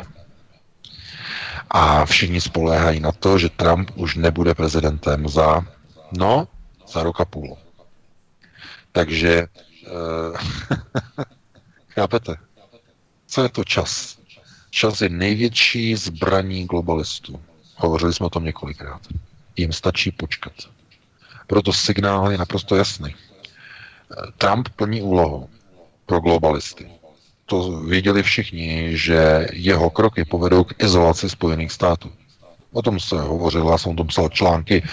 [1.69, 5.65] A všichni spoléhají na to, že Trump už nebude prezidentem za,
[6.17, 6.47] no,
[6.93, 7.57] za rok a půl.
[8.91, 9.47] Takže, e,
[11.87, 12.35] chápete?
[13.27, 14.17] Co je to čas?
[14.69, 17.41] Čas je největší zbraní globalistů.
[17.75, 19.01] Hovořili jsme o tom několikrát.
[19.57, 20.53] Jim stačí počkat.
[21.47, 23.15] Proto signál je naprosto jasný.
[24.37, 25.49] Trump plní úlohu
[26.05, 26.91] pro globalisty.
[27.45, 32.11] To věděli všichni, že jeho kroky povedou k izolaci Spojených států.
[32.73, 34.83] O tom se hovořilo, já jsem o tom psal články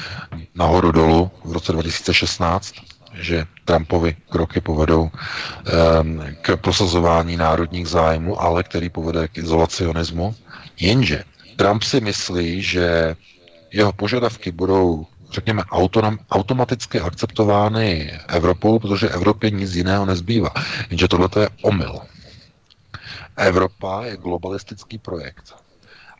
[0.55, 2.75] nahoru dolů v roce 2016,
[3.15, 5.11] že Trumpovi kroky povedou um,
[6.43, 10.35] k prosazování národních zájmů, ale který povede k izolacionismu.
[10.81, 11.25] Jenže
[11.57, 13.17] Trump si myslí, že
[13.73, 20.51] jeho požadavky budou řekněme, autonom, automaticky akceptovány Evropou, protože Evropě nic jiného nezbývá.
[20.91, 22.01] Jenže tohle je omyl.
[23.37, 25.55] Evropa je globalistický projekt.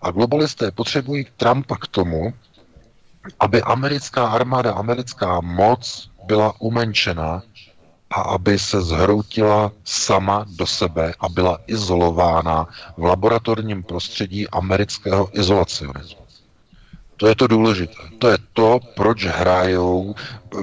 [0.03, 2.35] A globalisté potřebují Trumpa k tomu,
[3.41, 7.43] aby americká armáda, americká moc byla umenšena
[8.11, 16.28] a aby se zhroutila sama do sebe a byla izolována v laboratorním prostředí amerického izolacionismu.
[17.19, 18.03] To je to důležité.
[18.19, 20.15] To je to, proč hrajou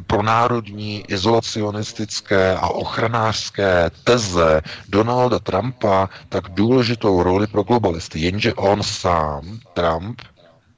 [0.07, 8.19] pro národní izolacionistické a ochranářské teze Donalda Trumpa tak důležitou roli pro globalisty.
[8.19, 10.21] Jenže on sám, Trump,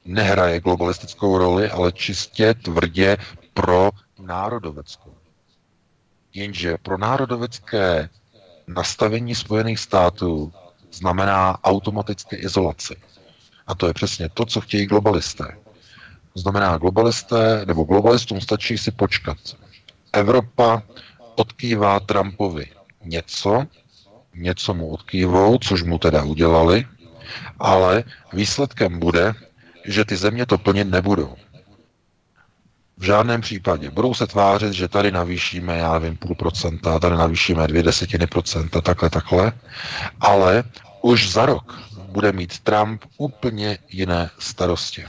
[0.06, 3.18] nehraje globalistickou roli, ale čistě tvrdě
[3.54, 3.90] pro
[4.20, 5.14] národoveckou.
[6.34, 8.10] Jenže pro národovecké
[8.68, 10.54] nastavení Spojených států
[10.92, 12.96] znamená automatické izolaci.
[13.68, 15.58] A to je přesně to, co chtějí globalisté.
[16.38, 19.38] To znamená, globalisté, nebo globalistům stačí si počkat.
[20.14, 20.84] Evropa
[21.36, 22.66] odkývá Trumpovi
[23.04, 23.66] něco,
[24.36, 26.86] něco mu odkývou, což mu teda udělali,
[27.60, 28.04] ale
[28.34, 29.34] výsledkem bude,
[29.86, 31.36] že ty země to plnit nebudou.
[32.98, 33.90] V žádném případě.
[33.90, 38.82] Budou se tvářit, že tady navýšíme, já nevím, půl procenta, tady navýšíme dvě desetiny procenta,
[38.82, 39.52] takhle, takhle,
[40.22, 40.64] ale
[41.02, 45.06] už za rok bude mít Trump úplně jiné starosti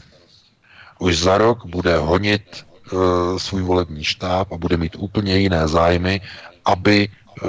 [0.98, 6.20] už za rok bude honit uh, svůj volební štáb a bude mít úplně jiné zájmy,
[6.64, 7.48] aby uh,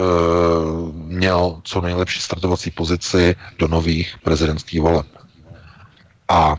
[0.93, 5.07] měl co nejlepší startovací pozici do nových prezidentských voleb.
[6.29, 6.55] A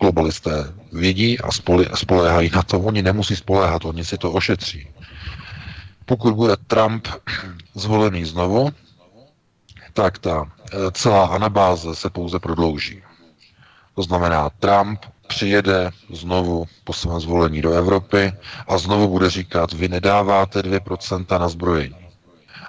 [0.00, 1.48] globalisté vědí a
[1.94, 2.80] spoléhají na to.
[2.80, 4.88] Oni nemusí spoléhat, oni si to ošetří.
[6.06, 7.08] Pokud bude Trump
[7.74, 8.70] zvolený znovu,
[9.92, 13.02] tak ta eh, celá anabáze se pouze prodlouží.
[13.94, 15.04] To znamená, Trump
[15.34, 18.32] přijede znovu po svém zvolení do Evropy
[18.68, 21.96] a znovu bude říkat, vy nedáváte 2% na zbrojení.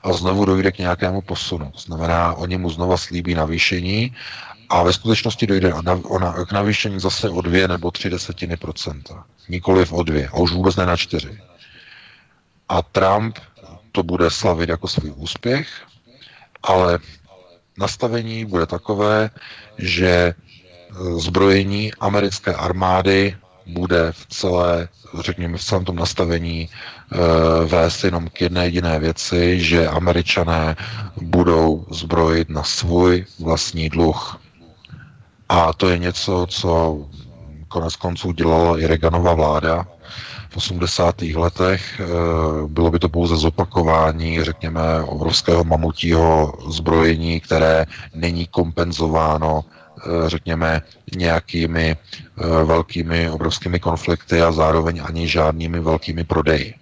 [0.04, 1.72] A znovu dojde k nějakému posunu.
[1.78, 4.16] Znamená, oni mu znova slíbí navýšení
[4.70, 5.74] a ve skutečnosti dojde
[6.48, 9.26] k navýšení zase o dvě nebo tři desetiny procenta.
[9.50, 11.40] Nikoliv o dvě, a už vůbec ne na čtyři.
[12.70, 13.40] A Trump
[13.92, 15.68] to bude slavit jako svůj úspěch,
[16.64, 17.00] ale
[17.78, 19.30] nastavení bude takové,
[19.78, 20.34] že
[21.18, 23.36] zbrojení americké armády
[23.68, 24.88] bude v celé,
[25.20, 26.68] řekněme, v celém tom nastavení e,
[27.66, 30.76] vést jenom k jedné jediné věci, že američané
[31.22, 34.40] budou zbrojit na svůj vlastní dluh.
[35.50, 37.00] A to je něco, co
[37.68, 39.88] konec konců dělala i Reaganova vláda
[40.50, 41.22] v 80.
[41.22, 42.00] letech.
[42.00, 42.04] E,
[42.68, 49.66] bylo by to pouze zopakování, řekněme, obrovského mamutího zbrojení, které není kompenzováno
[50.28, 50.82] řekněme,
[51.16, 56.74] nějakými eh, velkými, obrovskými konflikty a zároveň ani žádnými velkými prodeji.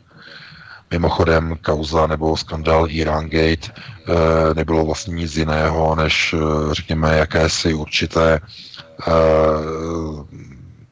[0.91, 6.35] Mimochodem, kauza nebo skandál Iran Gate eh, nebylo vlastně nic jiného, než,
[6.71, 8.39] řekněme, jakési určité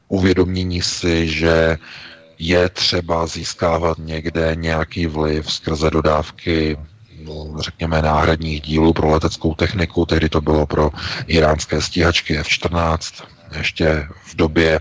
[0.08, 1.78] uvědomění si, že
[2.40, 6.78] je třeba získávat někde nějaký vliv skrze dodávky
[7.60, 10.92] řekněme, náhradních dílů pro leteckou techniku, tehdy to bylo pro
[11.28, 13.24] iránské stíhačky F-14,
[13.58, 14.80] ještě v době,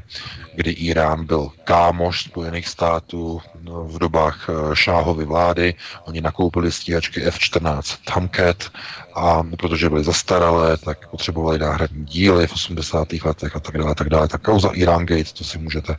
[0.55, 5.75] kdy Irán byl kámoš Spojených států no, v dobách eh, šáhovy vlády.
[6.05, 8.71] Oni nakoupili stíhačky F-14 Tomcat
[9.19, 13.09] a protože byly zastaralé, tak potřebovali náhradní díly v 80.
[13.25, 14.29] letech a tak dále, tak dále.
[14.29, 15.97] Ta kauza Iran Gate, to si můžete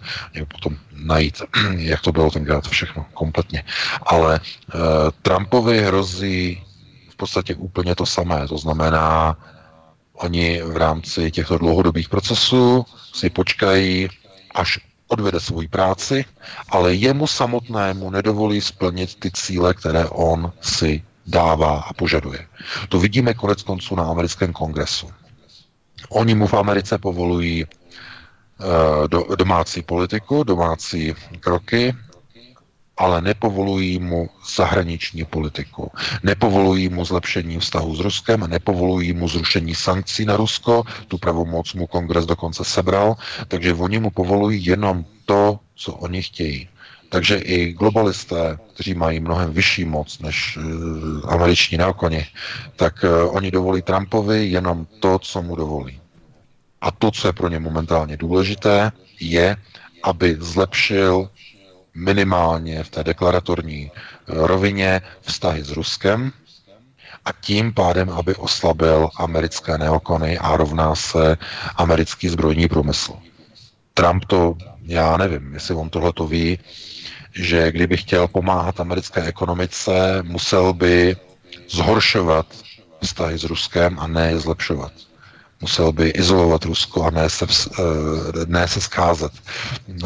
[0.48, 1.41] potom najít,
[1.78, 3.64] jak to bylo tenkrát všechno kompletně.
[4.02, 4.82] Ale uh,
[5.22, 6.64] Trumpovi hrozí
[7.10, 8.48] v podstatě úplně to samé.
[8.48, 9.38] To znamená,
[10.14, 14.10] oni v rámci těchto dlouhodobých procesů si počkají,
[14.56, 16.26] až odvede svoji práci,
[16.70, 22.48] ale jemu samotnému nedovolí splnit ty cíle, které on si dává a požaduje.
[22.90, 25.10] To vidíme konec konců na americkém kongresu.
[26.10, 31.94] Oni mu v Americe povolují uh, do, domácí politiku, domácí kroky,
[32.98, 35.92] ale nepovolují mu zahraniční politiku.
[36.24, 41.88] Nepovolují mu zlepšení vztahu s Ruskem, nepovolují mu zrušení sankcí na Rusko, tu pravomoc mu
[41.88, 43.16] kongres dokonce sebral,
[43.48, 46.70] takže oni mu povolují jenom to, co oni chtějí.
[47.10, 52.27] Takže i globalisté, kteří mají mnohem vyšší moc než uh, američní neokoni,
[52.76, 55.99] tak uh, oni dovolí Trumpovi jenom to, co mu dovolí.
[56.81, 59.57] A to, co je pro ně momentálně důležité, je,
[60.03, 61.30] aby zlepšil
[61.95, 66.31] minimálně v té deklaratorní eh, rovině vztahy s Ruskem
[67.26, 71.38] a tím pádem, aby oslabil americké neokony a rovná se
[71.76, 73.14] americký zbrojní průmysl.
[73.94, 76.60] Trump to, já nevím, jestli on tohle to ví,
[77.34, 81.16] že kdyby chtěl pomáhat americké ekonomice, musel by
[81.70, 82.46] zhoršovat
[83.02, 84.92] vztahy s Ruskem a ne je zlepšovat.
[85.62, 87.46] Musel by izolovat Rusko a ne se,
[87.80, 89.32] eh, ne se skázet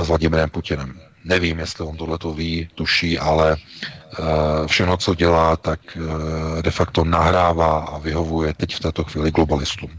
[0.02, 1.00] s Vladimirem Putinem.
[1.26, 6.72] Nevím, jestli on tohle to ví, tuší, ale uh, všechno, co dělá, tak uh, de
[6.72, 9.90] facto nahrává a vyhovuje teď v této chvíli globalistům.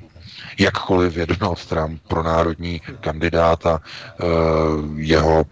[0.59, 3.81] Jakkoliv je Donald Trump pro národní kandidáta,
[4.97, 5.45] jeho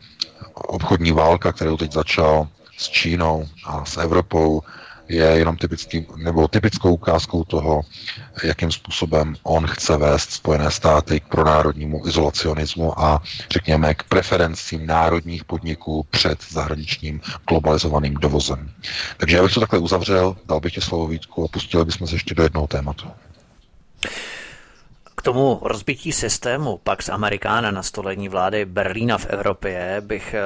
[0.62, 4.62] obchodní válka, kterou teď začal s Čínou a s Evropou,
[5.08, 7.82] je jenom typický, nebo typickou ukázkou toho,
[8.44, 15.44] jakým způsobem on chce vést Spojené státy k pronárodnímu izolacionismu a řekněme k preferencím národních
[15.44, 18.70] podniků před zahraničním globalizovaným dovozem.
[19.16, 22.14] Takže já bych to takhle uzavřel, dal bych ti slovo Vítku a pustili bychom se
[22.14, 23.06] ještě do jednoho tématu.
[25.22, 30.40] K tomu rozbití systému pak z Amerikána na stolení vlády Berlína v Evropě bych eh,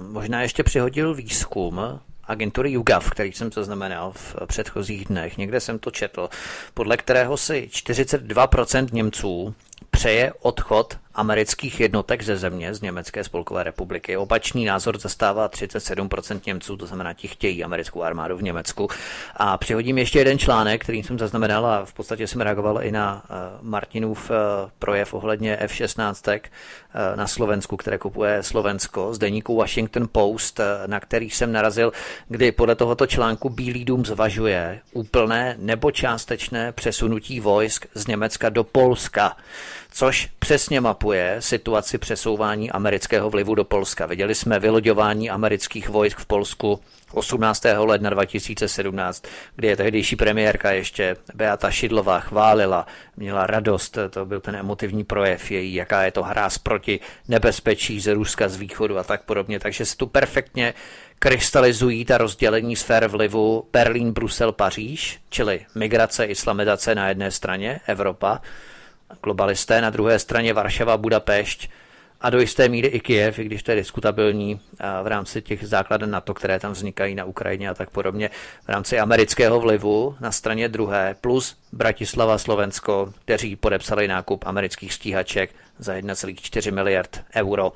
[0.00, 1.80] možná ještě přihodil výzkum,
[2.24, 6.28] agentury YouGov, který jsem zaznamenal v předchozích dnech, někde jsem to četl,
[6.74, 9.54] podle kterého si 42% Němců
[9.90, 14.16] přeje odchod amerických jednotek ze země, z Německé spolkové republiky.
[14.16, 18.88] Opačný názor zastává 37% Němců, to znamená, ti chtějí americkou armádu v Německu.
[19.36, 23.22] A přihodím ještě jeden článek, který jsem zaznamenal a v podstatě jsem reagoval i na
[23.30, 24.36] uh, Martinův uh,
[24.78, 31.30] projev ohledně F-16 uh, na Slovensku, které kupuje Slovensko, z deníku Washington Post, na který
[31.30, 31.92] jsem narazil,
[32.28, 38.64] kdy podle tohoto článku Bílý dům zvažuje úplné nebo částečné přesunutí vojsk z Německa do
[38.64, 39.36] Polska
[39.92, 44.06] což přesně mapuje situaci přesouvání amerického vlivu do Polska.
[44.06, 46.80] Viděli jsme vyloďování amerických vojsk v Polsku
[47.12, 47.64] 18.
[47.78, 49.24] ledna 2017,
[49.56, 52.86] kdy je tehdejší premiérka ještě Beata Šidlová chválila,
[53.16, 58.14] měla radost, to byl ten emotivní projev její, jaká je to hráz proti nebezpečí ze
[58.14, 59.60] Ruska z východu a tak podobně.
[59.60, 60.74] Takže se tu perfektně
[61.18, 68.40] krystalizují ta rozdělení sfér vlivu Berlín, Brusel, Paříž, čili migrace, islamizace na jedné straně, Evropa,
[69.24, 71.68] globalisté, na druhé straně Varšava, Budapešť
[72.20, 74.60] a do jisté míry i Kiev, i když to je diskutabilní
[75.02, 78.30] v rámci těch základen NATO, které tam vznikají na Ukrajině a tak podobně,
[78.64, 85.50] v rámci amerického vlivu na straně druhé, plus Bratislava, Slovensko, kteří podepsali nákup amerických stíhaček
[85.78, 87.72] za 1,4 miliard euro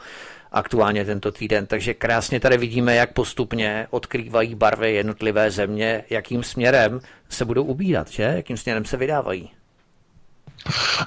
[0.53, 1.67] aktuálně tento týden.
[1.67, 8.09] Takže krásně tady vidíme, jak postupně odkrývají barvy jednotlivé země, jakým směrem se budou ubírat,
[8.09, 8.23] že?
[8.23, 9.51] jakým směrem se vydávají.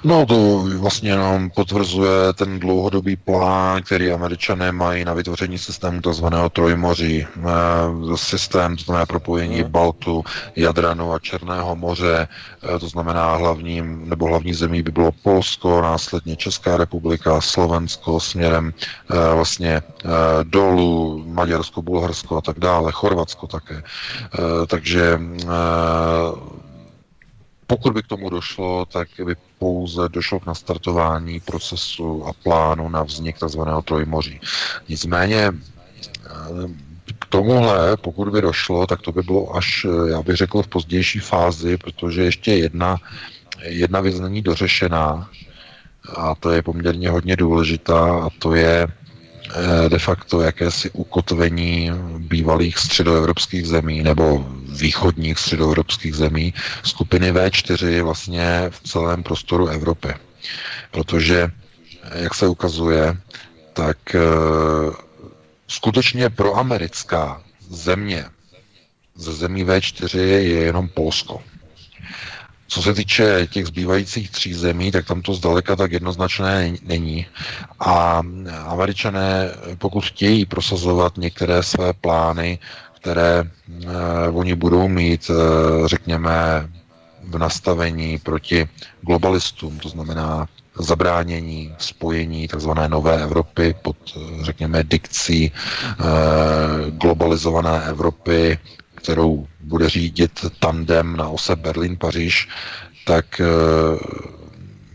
[0.04, 6.26] No to vlastně nám potvrzuje ten dlouhodobý plán, který američané mají na vytvoření systému tzv.
[6.52, 7.26] trojmoří.
[7.26, 9.70] Eh, systém, to znamená propojení hmm.
[9.70, 10.24] Baltu,
[10.56, 16.36] Jadranu a Černého moře, eh, to znamená hlavním, nebo hlavní zemí by bylo Polsko, následně
[16.36, 19.82] Česká republika, Slovensko směrem eh, vlastně
[20.42, 23.82] dolů, Maďarsko, Bulharsko a tak dále, Chorvatsko také.
[24.66, 25.20] Takže
[27.70, 33.02] pokud by k tomu došlo, tak by pouze došlo k nastartování procesu a plánu na
[33.02, 33.60] vznik tzv.
[33.84, 34.40] trojmoří.
[34.88, 35.54] Nicméně eh,
[37.18, 40.68] k tomuhle, pokud by došlo, tak to by bylo až, eh, já bych řekl, v
[40.68, 42.96] pozdější fázi, protože ještě jedna,
[43.62, 45.30] jedna věc není dořešená
[46.16, 48.88] a to je poměrně hodně důležitá a to je
[49.88, 56.54] de facto jakési ukotvení bývalých středoevropských zemí nebo východních středoevropských zemí
[56.84, 60.08] skupiny V4 vlastně v celém prostoru Evropy.
[60.90, 61.48] Protože,
[62.02, 63.16] eh, jak se ukazuje,
[63.72, 64.20] tak e,
[65.68, 68.24] skutečně proamerická země
[69.14, 71.42] ze zemí V4 je jenom Polsko.
[72.72, 77.26] Co se týče těch zbývajících tří zemí, tak tam to zdaleka tak jednoznačné není.
[77.80, 78.22] A
[78.66, 82.58] američané, pokud chtějí prosazovat některé své plány,
[83.00, 83.86] které eh,
[84.32, 86.68] oni budou mít, eh, řekněme,
[87.28, 88.68] v nastavení proti
[89.00, 90.46] globalistům, to znamená
[90.78, 92.70] zabránění spojení tzv.
[92.88, 95.52] nové Evropy pod, eh, řekněme, dikcí
[96.90, 98.58] globalizované Evropy,
[99.02, 102.48] kterou bude řídit tandem na ose Berlin-Paříž,
[103.04, 103.40] tak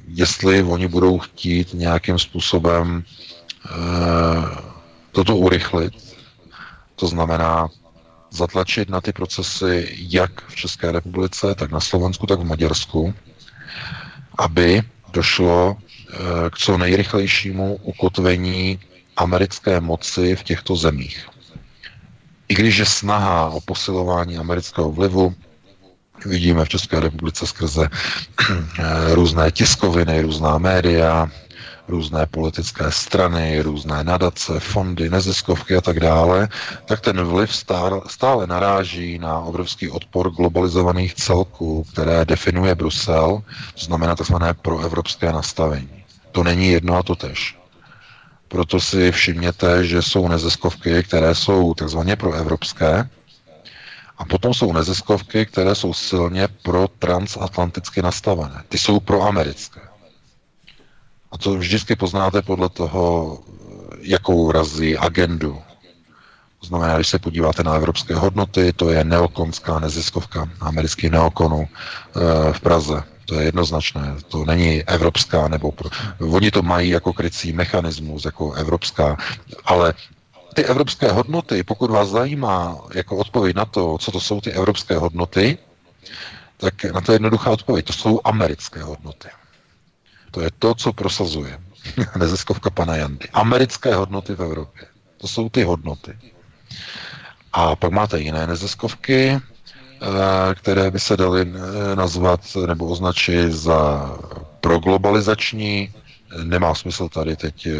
[0.07, 3.03] jestli oni budou chtít nějakým způsobem
[5.11, 5.93] toto urychlit,
[6.95, 7.69] to znamená
[8.31, 13.13] zatlačit na ty procesy jak v České republice, tak na Slovensku, tak v Maďarsku,
[14.37, 16.15] aby došlo eh,
[16.49, 18.79] k co nejrychlejšímu ukotvení
[19.17, 21.27] americké moci v těchto zemích.
[22.47, 25.35] I když je snaha o posilování amerického vlivu,
[26.25, 27.89] vidíme v České republice skrze
[28.79, 31.29] eh, různé tiskoviny, různá média,
[31.87, 36.47] různé politické strany, různé nadace, fondy, neziskovky a tak dále,
[36.85, 37.51] tak ten vliv
[38.07, 43.43] stále naráží na obrovský odpor globalizovaných celků, které definuje Brusel,
[43.79, 44.35] to znamená tzv.
[44.61, 46.03] proevropské nastavení.
[46.31, 47.57] To není jedno a to tež.
[48.55, 53.09] Proto si všimněte, že jsou neziskovky, které jsou takzvaně proevropské,
[54.17, 58.63] a potom jsou neziskovky, které jsou silně pro transatlanticky nastavené.
[58.69, 59.81] Ty jsou proamerické.
[61.31, 63.39] A to vždycky poznáte podle toho,
[64.01, 65.61] jakou razí agendu.
[66.59, 72.53] To znamená, když se podíváte na evropské hodnoty, to je neokonská neziskovka americký neokonu e,
[72.53, 73.03] v Praze.
[73.25, 74.15] To je jednoznačné.
[74.27, 75.89] To není evropská, nebo pro...
[76.19, 79.17] oni to mají jako krycí mechanismus, jako evropská,
[79.65, 79.93] ale
[80.55, 84.97] ty evropské hodnoty, pokud vás zajímá jako odpověď na to, co to jsou ty evropské
[84.97, 85.57] hodnoty,
[86.57, 87.85] tak na to je jednoduchá odpověď.
[87.85, 89.27] To jsou americké hodnoty.
[90.31, 91.59] To je to, co prosazuje
[92.17, 93.27] neziskovka pana Jandy.
[93.33, 94.83] Americké hodnoty v Evropě.
[95.17, 96.17] To jsou ty hodnoty.
[97.53, 99.39] A pak máte jiné neziskovky,
[100.55, 104.11] které by se daly eh, nazvat nebo označit za
[104.61, 105.93] proglobalizační.
[106.43, 107.79] Nemá smysl tady teď eh,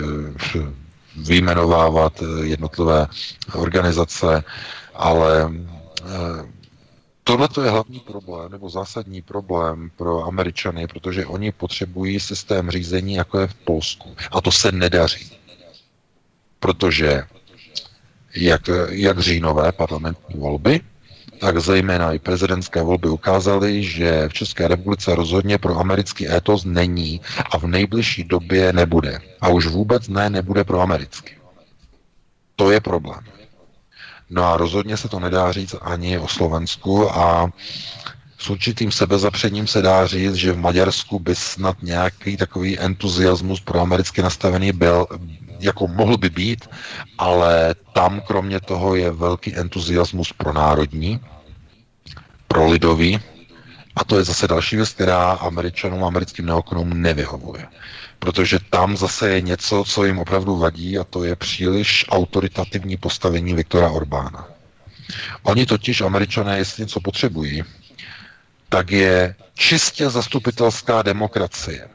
[1.16, 3.08] vyjmenovávat jednotlivé
[3.54, 4.44] organizace,
[4.94, 5.50] ale
[7.28, 13.40] Tohle je hlavní problém, nebo zásadní problém pro Američany, protože oni potřebují systém řízení, jako
[13.40, 14.16] je v Polsku.
[14.32, 15.32] A to se nedaří.
[16.60, 17.24] Protože
[18.36, 20.82] jak, jak říjnové parlamentní volby,
[21.40, 27.22] tak zejména i prezidentské volby ukázaly, že v České republice rozhodně pro americký étos není
[27.52, 29.20] a v nejbližší době nebude.
[29.42, 31.36] A už vůbec ne, nebude pro americký.
[32.56, 33.20] To je problém.
[34.30, 37.50] No a rozhodně se to nedá říct ani o Slovensku a
[38.38, 43.80] s určitým sebezapřením se dá říct, že v Maďarsku by snad nějaký takový entuziasmus pro
[43.80, 45.08] americky nastavený byl,
[45.60, 46.70] jako mohl by být,
[47.18, 51.20] ale tam kromě toho je velký entuziasmus pro národní,
[52.48, 53.20] pro lidový,
[53.96, 57.68] a to je zase další věc, která američanům, americkým neokonům nevyhovuje.
[58.20, 63.54] Protože tam zase je něco, co jim opravdu vadí a to je příliš autoritativní postavení
[63.54, 64.48] Viktora Orbána.
[65.44, 67.64] Oni totiž, američané, jestli něco potřebují,
[68.70, 71.88] tak je čistě zastupitelská demokracie,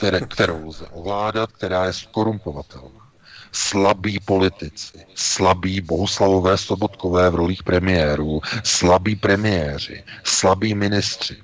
[0.00, 3.04] které, kterou lze ovládat, která je skorumpovatelná.
[3.52, 11.36] Slabí politici, slabí bohuslavové sobotkové v rolích premiérů, slabí premiéři, slabí ministři.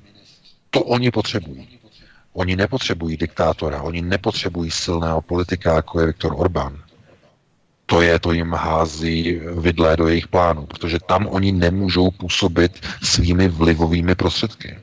[0.71, 1.69] To oni potřebují.
[2.33, 6.83] Oni nepotřebují diktátora, oni nepotřebují silného politika, jako je Viktor Orbán.
[7.87, 13.49] To je, to jim hází vidlé do jejich plánu, protože tam oni nemůžou působit svými
[13.49, 14.79] vlivovými prostředky,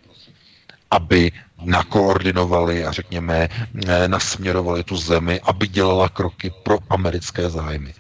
[0.92, 1.32] aby
[1.66, 3.50] nakoordinovali a řekněme
[4.08, 7.94] nasměrovali tu zemi, aby dělala kroky pro americké zájmy.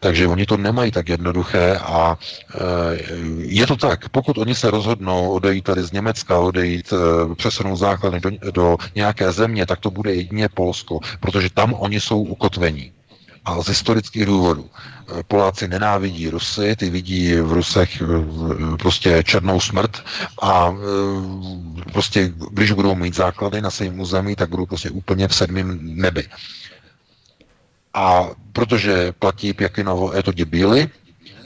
[0.00, 2.18] Takže oni to nemají tak jednoduché a
[2.54, 2.58] e,
[3.38, 8.20] je to tak, pokud oni se rozhodnou odejít tady z Německa, odejít, e, přesunout základy
[8.20, 12.92] do, do nějaké země, tak to bude jedině Polsko, protože tam oni jsou ukotvení.
[13.46, 14.70] A z historických důvodů.
[15.18, 18.02] E, Poláci nenávidí Rusy, ty vidí v Rusech
[18.78, 20.02] prostě černou smrt
[20.42, 20.74] a
[21.92, 26.28] prostě, když budou mít základy na svém území, tak budou prostě úplně v sedmém nebi.
[27.94, 30.90] A protože platí Pěkinovo je to děbíly,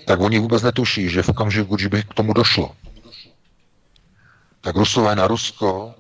[0.07, 2.75] tak oni vůbec netuší, že v okamžiku, když by k tomu došlo,
[4.61, 5.95] tak Rusové na Rusko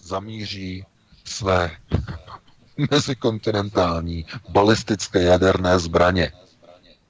[0.00, 0.84] zamíří
[1.24, 1.70] své
[2.90, 6.32] mezikontinentální balistické jaderné zbraně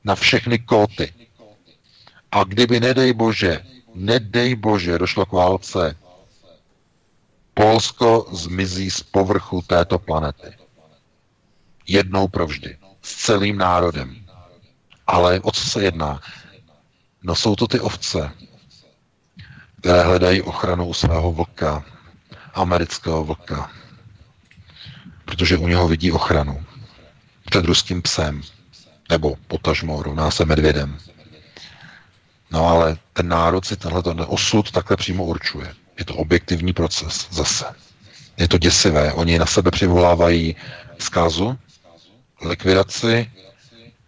[0.05, 1.15] na všechny kóty.
[2.33, 5.97] A kdyby, nedej bože, nedej bože, došlo k válce
[7.55, 10.57] Polsko zmizí z povrchu této planety.
[11.87, 12.79] Jednou provždy.
[13.03, 14.27] S celým národem.
[15.07, 16.21] Ale o co se jedná?
[17.23, 18.33] No jsou to ty ovce,
[19.81, 21.85] které hledají ochranu u svého vlka,
[22.55, 23.71] amerického vlka,
[25.33, 26.65] protože u něho vidí ochranu
[27.45, 28.43] před ruským psem,
[29.11, 30.99] nebo potažmo rovná se medvědem.
[32.51, 35.75] No ale ten národ si tenhle osud takhle přímo určuje.
[35.99, 37.65] Je to objektivní proces zase.
[38.37, 39.13] Je to děsivé.
[39.13, 40.57] Oni na sebe přivolávají
[40.99, 41.59] zkázu,
[42.45, 43.31] likvidaci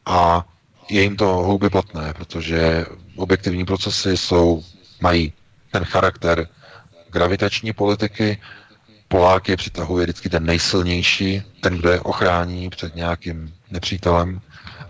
[0.07, 0.45] a
[0.91, 2.87] je jim to houby platné, protože
[3.17, 4.65] objektivní procesy jsou,
[5.01, 5.33] mají
[5.71, 6.49] ten charakter
[7.11, 8.41] gravitační politiky,
[9.15, 14.41] Poláky přitahuje vždycky ten nejsilnější, ten, kdo je ochrání před nějakým nepřítelem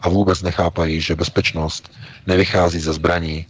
[0.01, 1.93] a vůbec nechápají, že bezpečnost
[2.27, 3.47] nevychází ze zbraní,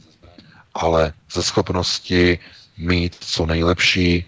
[0.74, 2.38] ale ze schopnosti
[2.78, 4.24] mít co nejlepší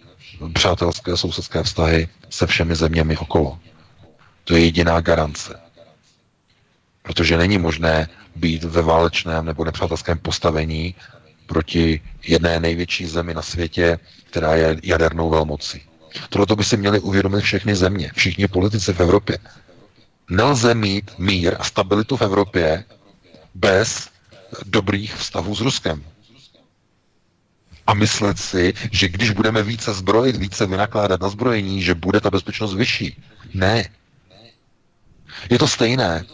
[0.52, 3.59] přátelské sousedské vztahy se všemi zeměmi okolo.
[4.44, 5.60] To je jediná garance.
[7.02, 10.94] Protože není možné být ve válečném nebo nepřátelském postavení
[11.47, 13.98] proti jedné největší zemi na světě,
[14.31, 15.82] která je jadernou velmocí.
[16.28, 19.38] Tohle by si měli uvědomit všechny země, všichni politici v Evropě.
[20.30, 22.84] Nelze mít mír a stabilitu v Evropě
[23.55, 24.09] bez
[24.64, 26.05] dobrých vztahů s Ruskem.
[27.86, 32.30] A myslet si, že když budeme více zbrojit, více vynakládat na zbrojení, že bude ta
[32.30, 33.22] bezpečnost vyšší.
[33.55, 33.88] Ne.
[35.51, 36.24] Je to stejné,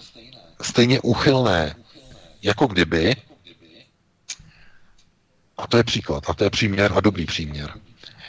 [0.63, 1.75] stejně úchylné,
[2.43, 3.17] jako kdyby,
[5.57, 7.75] a to je příklad, a to je příměr a dobrý příměr,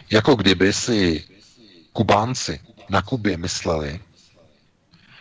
[0.10, 1.24] jako kdyby si
[1.94, 2.60] Kubánci
[2.90, 4.00] na Kubě mysleli,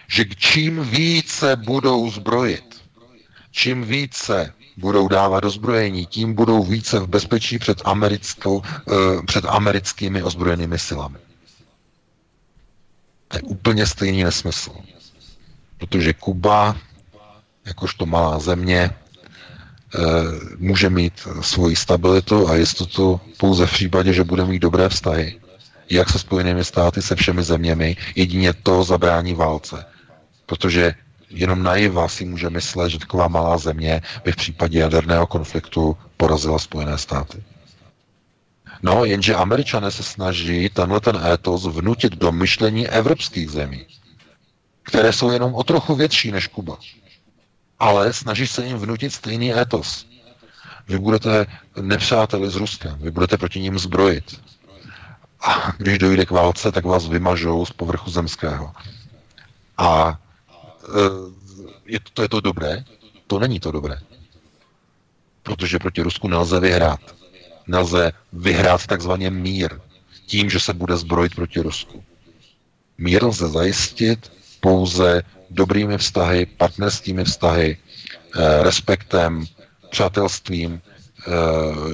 [0.09, 2.83] že čím více budou zbrojit,
[3.51, 8.93] čím více budou dávat do zbrojení, tím budou více v bezpečí před, americkou, eh,
[9.27, 11.19] před americkými ozbrojenými silami.
[13.29, 14.73] To je úplně stejný nesmysl.
[15.79, 16.77] Protože Kuba,
[17.65, 19.99] jakožto malá země, eh,
[20.59, 25.42] může mít svoji stabilitu a jistotu pouze v případě, že bude mít dobré vztahy
[25.91, 29.85] jak se Spojenými státy, se všemi zeměmi, jedině to zabrání válce.
[30.47, 30.95] Protože
[31.31, 36.59] jenom naiva si může myslet, že taková malá země by v případě jaderného konfliktu porazila
[36.59, 37.43] Spojené státy.
[38.83, 43.87] No, jenže američané se snaží tenhle ten étos vnutit do myšlení evropských zemí,
[44.83, 46.77] které jsou jenom o trochu větší než Kuba.
[47.79, 50.07] Ale snaží se jim vnutit stejný étos.
[50.89, 51.47] Vy budete
[51.81, 54.41] nepřáteli s Ruskem, vy budete proti ním zbrojit,
[55.43, 58.73] a když dojde k válce, tak vás vymažou z povrchu zemského.
[59.79, 60.19] A
[60.85, 61.01] e,
[61.87, 62.85] je to, to je to dobré?
[63.27, 63.99] To není to dobré.
[65.43, 67.01] Protože proti Rusku nelze vyhrát.
[67.67, 69.81] Nelze vyhrát takzvaně mír
[70.27, 72.05] tím, že se bude zbrojit proti Rusku.
[72.99, 79.45] Mír lze zajistit pouze dobrými vztahy, partnerskými vztahy, e, respektem,
[79.91, 80.83] přátelstvím, e,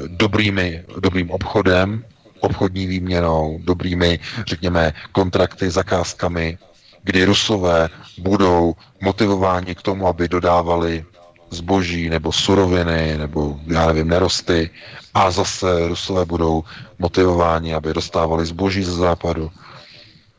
[0.09, 2.05] dobrými, dobrým obchodem
[2.41, 6.59] obchodní výměnou, dobrými, řekněme, kontrakty, zakázkami,
[7.03, 7.89] kdy Rusové
[8.19, 11.05] budou motivováni k tomu, aby dodávali
[11.51, 14.71] zboží nebo suroviny nebo, já nevím, nerosty
[15.15, 16.65] a zase Rusové budou
[16.99, 19.51] motivováni, aby dostávali zboží ze západu.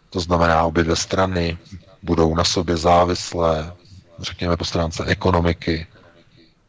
[0.10, 1.58] To znamená, obě dvě strany
[2.04, 3.74] budou na sobě závislé,
[4.20, 5.88] řekněme po stránce ekonomiky.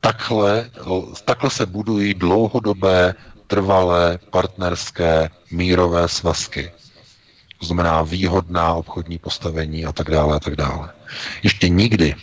[0.01, 0.70] Takhle,
[1.24, 3.15] takhle se budují dlouhodobé
[3.51, 6.70] trvalé partnerské mírové svazky.
[7.59, 10.90] To znamená výhodná obchodní postavení a tak dále a tak dále.
[11.43, 12.14] Ještě nikdy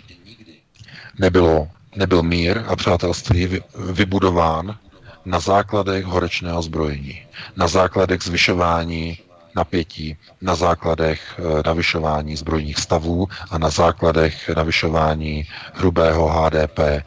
[1.20, 3.60] nebylo, nebyl mír a přátelství
[3.92, 4.78] vybudován
[5.26, 7.22] na základech horečného zbrojení,
[7.56, 9.18] na základech zvyšování
[9.56, 15.44] napětí, na základech eh, navyšování zbrojních stavů a na základech navyšování
[15.74, 17.04] hrubého HDP eh,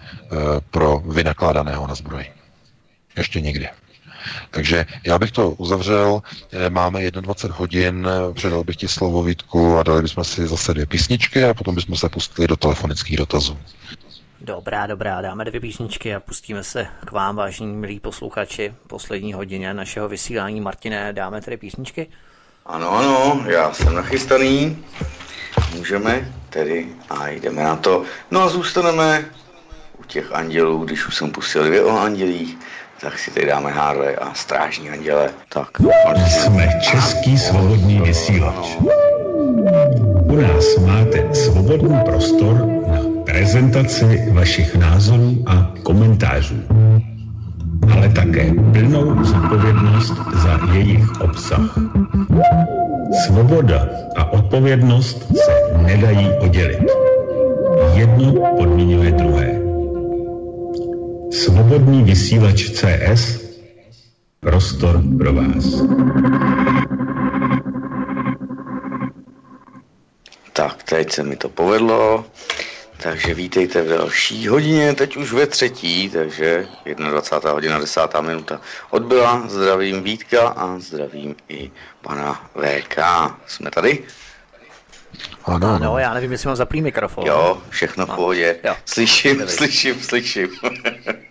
[0.71, 2.31] pro vynakládaného na zbrojení.
[3.17, 3.69] Ještě nikdy.
[4.51, 6.23] Takže já bych to uzavřel.
[6.53, 10.75] Eh, máme 21 hodin, eh, předal bych ti slovo Vítku a dali bychom si zase
[10.75, 13.59] dvě písničky a potom bychom se pustili do telefonických dotazů.
[14.41, 19.75] Dobrá, dobrá, dáme dvě písničky a pustíme se k vám, vážní milí posluchači, poslední hodině
[19.75, 20.61] našeho vysílání.
[20.61, 22.07] Martine, dáme tedy písničky?
[22.67, 24.85] Ano, ano, já jsem nachystaný.
[25.75, 28.05] Můžeme tedy a jdeme na to.
[28.31, 29.25] No a zůstaneme
[29.99, 32.59] u těch andělů, když už jsem pustil dvě o andělích,
[33.01, 35.31] tak si tady dáme Harley a Strážní anděle.
[35.49, 35.69] Tak.
[36.29, 38.77] Jsme Český svobodný vysílač.
[40.23, 46.57] U nás máte svobodný prostor na prezentaci vašich názorů a komentářů.
[47.93, 51.79] ale také plnou zodpovědnost za jejich obsah.
[53.27, 56.91] Svoboda a odpovědnost se nedají oddělit.
[57.95, 59.70] Jedno podmiňuje druhé.
[61.31, 63.39] Svobodný vysílač CS
[64.41, 65.65] Prostor pro vás.
[70.53, 72.25] Tak, teď se mi to povedlo.
[73.03, 76.67] Takže vítejte v další hodině, teď už ve třetí, takže
[76.97, 77.51] 21.
[77.51, 78.01] hodina 10.
[78.21, 79.49] minuta odbyla.
[79.49, 81.71] Zdravím Vítka a zdravím i
[82.03, 82.97] pana VK.
[83.47, 84.03] Jsme tady?
[85.45, 87.27] Ano, ano, já nevím, jestli mám zaplý mikrofon.
[87.27, 88.17] Jo, všechno v no.
[88.17, 88.57] pohodě.
[88.65, 88.77] Jo.
[88.85, 90.49] Slyším, slyším, slyším.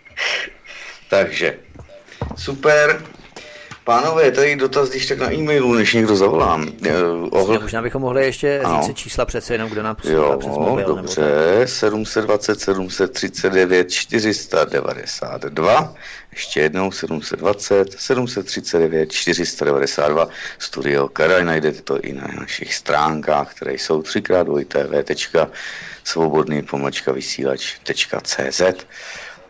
[1.09, 1.59] takže,
[2.37, 3.01] super,
[3.89, 6.61] Pánové, tady dotaz, když tak na e-mailu, než někdo zavolám.
[6.61, 7.59] Uh, ohl...
[7.61, 8.81] Možná bychom mohli ještě ano.
[8.83, 10.85] říct čísla přece jenom, kdo nám poslouchá přes mobil.
[10.85, 15.93] dobře, nebo 720, 739, 492,
[16.31, 20.27] ještě jednou 720, 739, 492,
[20.59, 25.47] Studio Karaj, najdete to i na našich stránkách, které jsou 3x2tv.
[26.03, 28.61] svobodný pomlčka vysílač.cz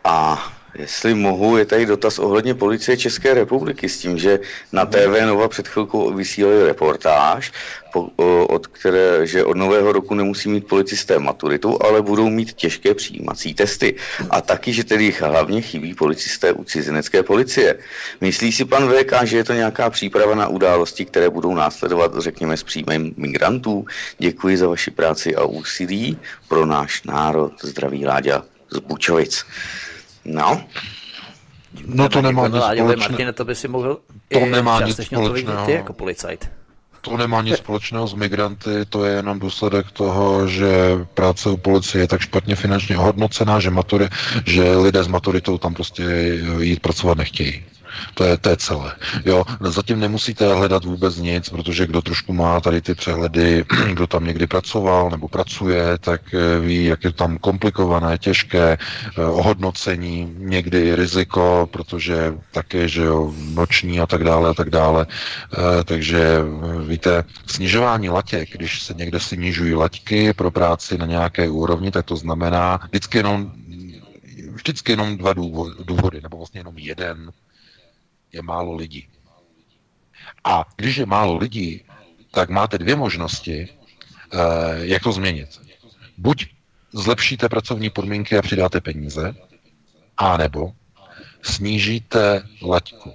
[0.03, 4.39] a Jestli mohu, je tady dotaz ohledně policie České republiky s tím, že
[4.71, 7.51] na TV Nova před chvilkou vysílali reportáž,
[7.93, 8.09] po,
[8.49, 13.53] od které, že od nového roku nemusí mít policisté maturitu, ale budou mít těžké přijímací
[13.53, 13.95] testy.
[14.29, 17.79] A taky, že tedy hlavně chybí policisté u cizinecké policie.
[18.21, 22.57] Myslí si pan VK, že je to nějaká příprava na události, které budou následovat, řekněme,
[22.57, 23.85] s příjmem migrantů?
[24.17, 26.17] Děkuji za vaši práci a úsilí
[26.47, 27.53] pro náš národ.
[27.61, 29.45] Zdraví Láďa z Bučovic.
[30.29, 30.61] No.
[31.85, 32.97] No to nemá nic společného.
[32.97, 33.99] Martine, to by si mohl
[34.31, 35.65] to nemá nic společného.
[35.65, 36.51] Ty jako policajt.
[37.01, 40.69] To nemá nic společného s migranty, to je jenom důsledek toho, že
[41.13, 44.09] práce u policie je tak špatně finančně ohodnocená, že, matury,
[44.45, 46.03] že lidé s maturitou tam prostě
[46.59, 47.65] jít pracovat nechtějí.
[48.13, 48.95] To je, to je celé.
[49.25, 54.25] Jo, zatím nemusíte hledat vůbec nic, protože kdo trošku má tady ty přehledy, kdo tam
[54.25, 60.95] někdy pracoval nebo pracuje, tak eh, ví, jak je tam komplikované, těžké eh, ohodnocení, někdy
[60.95, 65.05] riziko, protože také, že jo, noční a tak dále a tak dále.
[65.09, 66.39] Eh, takže
[66.87, 72.15] víte, snižování latěk, když se někde snižují laťky pro práci na nějaké úrovni, tak to
[72.15, 73.51] znamená vždycky jenom
[74.59, 75.33] vždycky jenom dva
[75.83, 77.31] důvody, nebo vlastně jenom jeden
[78.33, 79.07] je málo lidí.
[80.43, 81.83] A když je málo lidí,
[82.31, 84.37] tak máte dvě možnosti, eh,
[84.73, 85.61] jak to změnit.
[86.17, 86.47] Buď
[86.93, 89.35] zlepšíte pracovní podmínky a přidáte peníze,
[90.17, 90.73] anebo
[91.41, 93.13] snížíte laťku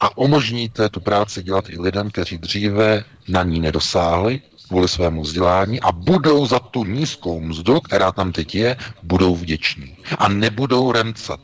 [0.00, 5.80] a umožníte tu práci dělat i lidem, kteří dříve na ní nedosáhli kvůli svému vzdělání
[5.80, 9.96] a budou za tu nízkou mzdu, která tam teď je, budou vděční.
[10.18, 11.40] A nebudou remcat.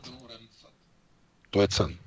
[1.49, 1.98] To je celý.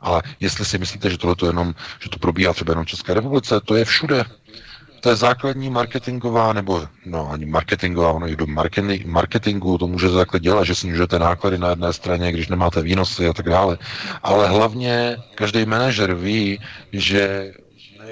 [0.00, 3.14] Ale jestli si myslíte, že tohle to jenom, že to probíhá třeba jenom v České
[3.14, 4.24] republice, to je všude.
[5.00, 8.46] To je základní marketingová, nebo no ani marketingová, ono i do
[9.06, 13.32] marketingu to může takhle dělat, že snižujete náklady na jedné straně, když nemáte výnosy a
[13.32, 13.78] tak dále.
[14.22, 16.60] Ale hlavně každý manažer ví,
[16.92, 17.52] že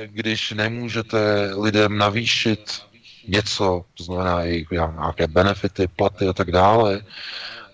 [0.06, 2.82] když nemůžete lidem navýšit
[3.28, 7.00] něco, to znamená i nějaké benefity, platy a tak dále,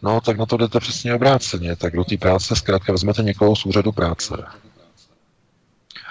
[0.03, 1.77] No, tak na to jdete přesně obráceně.
[1.77, 4.35] Tak do té práce zkrátka vezmete někoho z úřadu práce.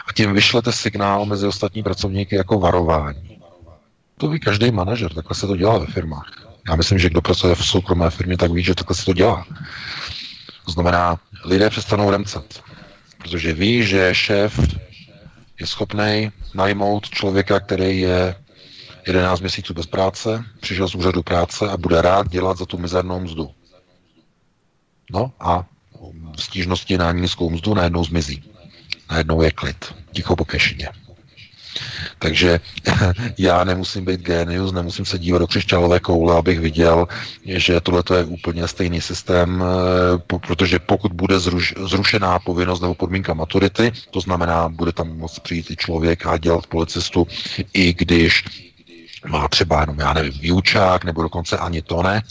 [0.08, 3.42] A tím vyšlete signál mezi ostatní pracovníky jako varování.
[4.18, 6.32] To ví každý manažer, takhle se to dělá ve firmách.
[6.70, 9.46] Já myslím, že kdo pracuje v soukromé firmě, tak ví, že takhle se to dělá.
[10.66, 12.64] To znamená, lidé přestanou remcat,
[13.18, 14.60] protože ví, že šéf
[15.60, 18.36] je schopný najmout člověka, který je
[19.08, 23.20] 11 měsíců bez práce, přišel z úřadu práce a bude rád dělat za tu mizernou
[23.20, 23.52] mzdu.
[25.14, 25.66] No a
[26.40, 28.44] stížnosti na nízkou mzdu najednou zmizí.
[29.12, 29.96] Najednou je klid.
[30.12, 30.90] Ticho po kešině.
[32.20, 32.60] Takže
[33.38, 37.08] já nemusím být genius, nemusím se dívat do křišťálové koule, abych viděl,
[37.46, 43.34] že tohle je úplně stejný systém, eh, protože pokud bude zruš, zrušená povinnost nebo podmínka
[43.34, 47.28] maturity, to znamená, bude tam moct přijít i člověk a dělat policistu,
[47.74, 48.44] i když
[49.28, 52.22] má třeba jenom, já nevím, výučák, nebo dokonce ani to ne,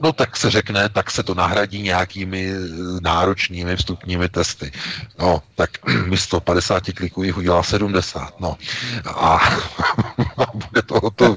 [0.00, 2.58] No tak se řekne, tak se to nahradí nějakými eh,
[3.00, 4.72] náročnými vstupními testy.
[5.18, 5.70] No, tak
[6.06, 8.40] místo 50 kliků jich udělá 70.
[8.40, 8.56] No.
[9.06, 9.38] A,
[10.54, 11.36] bude to hotovo.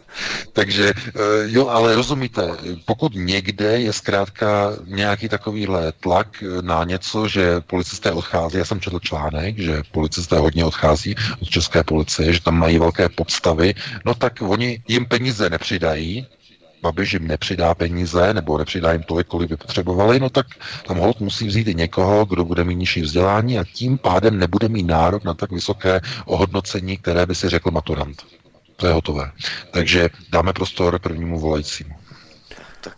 [0.54, 1.12] Takže eh,
[1.46, 2.50] jo, ale rozumíte,
[2.86, 9.00] pokud někde je zkrátka nějaký takovýhle tlak na něco, že policisté odchází, já jsem četl
[9.00, 13.74] článek, že policisté hodně odchází od české policie, že tam mají velké podstavy,
[14.06, 16.28] no tak oni jim peníze nepřidají,
[16.82, 20.45] Babiš jim nepřidá peníze nebo nepřidá jim tolik, kolik by potřebovali, no tak
[20.88, 24.70] tam hold musí vzít i někoho, kdo bude mít nižší vzdělání a tím pádem nebude
[24.70, 28.24] mít nárok na tak vysoké ohodnocení, které by si řekl maturant.
[28.76, 29.32] To je hotové.
[29.72, 31.95] Takže dáme prostor prvnímu volajícímu.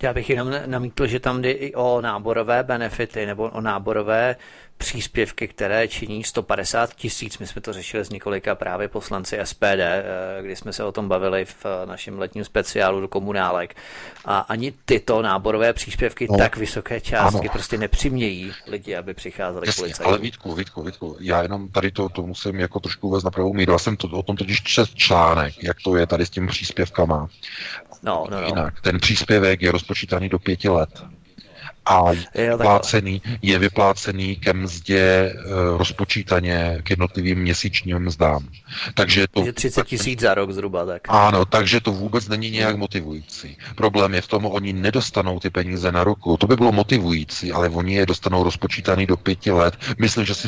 [0.01, 4.35] Já bych jenom namítl, že tam jde i o náborové benefity nebo o náborové
[4.79, 7.37] příspěvky, které činí 150 tisíc.
[7.37, 10.03] My jsme to řešili s několika právě poslanci SPD, eh,
[10.41, 13.75] kdy jsme se o tom bavili v eh, našem letním speciálu do komunálek.
[14.25, 17.51] A ani tyto náborové příspěvky no, tak vysoké částky ano.
[17.51, 20.09] prostě nepřimějí lidi, aby přicházeli Jasně, policajti.
[20.09, 23.53] Ale Vítku, Vítku, Vítku, já jenom tady to, to musím jako trošku uvést na pravou
[23.53, 23.71] míru.
[23.71, 27.27] Já jsem to, o tom totiž čet článek, jak to je tady s těmi příspěvkama.
[28.03, 28.47] No, no, no.
[28.47, 30.89] Jinak, ten příspěvek je rozpočítaný do pěti let
[31.89, 35.33] a je vyplácený, je vyplácený ke mzdě e,
[35.77, 38.47] rozpočítaně k jednotlivým měsíčním mzdám.
[38.93, 41.01] Takže to, je 30 tisíc za rok zhruba, tak.
[41.09, 43.57] Ano, takže to vůbec není nějak motivující.
[43.75, 46.37] Problém je v tom, oni nedostanou ty peníze na ruku.
[46.37, 49.73] To by bylo motivující, ale oni je dostanou rozpočítaný do pěti let.
[49.97, 50.47] Myslím, že si,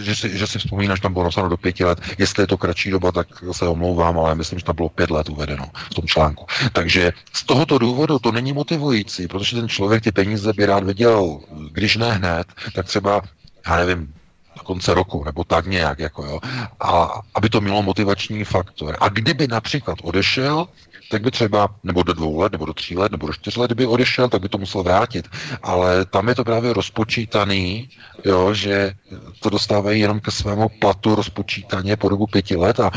[0.00, 1.98] že si, že si vzpomínáš, tam bylo napsáno do pěti let.
[2.18, 5.28] Jestli je to kratší doba, tak se omlouvám, ale myslím, že tam bylo pět let
[5.28, 6.46] uvedeno v tom článku.
[6.72, 11.40] Takže z tohoto důvodu to není motivující, protože ten člověk ty peníze by rád viděl,
[11.72, 13.22] když ne hned, tak třeba,
[13.68, 14.14] já nevím,
[14.56, 16.40] do konce roku, nebo tak nějak, jako jo,
[16.80, 18.96] a aby to mělo motivační faktor.
[19.00, 20.68] A kdyby například odešel,
[21.10, 23.68] tak by třeba, nebo do dvou let, nebo do tří let, nebo do čtyř let,
[23.68, 25.28] kdyby odešel, tak by to musel vrátit.
[25.62, 27.88] Ale tam je to právě rozpočítaný,
[28.24, 28.92] jo, že
[29.40, 32.90] to dostávají jenom ke svému platu rozpočítaně po dobu pěti let a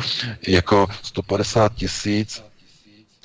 [0.47, 2.48] jako 150 tisíc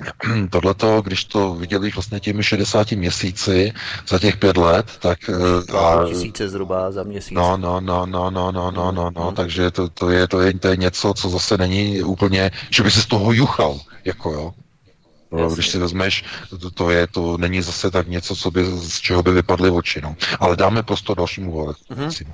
[0.49, 3.73] tohleto, když to viděli vlastně těmi 60 měsíci
[4.07, 5.19] za těch pět let, tak...
[5.29, 7.31] Eh, a, tisíce zhruba za měsíc.
[7.31, 9.35] No, no, no, no, no, no, no, no, no hmm.
[9.35, 12.91] takže to, to, je, to, je, to je něco, co zase není úplně, že by
[12.91, 14.53] se z toho juchal, jako jo.
[15.31, 16.23] No, když si vezmeš,
[16.61, 20.01] to, to, je, to není zase tak něco, co by, z čeho by vypadly oči,
[20.01, 20.15] no.
[20.39, 22.01] Ale dáme prostor dalšímu volajícímu.
[22.01, 22.27] Mm-hmm.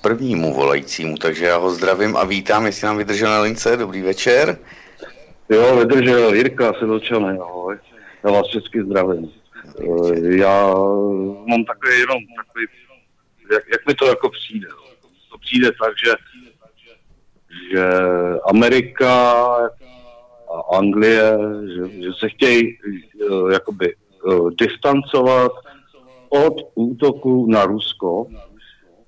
[0.00, 3.76] Prvnímu volajícímu, takže já ho zdravím a vítám, jestli nám vydržel na lince.
[3.76, 4.58] Dobrý večer.
[5.48, 7.78] Jo, vydržel Jirka Sedlčany, ahoj.
[8.24, 9.30] Já vás všechny zdravím.
[9.80, 10.74] Eh, já
[11.46, 12.66] mám takový jenom takový,
[13.52, 14.68] jak, jak mi to jako přijde.
[15.30, 16.12] To přijde tak, že,
[17.72, 17.84] že
[18.48, 19.34] Amerika
[20.54, 21.38] a Anglie,
[21.74, 25.52] že, že se chtějí eh, jakoby eh, distancovat
[26.28, 28.26] od útoku na Rusko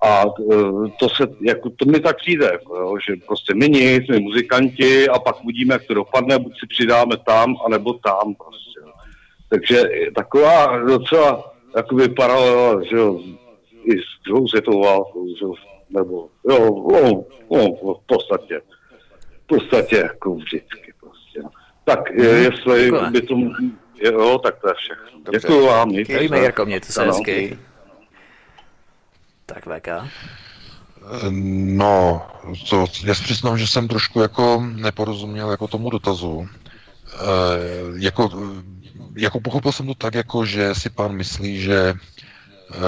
[0.05, 0.57] a e,
[0.99, 5.09] to se, jako, to mi tak přijde, jako, jo, že prostě my nic, my muzikanti
[5.09, 8.81] a pak uvidíme, jak to dopadne, buď si přidáme tam, anebo tam prostě.
[9.49, 9.83] Takže
[10.15, 13.21] taková docela jakoby paralela, že jo,
[13.85, 15.55] i s druhou světovou válkou, že jo,
[15.91, 16.59] nebo jo,
[16.93, 18.61] no, no, v podstatě,
[19.45, 21.43] v podstatě jako vždycky prostě.
[21.43, 21.51] No.
[21.85, 23.35] Tak mm, jestli by to,
[24.03, 25.21] jo, tak to je všechno.
[25.33, 25.89] Děkuji vám.
[25.89, 27.59] Děkujeme, Jirko, mějte se hezky.
[29.47, 29.89] Tak VK.
[31.31, 32.27] No,
[32.71, 36.49] to, já si přiznám, že jsem trošku jako neporozuměl jako tomu dotazu.
[36.49, 37.27] E,
[37.97, 38.31] jako,
[39.17, 41.95] jako pochopil jsem to tak, jako že si pán myslí, že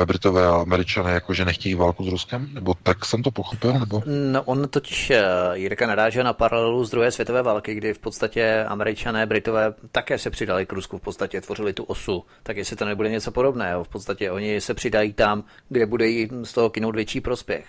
[0.05, 2.49] Britové a Američané jako, že nechtějí válku s Ruskem?
[2.53, 3.73] Nebo tak jsem to pochopil?
[3.73, 4.03] Nebo?
[4.33, 8.65] No, on totiž eh, Jirka narážel na paralelu z druhé světové války, kdy v podstatě
[8.69, 12.25] Američané, Britové také se přidali k Rusku, v podstatě tvořili tu osu.
[12.43, 16.45] Tak jestli to nebude něco podobného, v podstatě oni se přidají tam, kde bude jim
[16.45, 17.67] z toho kinout větší prospěch.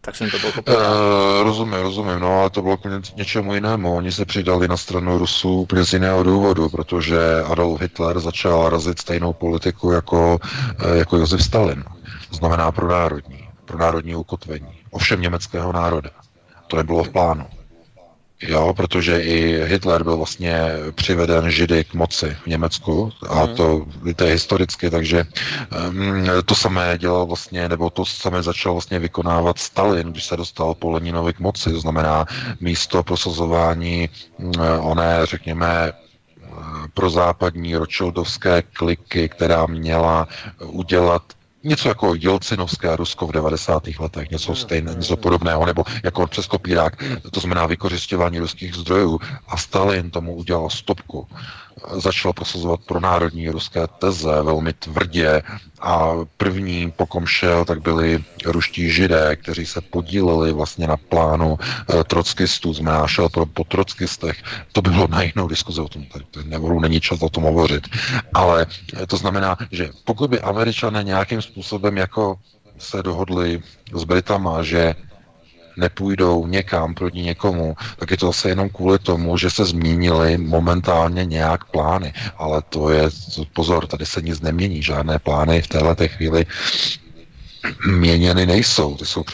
[0.00, 0.74] Tak jsem to pochopil.
[0.74, 3.96] Uh, rozumím, rozumím, no ale to bylo k něčemu jinému.
[3.96, 8.98] Oni se přidali na stranu Rusů úplně z jiného důvodu, protože Adolf Hitler začal razit
[8.98, 10.38] stejnou politiku jako,
[10.78, 11.84] eh, jako Josef Stalin.
[12.30, 14.80] To znamená pro národní, pro národní ukotvení.
[14.90, 16.10] Ovšem německého národa.
[16.66, 17.46] To nebylo v plánu.
[18.42, 20.62] Jo, protože i Hitler byl vlastně
[20.94, 23.54] přiveden Židy k moci v Německu a mm.
[23.54, 23.86] to,
[24.16, 25.24] to je historicky, takže
[25.88, 30.74] um, to samé dělal vlastně, nebo to samé začal vlastně vykonávat Stalin, když se dostal
[30.74, 32.26] po Leninovi k moci, to znamená
[32.60, 34.08] místo prosazování
[34.38, 35.92] um, oné, řekněme,
[36.94, 40.28] pro západní ročildovské kliky, která měla
[40.66, 41.22] udělat
[41.64, 43.82] něco jako Jelcinovské Rusko v 90.
[43.98, 49.20] letech, něco stejného, něco podobného, nebo jako přes kopírák, to znamená vykořišťování ruských zdrojů.
[49.48, 51.26] A Stalin tomu udělal stopku
[51.92, 55.42] začal prosazovat pro národní ruské teze velmi tvrdě
[55.80, 62.04] a první, pokom šel, tak byli ruští židé, kteří se podíleli vlastně na plánu e,
[62.04, 64.42] trockistů, znamená šel pro, po trockistech.
[64.72, 66.04] To bylo na jinou diskuzi o tom,
[66.44, 67.88] nebudu, není čas o tom hovořit.
[68.34, 68.66] Ale
[69.06, 72.36] to znamená, že pokud by američané nějakým způsobem jako
[72.78, 73.62] se dohodli
[73.94, 74.94] s Britama, že
[75.80, 81.24] nepůjdou někam proti někomu, tak je to zase jenom kvůli tomu, že se zmínili momentálně
[81.24, 82.12] nějak plány.
[82.36, 83.10] Ale to je,
[83.52, 86.46] pozor, tady se nic nemění, žádné plány v této chvíli
[87.86, 88.96] měněny nejsou.
[88.96, 89.24] Ty jsou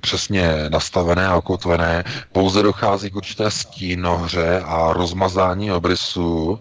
[0.00, 2.04] přesně nastavené a okotvené.
[2.32, 6.58] Pouze dochází k určité stínohře a rozmazání obrysů,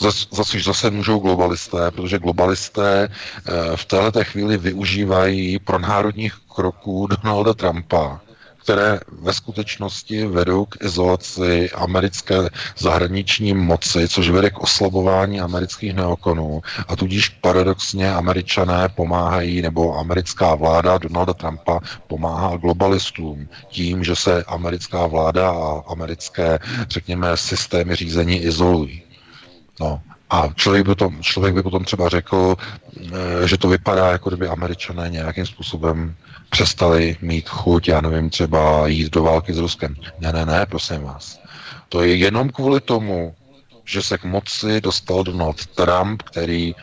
[0.00, 7.06] za, což zase můžou globalisté, protože globalisté eh, v této chvíli využívají pro národních kroků
[7.06, 8.20] Donalda Trumpa
[8.66, 12.36] které ve skutečnosti vedou k izolaci americké
[12.78, 16.60] zahraniční moci, což vede k oslabování amerických neokonů.
[16.88, 24.44] A tudíž paradoxně američané pomáhají, nebo americká vláda Donalda Trumpa pomáhá globalistům tím, že se
[24.44, 29.02] americká vláda a americké, řekněme, systémy řízení izolují.
[29.80, 30.00] No,
[30.30, 32.56] a člověk by, tom, člověk by potom třeba řekl,
[33.06, 36.16] eh, že to vypadá, jako kdyby američané nějakým způsobem
[36.50, 39.96] přestali mít chuť, já nevím, třeba jít do války s Ruskem.
[40.18, 41.40] Ne, ne, ne, prosím vás.
[41.88, 43.34] To je jenom kvůli tomu,
[43.84, 46.74] že se k moci dostal Donald Trump, který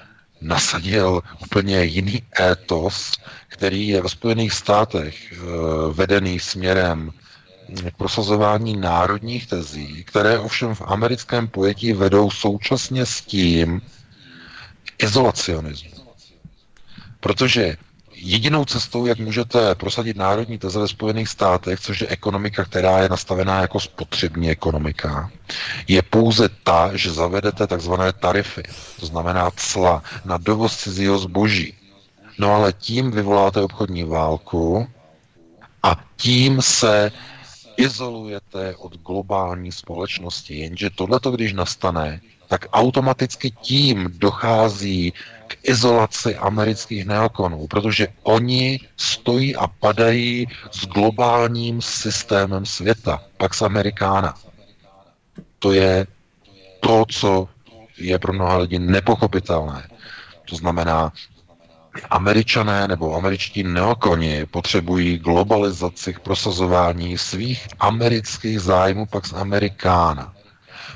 [0.41, 3.11] nasadil úplně jiný étos,
[3.47, 7.11] který je ve Spojených státech uh, vedený směrem
[7.97, 13.81] prosazování národních tezí, které ovšem v americkém pojetí vedou současně s tím
[14.97, 16.03] izolacionismu.
[17.19, 17.77] Protože
[18.15, 23.09] jedinou cestou, jak můžete prosadit národní teze ve Spojených státech, což je ekonomika, která je
[23.09, 25.31] nastavená jako spotřební ekonomika,
[25.87, 28.63] je pouze ta, že zavedete takzvané tarify,
[28.99, 31.73] to znamená cla na dovoz cizího zboží.
[32.39, 34.87] No ale tím vyvoláte obchodní válku
[35.83, 37.11] a tím se
[37.77, 40.55] izolujete od globální společnosti.
[40.55, 45.13] Jenže tohleto, když nastane, tak automaticky tím dochází
[45.47, 54.33] k izolaci amerických neokonů, protože oni stojí a padají s globálním systémem světa, Pax Americana.
[55.59, 56.07] To je
[56.79, 57.47] to, co
[57.97, 59.87] je pro mnoha lidí nepochopitelné.
[60.49, 61.13] To znamená,
[62.09, 70.33] američané nebo američtí neokoni potřebují globalizaci k prosazování svých amerických zájmů Pax Americana.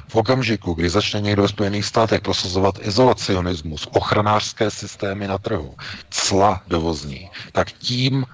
[0.07, 5.75] V okamžiku, kdy začne někdo ve Spojených státech prosazovat izolacionismus, ochranářské systémy na trhu,
[6.09, 8.25] cla dovozní, tak tím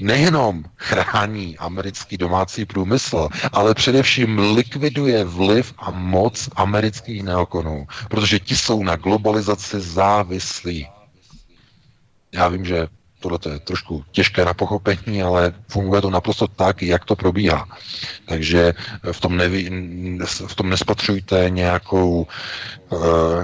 [0.00, 8.56] nejenom chrání americký domácí průmysl, ale především likviduje vliv a moc amerických neokonů, protože ti
[8.56, 10.88] jsou na globalizaci závislí.
[12.38, 12.86] Já vím, že
[13.20, 17.66] tohle je trošku těžké na pochopení, ale funguje to naprosto tak, jak to probíhá.
[18.24, 18.74] Takže
[19.12, 19.70] v tom, neví,
[20.46, 22.26] v tom nespatřujte nějakou,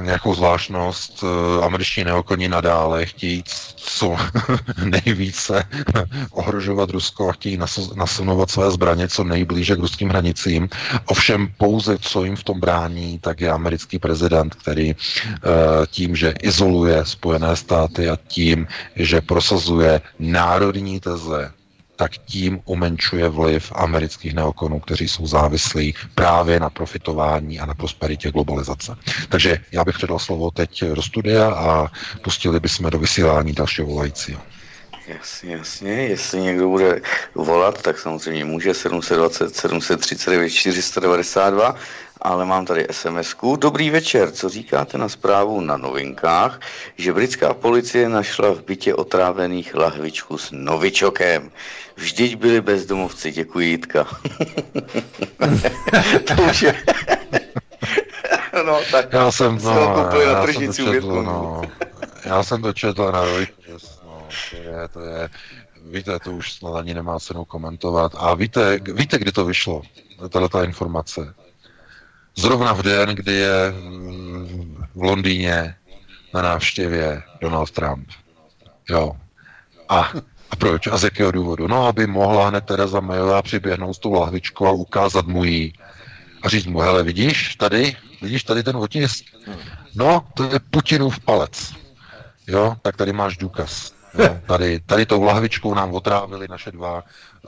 [0.01, 1.23] nějakou zvláštnost.
[1.23, 3.45] Uh, američtí neokoní nadále chtějí
[3.77, 4.17] co
[4.85, 5.65] nejvíce
[6.31, 7.59] ohrožovat Rusko a chtějí
[7.95, 10.69] nasunovat své zbraně co nejblíže k ruským hranicím.
[11.07, 15.01] Ovšem pouze, co jim v tom brání, tak je americký prezident, který uh,
[15.87, 18.67] tím, že izoluje Spojené státy a tím,
[18.97, 21.51] že prosazuje národní teze,
[21.97, 28.31] tak tím umenčuje vliv amerických neokonů, kteří jsou závislí právě na profitování a na prosperitě
[28.31, 28.97] globalizace.
[29.29, 31.91] Takže já bych předal slovo teď do studia a
[32.23, 34.41] pustili bychom do vysílání dalšího volajícího.
[35.07, 35.93] Jasně, jasně.
[35.93, 37.01] Jestli někdo bude
[37.35, 41.77] volat, tak samozřejmě může 720 739 492
[42.25, 43.57] ale mám tady sms -ku.
[43.57, 46.61] Dobrý večer, co říkáte na zprávu na novinkách,
[46.97, 51.51] že britská policie našla v bytě otrávených lahvičku s novičokem.
[51.97, 54.07] Vždyť byli bezdomovci, děkuji Jitka.
[56.37, 56.75] to už je...
[58.67, 61.63] no, tak já jsem, no, já, jsem to četl, no,
[62.25, 63.94] já jsem to četl na Reuters,
[64.57, 65.29] to je, to je,
[65.91, 68.13] víte, to už snad ani nemá cenu komentovat.
[68.19, 69.83] A víte, víte, kdy to vyšlo,
[70.29, 71.35] tato informace?
[72.37, 75.75] Zrovna v den, kdy je mm, v Londýně
[76.35, 78.09] na návštěvě Donald Trump.
[78.91, 79.13] Jo.
[79.89, 80.13] A,
[80.51, 80.87] a proč?
[80.87, 81.67] A z jakého důvodu?
[81.67, 85.73] No, aby mohla hned Tereza Mayová přiběhnout s tou lahvičkou a ukázat mu ji.
[86.43, 89.25] A říct mu, hele, vidíš tady, vidíš tady ten otisk?
[89.95, 91.73] No, to je Putinův palec.
[92.47, 93.94] Jo, tak tady máš důkaz.
[94.19, 97.03] Jo, tady, tady tou lahvičkou nám otrávili naše dva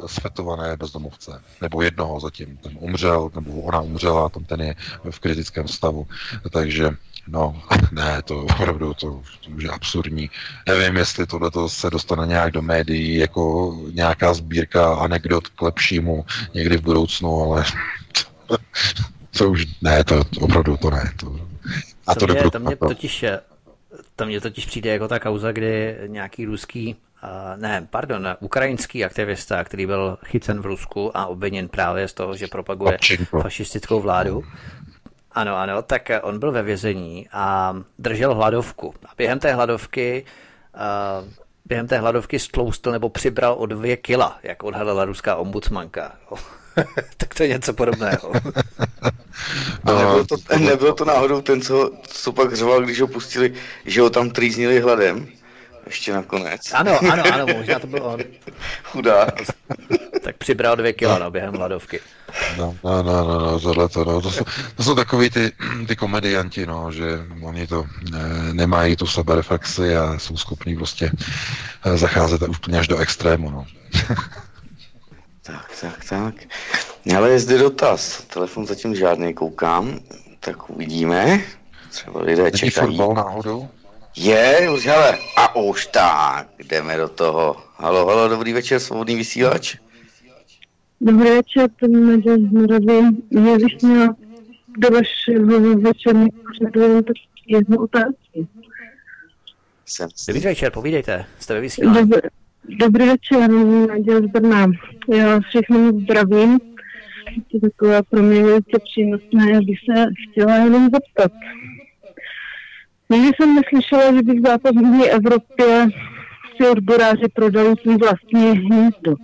[0.07, 1.43] svetované bezdomovce.
[1.61, 2.57] Nebo jednoho zatím.
[2.57, 4.75] Ten umřel, nebo ona umřela, tam ten je
[5.11, 6.07] v kritickém stavu.
[6.51, 6.91] Takže
[7.29, 7.63] No,
[7.93, 10.31] ne, to opravdu to, to už je absurdní.
[10.69, 16.25] Nevím, jestli tohle se dostane nějak do médií jako nějaká sbírka anekdot k lepšímu
[16.55, 17.65] někdy v budoucnu, ale
[18.47, 18.57] to,
[19.39, 21.13] to už ne, to, to opravdu to ne.
[21.17, 21.41] To,
[22.07, 23.25] a to, to, mě, to mě totiž
[24.17, 26.97] to mě totiž přijde jako ta kauza, kdy nějaký ruský
[27.57, 32.47] ne, pardon, ukrajinský aktivista, který byl chycen v Rusku a obviněn právě z toho, že
[32.47, 33.41] propaguje Papčenko.
[33.41, 34.45] fašistickou vládu.
[35.33, 38.95] Ano, ano, tak on byl ve vězení a držel hladovku.
[39.07, 40.25] A během té hladovky
[40.75, 41.29] uh,
[41.65, 46.13] během té hladovky stloustl nebo přibral o dvě kila, jak odhalila ruská ombudsmanka.
[47.17, 48.33] tak to je něco podobného.
[49.85, 53.53] A nebyl to, nebyl to náhodou ten, co, co pak řval, když ho pustili,
[53.85, 55.29] že ho tam trýznili hladem?
[55.87, 56.73] Ještě nakonec.
[56.73, 58.21] Ano, ano, ano, možná to bylo on.
[58.85, 59.27] Chudá.
[60.25, 62.01] tak přibral dvě kila no, během hladovky.
[62.59, 64.45] No, no, no, no, no tohle to, no, to, jsou,
[64.77, 65.53] to jsou takový ty,
[65.89, 67.05] ty komedianti, no, že
[67.43, 71.11] oni to ne, nemají tu sebereflexi a jsou schopní prostě
[71.85, 73.67] eh, zacházet úplně až do extrému, no.
[75.47, 76.35] tak, tak, tak.
[77.17, 78.23] Ale je zde dotaz.
[78.23, 80.01] Telefon zatím žádný koukám,
[80.41, 81.41] tak uvidíme.
[81.91, 82.87] Třeba lidé Není čekají.
[82.87, 83.69] fotbal náhodou?
[84.17, 85.19] Je, už hele.
[85.37, 87.57] A už tak, jdeme do toho.
[87.77, 89.77] Halo, halo, dobrý večer, svobodný vysílač.
[91.01, 93.23] Dobrý večer, ten Naděj zdravím.
[93.31, 94.17] Já bych měla
[94.79, 97.17] do vašeho večerní pořadu tak
[97.47, 98.49] jednu otázku.
[100.29, 102.11] Dobrý večer, povídejte, jste ve vysílání.
[102.69, 103.51] Dobrý večer,
[103.89, 104.67] Naděj z Brna.
[105.15, 106.59] Já všechny zdravím.
[107.35, 111.33] To je taková pro mě velice přínosné, já bych se chtěla jenom zeptat.
[113.11, 115.89] Nikdy jsem neslyšela, že by v západní Evropě
[116.57, 119.15] si odboráři prodali svůj vlastní hnízdo.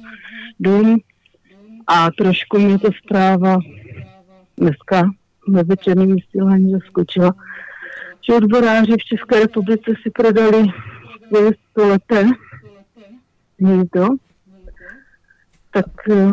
[0.60, 1.00] Dům,
[1.86, 3.58] a trošku mě to zpráva
[4.58, 5.10] dneska
[5.48, 7.34] ve večerním vysílání zaskočila,
[8.28, 10.68] že odboráři v České republice si prodali
[11.28, 12.26] svoje stoleté
[13.62, 14.08] hnízdo.
[15.70, 16.30] Tak eh,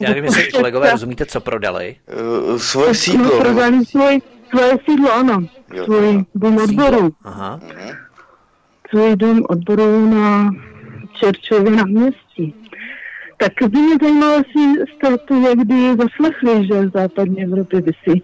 [0.00, 1.96] já nevím, jestli kolegové rozumíte, co prodali.
[2.50, 3.24] Uh, svoje sídlo.
[3.24, 4.18] No, prodali svoje,
[4.50, 5.46] svoje sídlo, ano.
[5.84, 7.10] Svůj dům odboru.
[7.24, 7.60] Aha.
[8.90, 10.50] Svůj dům odboru na
[11.12, 12.54] Čerčově na městí.
[13.36, 18.22] Tak by mě zajímalo, jestli jste to někdy zaslechli, že v západní Evropě by si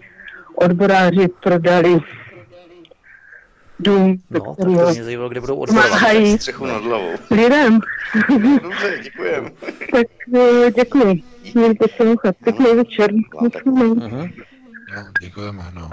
[0.55, 1.99] odboráři prodali
[3.79, 6.37] dům, no, tak to mě zajímalo, kde budou odboráři.
[6.37, 7.11] Střechu nad hlavou.
[7.31, 7.79] Lidem.
[8.61, 9.51] Dobře, děkujem.
[9.91, 11.23] tak eh, děkuji.
[11.53, 12.35] Mějte poslouchat.
[12.43, 13.11] Pěkný večer.
[13.11, 14.33] Uh-huh.
[14.95, 15.89] No, děkujeme, no.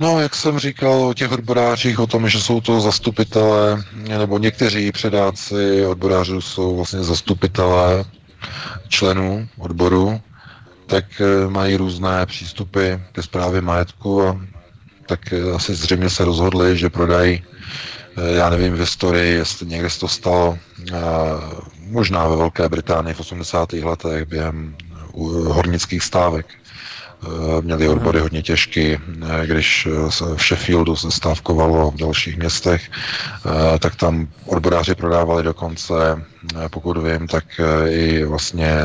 [0.00, 4.92] No, jak jsem říkal o těch odborářích, o tom, že jsou to zastupitelé, nebo někteří
[4.92, 8.04] předáci odborářů jsou vlastně zastupitelé
[8.88, 10.20] členů odboru,
[10.86, 14.40] tak eh, mají různé přístupy ke zprávě majetku a
[15.06, 17.44] tak eh, asi zřejmě se rozhodli, že prodají,
[18.16, 20.58] eh, já nevím v historii, jestli někde se to stalo,
[21.86, 23.72] možná ve Velké Británii v 80.
[23.72, 24.76] letech během
[25.48, 26.46] hornických stávek,
[27.24, 28.98] Eh, měli odbory hodně těžký, eh,
[29.46, 29.88] když
[30.36, 35.94] v Sheffieldu se stávkovalo v dalších městech, eh, tak tam odboráři prodávali dokonce,
[36.70, 37.44] pokud vím, tak
[37.88, 38.76] i vlastně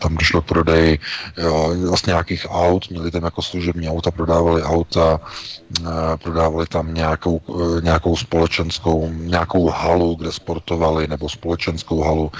[0.00, 0.98] tam došlo k prodeji
[1.36, 5.20] jo, vlastně nějakých aut, měli tam jako služební auta, prodávali auta,
[6.22, 7.40] prodávali tam nějakou,
[7.82, 12.32] nějakou společenskou, nějakou halu, kde sportovali, nebo společenskou halu,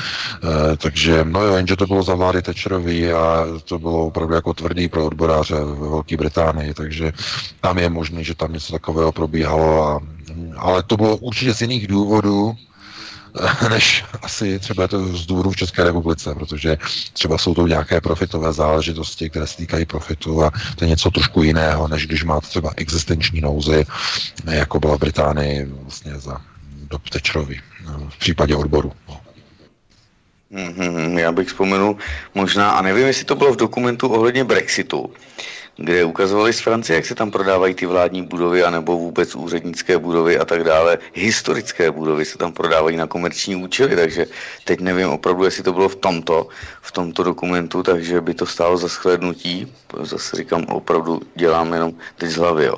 [0.77, 4.89] takže no jo, jenže to bylo za vlády Tečerový a to bylo opravdu jako tvrdý
[4.89, 7.13] pro odboráře ve Velké Británii, takže
[7.61, 10.01] tam je možné, že tam něco takového probíhalo, a,
[10.57, 12.55] ale to bylo určitě z jiných důvodů,
[13.71, 16.77] než asi třeba to z důvodu v České republice, protože
[17.13, 21.43] třeba jsou to nějaké profitové záležitosti, které se týkají profitu a to je něco trošku
[21.43, 23.87] jiného, než když máte třeba existenční nouzy,
[24.51, 26.41] jako byla v Británii vlastně za
[26.91, 27.61] dob Tečerovi,
[28.09, 28.93] v případě odboru.
[29.09, 29.21] No.
[30.53, 31.97] Mm-hmm, já bych vzpomenul
[32.35, 35.13] možná, a nevím, jestli to bylo v dokumentu ohledně Brexitu,
[35.77, 40.39] kde ukazovali z Francie, jak se tam prodávají ty vládní budovy, anebo vůbec úřednické budovy
[40.39, 40.99] a tak dále.
[41.15, 44.27] Historické budovy se tam prodávají na komerční účely, takže
[44.65, 46.49] teď nevím opravdu, jestli to bylo v tomto,
[46.83, 49.73] v tomto dokumentu, takže by to stálo za shlednutí.
[50.03, 52.77] Zase říkám, opravdu dělám jenom teď z hlavy, jo.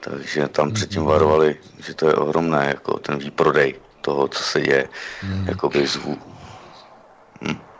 [0.00, 1.56] Takže tam předtím varovali,
[1.86, 4.88] že to je ohromné, jako ten výprodej toho, co se děje,
[5.22, 5.44] mm.
[5.48, 6.18] jakoby zvů,
[7.42, 7.71] Hm.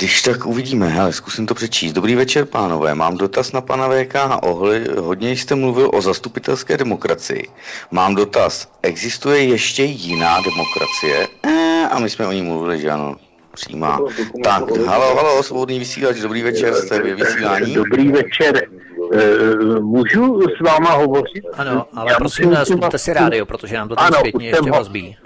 [0.00, 1.92] Když tak uvidíme, hele, zkusím to přečíst.
[1.92, 2.94] Dobrý večer, pánové.
[2.94, 4.14] Mám dotaz na pana VK.
[4.42, 7.48] Ohli, hodně jste mluvil o zastupitelské demokracii.
[7.90, 8.68] Mám dotaz.
[8.82, 11.28] Existuje ještě jiná demokracie?
[11.46, 13.16] E, a my jsme o ní mluvili, že ano.
[13.54, 13.98] Přímá.
[14.44, 17.74] Tak, halo, halo, svobodný vysílač, dobrý večer, jste ve vysílání.
[17.74, 18.56] Dobrý večer.
[18.56, 21.44] E, můžu s váma hovořit?
[21.52, 25.16] Ano, ale Já prosím, spusťte si rádio, protože nám to tam zpětně ještě rozbíjí.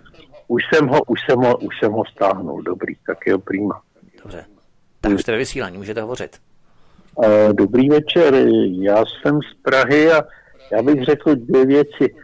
[0.49, 3.81] Už jsem ho, už jsem ho, už jsem ho stáhnul, dobrý, tak jo, prima.
[4.23, 4.45] Dobře,
[5.05, 6.37] tak už jste ve vysílání, můžete hovořit.
[7.53, 8.35] Dobrý večer,
[8.81, 10.23] já jsem z Prahy a
[10.73, 12.15] já bych řekl dvě věci.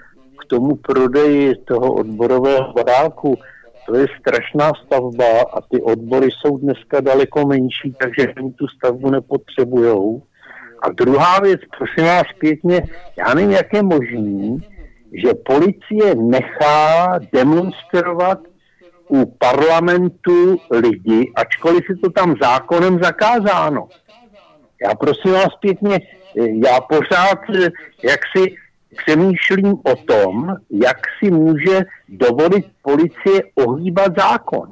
[0.40, 3.38] k tomu prodeji toho odborového baráku,
[3.86, 9.10] to je strašná stavba a ty odbory jsou dneska daleko menší, takže oni tu stavbu
[9.10, 10.22] nepotřebujou.
[10.82, 12.82] A druhá věc, prosím vás pěkně,
[13.18, 14.58] já nevím, jak je možný,
[15.12, 18.38] že policie nechá demonstrovat
[19.10, 23.88] u parlamentu lidi, ačkoliv je to tam zákonem zakázáno.
[24.82, 26.00] Já prosím vás pěkně,
[26.64, 27.38] já pořád
[28.04, 28.56] jak si
[28.96, 34.68] přemýšlím o tom, jak si může dovolit policie ohýbat zákon.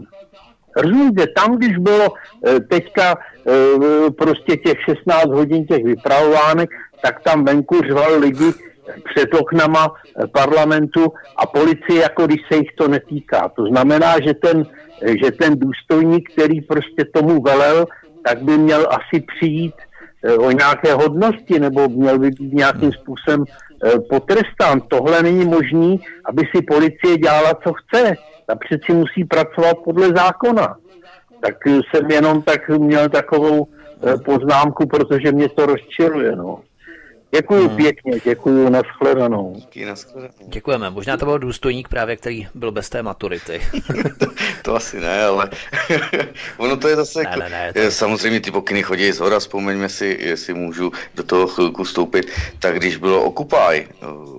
[0.77, 2.07] Rozumíte, tam, když bylo
[2.47, 6.71] eh, teďka eh, prostě těch 16 hodin těch vypravovánek,
[7.03, 8.53] tak tam venku řval lidi
[9.05, 13.49] před oknama eh, parlamentu a policie, jako když se jich to netýká.
[13.49, 14.67] To znamená, že ten,
[15.25, 17.87] že ten důstojník, který prostě tomu velel,
[18.25, 19.75] tak by měl asi přijít
[20.39, 23.45] o nějaké hodnosti nebo měl by být nějakým způsobem
[24.11, 24.81] potrestán.
[24.81, 28.15] Tohle není možný, aby si policie dělala, co chce
[28.49, 30.77] ta přeci musí pracovat podle zákona.
[31.41, 36.37] Tak jsem jenom tak měl takovou eh, poznámku, protože mě to rozčiluje.
[36.37, 36.61] No.
[37.31, 37.77] Děkuji hmm.
[37.77, 39.57] pěkně, děkuji, nashledanou.
[40.47, 43.61] Děkujeme, možná to byl důstojník právě, který byl bez té maturity.
[44.63, 45.51] to asi ne, ale
[46.57, 47.91] ono to je zase, ne, jako, ne, ne, to...
[47.91, 52.77] samozřejmě ty pokyny chodí z hora, vzpomeňme si, jestli můžu do toho chvilku vstoupit, tak
[52.77, 53.87] když bylo Occupy, eh,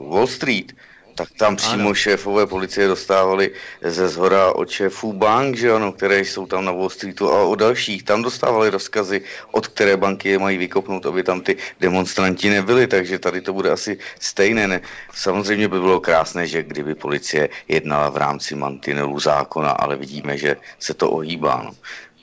[0.10, 0.72] Wall Street,
[1.20, 1.94] tak tam přímo ano.
[1.94, 3.52] šéfové policie dostávali
[3.84, 7.56] ze zhora od šéfů bank, že ano, které jsou tam na Wall Streetu a o
[7.56, 8.04] dalších.
[8.04, 9.22] Tam dostávali rozkazy,
[9.52, 13.72] od které banky je mají vykopnout, aby tam ty demonstranti nebyli, takže tady to bude
[13.72, 14.68] asi stejné.
[14.68, 14.82] Ne?
[15.14, 20.56] Samozřejmě by bylo krásné, že kdyby policie jednala v rámci mantinelu zákona, ale vidíme, že
[20.80, 21.62] se to ohýbá.
[21.68, 21.72] No.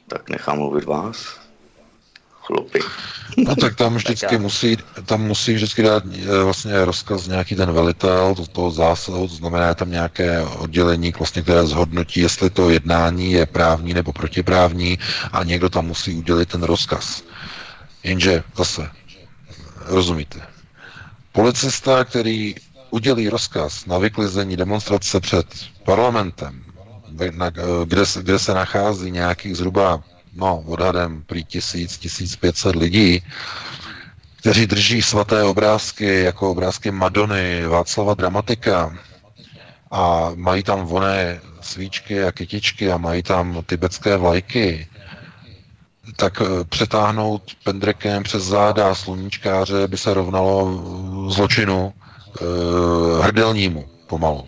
[0.09, 1.45] Tak nechám mluvit vás
[2.47, 2.81] chlupy.
[3.36, 8.35] No tak tam vždycky musí, tam musí vždycky dát eh, vlastně rozkaz nějaký ten velitel
[8.35, 13.47] to, toho zásahu, to znamená tam nějaké oddělení, vlastně, které zhodnotí, jestli to jednání je
[13.47, 14.98] právní nebo protiprávní
[15.32, 17.23] a někdo tam musí udělit ten rozkaz.
[18.02, 18.90] Jenže zase,
[19.85, 20.40] rozumíte,
[21.32, 22.55] policista, který
[22.90, 25.47] udělí rozkaz na vyklizení demonstrace před
[25.85, 26.62] parlamentem,
[27.85, 30.05] kde, kde se nachází nějakých zhruba
[30.36, 33.22] no, odhadem prý tisíc, tisíc pětset lidí,
[34.36, 38.98] kteří drží svaté obrázky, jako obrázky Madony, Václava Dramatika
[39.90, 44.86] a mají tam voné svíčky a kytičky a mají tam tibetské vlajky,
[46.16, 50.82] tak eh, přetáhnout pendrekem přes záda sluníčkáře by se rovnalo
[51.30, 52.44] zločinu e,
[53.22, 54.46] hrdelnímu pomalu.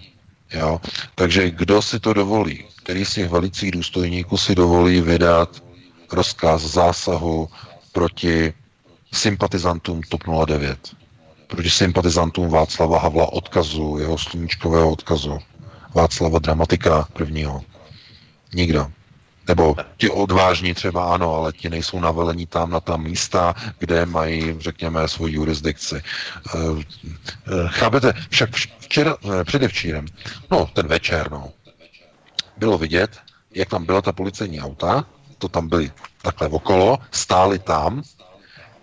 [0.52, 0.80] Jo?
[1.14, 2.64] Takže kdo si to dovolí?
[2.82, 5.62] Který z těch velicích důstojníků si dovolí vydat
[6.12, 7.48] rozkaz zásahu
[7.92, 8.54] proti
[9.12, 10.78] sympatizantům TOP 09,
[11.46, 15.38] proti sympatizantům Václava Havla odkazu, jeho sluníčkového odkazu,
[15.94, 17.62] Václava Dramatika prvního.
[18.54, 18.92] Nikdo.
[19.48, 24.56] Nebo ti odvážní třeba ano, ale ti nejsou navelení tam na ta místa, kde mají,
[24.60, 25.96] řekněme, svoji jurisdikci.
[25.96, 26.84] Eh,
[27.66, 28.12] chápete?
[28.30, 30.06] Však včera, eh, předevčírem,
[30.50, 31.52] no ten večer, no,
[32.56, 33.10] bylo vidět,
[33.54, 35.04] jak tam byla ta policejní auta,
[35.38, 35.90] to tam byli
[36.22, 38.02] takhle okolo, stáli tam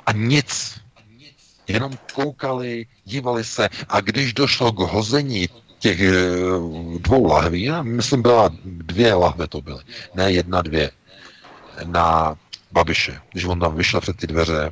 [0.05, 0.79] a nic.
[1.67, 5.49] Jenom koukali, dívali se a když došlo k hození
[5.79, 6.13] těch eh,
[6.99, 9.83] dvou lahví, já myslím byla dvě lahve to byly,
[10.13, 10.91] ne jedna, dvě,
[11.83, 12.35] na
[12.71, 14.69] Babiše, když on tam vyšel před ty dveře,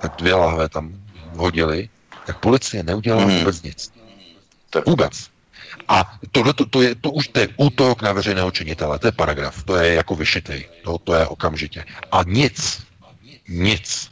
[0.00, 0.92] tak dvě lahve tam
[1.36, 1.88] hodili,
[2.26, 3.38] tak policie neudělala hmm.
[3.38, 3.92] vůbec nic.
[4.86, 5.30] Vůbec.
[5.88, 9.12] A tohle to, to, je, to už to je útok na veřejného činitele, to je
[9.12, 11.84] paragraf, to je jako vyšitý, to, to je okamžitě.
[12.12, 12.82] A nic,
[13.48, 14.10] nic.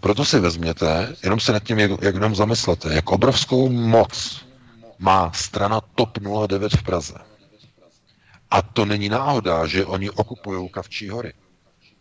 [0.00, 4.44] Proto si vezměte, jenom se nad tím jak, jak jenom zamyslete, jak obrovskou moc
[4.98, 7.14] má strana TOP 09 v Praze.
[8.50, 11.32] A to není náhoda, že oni okupují Kavčí hory.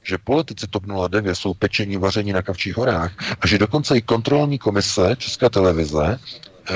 [0.04, 4.58] Že politici TOP 09 jsou pečení vaření na Kavčích horách a že dokonce i kontrolní
[4.58, 6.20] komise České televize,
[6.70, 6.74] eh,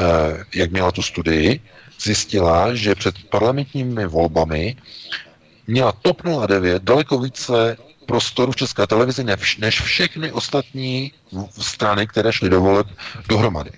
[0.55, 1.61] jak měla tu studii,
[2.03, 4.75] zjistila, že před parlamentními volbami
[5.67, 9.23] měla TOP 09 daleko více prostoru v České televizi
[9.59, 11.13] než všechny ostatní
[11.59, 12.87] strany, které šly do voleb
[13.29, 13.71] dohromady.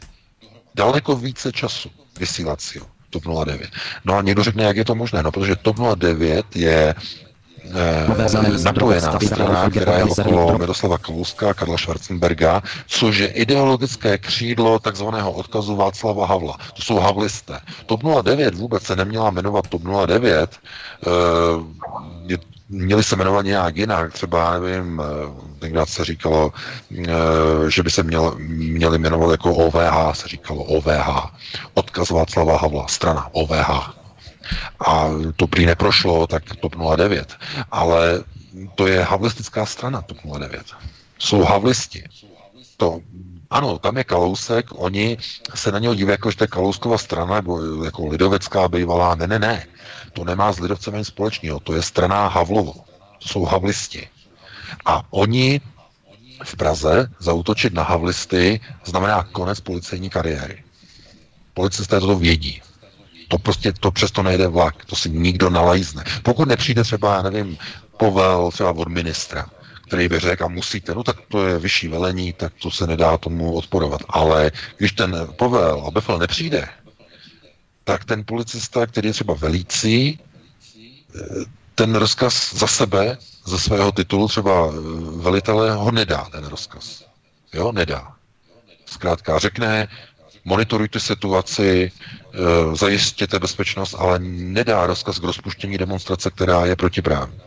[0.76, 3.70] Daleko více času vysílacího TOP 09.
[4.06, 5.24] No a někdo řekne, jak je to možné?
[5.24, 7.23] No, protože TOP 09 je eh,
[8.64, 15.32] napojená strana, která je okolo Miroslava Kalouska a Karla Schwarzenberga, což je ideologické křídlo takzvaného
[15.32, 16.58] odkazu Václava Havla.
[16.74, 17.60] To jsou havlisté.
[17.86, 20.60] TOP 09 vůbec se neměla jmenovat TOP 09,
[21.08, 21.10] eh,
[22.26, 22.38] je
[22.70, 25.02] měli se jmenovat nějak jinak, třeba, nevím,
[25.60, 26.52] tenkrát se říkalo,
[27.68, 31.32] že by se měl, měli jmenovat jako OVH, se říkalo OVH,
[31.74, 34.03] odkaz Václava Havla, strana OVH.
[34.88, 37.38] A to prý neprošlo, tak TOP 09.
[37.72, 38.24] Ale
[38.76, 40.64] to je havlistická strana TOP 09.
[41.20, 42.04] Jsou havlisti.
[42.78, 43.00] To,
[43.50, 45.18] ano, tam je Kalousek, oni
[45.56, 49.16] se na něho dívají jako, že to je Kalouskova strana, nebo jako lidovecká bývalá.
[49.16, 49.66] Ne, ne, ne.
[50.14, 51.60] To nemá s lidovcem nic společného.
[51.60, 52.74] To je strana Havlovo.
[53.24, 54.08] To jsou havlisti.
[54.86, 55.62] A oni
[56.44, 60.64] v Praze zautočit na havlisty znamená konec policejní kariéry.
[61.54, 62.62] Policisté toto vědí.
[63.34, 66.04] To prostě, to přesto nejde vlak, to si nikdo nalajzne.
[66.24, 67.58] Pokud nepřijde třeba, já nevím,
[67.98, 69.46] povel třeba od ministra,
[69.88, 73.18] který by řekl, a musíte, no tak to je vyšší velení, tak to se nedá
[73.18, 74.02] tomu odporovat.
[74.10, 76.70] Ale když ten povel a befel nepřijde,
[77.84, 80.20] tak ten policista, který je třeba velící,
[81.76, 84.74] ten rozkaz za sebe, ze svého titulu třeba
[85.16, 87.06] velitele, ho nedá ten rozkaz.
[87.54, 88.14] Jo, nedá.
[88.86, 89.88] Zkrátka řekne,
[90.46, 97.40] monitorujte situaci, eh, zajistěte bezpečnost, ale nedá rozkaz k rozpuštění demonstrace, která je protiprávní.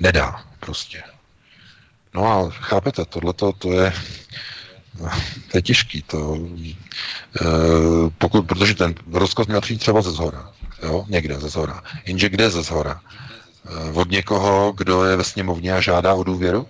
[0.00, 1.02] Nedá prostě.
[2.14, 3.92] No a chápete, tohle to je,
[5.50, 6.02] to je těžký.
[6.02, 6.38] To,
[7.40, 7.44] eh,
[8.18, 10.52] pokud, protože ten rozkaz měl přijít třeba ze zhora.
[10.82, 11.82] Jo, někde ze zhora.
[12.04, 13.00] Jenže kde ze zhora?
[13.66, 16.66] Eh, od někoho, kdo je ve sněmovně a žádá o důvěru?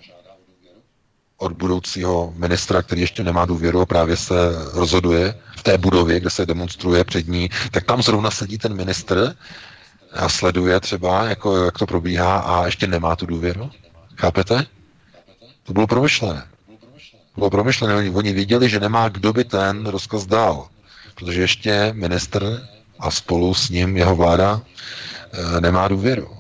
[1.39, 4.35] Od budoucího ministra, který ještě nemá důvěru a právě se
[4.73, 9.37] rozhoduje v té budově, kde se demonstruje před ní, tak tam zrovna sedí ten ministr
[10.13, 13.71] a sleduje třeba, jako, jak to probíhá a ještě nemá tu důvěru.
[14.17, 14.67] Chápete?
[15.63, 16.47] To bylo promyšlené.
[17.37, 17.95] Bylo promyšlené.
[17.95, 20.69] Oni, oni viděli, že nemá kdo by ten rozkaz dal.
[21.15, 24.61] Protože ještě ministr a spolu s ním jeho vláda
[25.57, 26.37] e, nemá důvěru.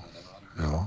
[0.62, 0.86] Jo?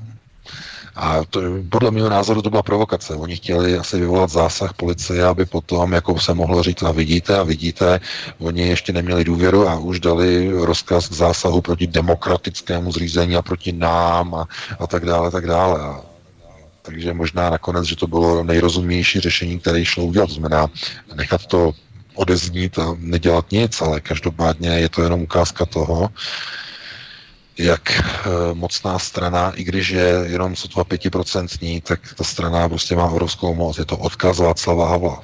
[1.02, 3.16] A to, podle mého názoru to byla provokace.
[3.16, 7.44] Oni chtěli asi vyvolat zásah policie, aby potom jako se mohlo říct, a vidíte, a
[7.44, 8.00] vidíte,
[8.40, 13.72] oni ještě neměli důvěru a už dali rozkaz k zásahu proti demokratickému zřízení a proti
[13.72, 14.48] nám a,
[14.80, 15.82] a tak dále, tak dále.
[15.82, 16.02] A,
[16.82, 20.28] takže možná nakonec, že to bylo nejrozumnější řešení, které šlo udělat.
[20.28, 20.68] To znamená
[21.16, 21.72] nechat to
[22.16, 26.10] odeznít a nedělat nic, ale každopádně je to jenom ukázka toho,
[27.58, 33.06] jak eh, mocná strana, i když je jenom sotva pětiprocentní, tak ta strana prostě má
[33.10, 33.78] obrovskou moc.
[33.78, 35.24] Je to odkaz Václava Havla,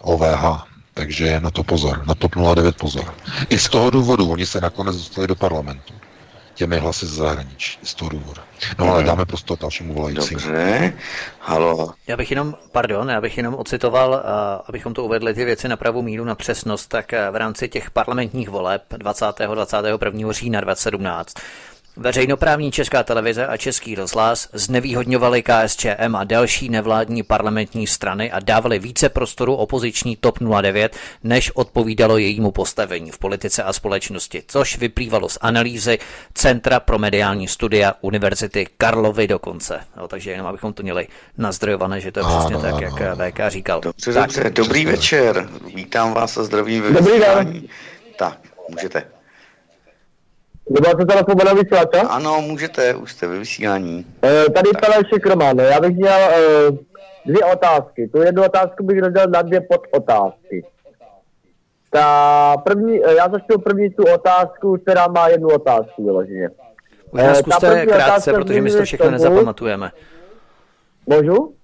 [0.00, 0.72] OVH.
[0.94, 3.14] Takže na to pozor, na TOP 09 pozor.
[3.48, 5.94] I z toho důvodu oni se nakonec dostali do parlamentu
[6.54, 8.40] těmi hlasy z zahraničí, z toho důvodu.
[8.78, 10.40] No ale dáme prostor dalšímu volajícímu.
[10.40, 10.92] Dobře,
[11.40, 11.92] halo.
[12.06, 14.18] Já bych jenom, pardon, já bych jenom ocitoval, uh,
[14.66, 17.90] abychom to uvedli ty věci na pravou míru, na přesnost, tak uh, v rámci těch
[17.90, 19.26] parlamentních voleb 20.
[19.54, 20.32] 21.
[20.32, 21.34] října 2017
[21.96, 28.78] Veřejnoprávní česká televize a český rozhlas znevýhodňovali KSČM a další nevládní parlamentní strany a dávali
[28.78, 35.28] více prostoru opoziční TOP 09, než odpovídalo jejímu postavení v politice a společnosti, což vyplývalo
[35.28, 35.98] z analýzy
[36.34, 39.80] Centra pro mediální studia Univerzity Karlovy dokonce.
[39.96, 41.06] No, takže jenom abychom to měli
[41.38, 43.80] nazdrojované, že to je přesně tak, jak VK říkal.
[43.80, 44.26] Dobře, tak.
[44.26, 45.48] dobře, dobrý večer.
[45.74, 47.62] Vítám vás a zdravím Dobrý den.
[48.16, 48.38] Tak,
[48.68, 49.21] můžete.
[50.70, 52.00] Máte telefon na vysílače?
[52.00, 54.06] Ano, můžete, už jste ve vysílání.
[54.24, 56.36] E, tady Pelešek Roman, já bych měl e,
[57.26, 58.08] dvě otázky.
[58.08, 60.64] Tu jednu otázku bych rozdělil na dvě podotázky.
[61.90, 66.50] Ta první, e, já začnu první tu otázku, která má jednu otázku vyloženě.
[67.12, 69.90] Možná zkuste krátce, protože my to všechno nezapamatujeme.
[71.06, 71.54] Můžu?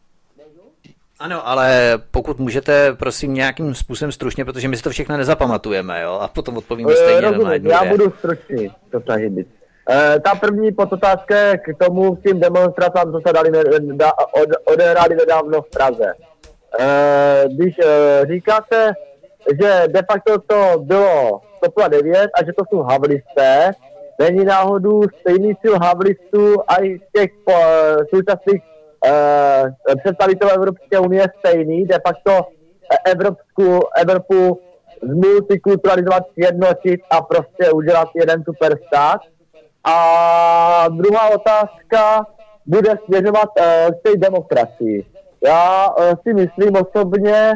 [1.20, 6.19] Ano, ale pokud můžete, prosím, nějakým způsobem stručně, protože my si to všechno nezapamatujeme, jo,
[6.20, 9.47] a potom odpovíme stejně Rozumím, na jednu Já budu stručný, to snažit být.
[9.90, 14.49] E, ta první podotázka k tomu s tím demonstracím, co se dali ne, da, od,
[14.65, 16.12] odehráli nedávno v Praze.
[16.81, 18.93] E, když e, říkáte,
[19.61, 23.70] že de facto to bylo 109 a že to jsou havlisté,
[24.19, 27.53] není náhodou stejný sil havlistů a i těch po,
[28.15, 28.62] současných
[30.03, 32.47] představitel Evropské unie stejný, de facto
[33.07, 34.61] Evropskou, Evropu
[35.03, 39.20] zmultikulturalizovat, sjednotit a prostě udělat jeden superstát.
[39.85, 42.27] A druhá otázka
[42.66, 45.05] bude směřovat uh, k té demokracii.
[45.45, 47.53] Já uh, si myslím osobně,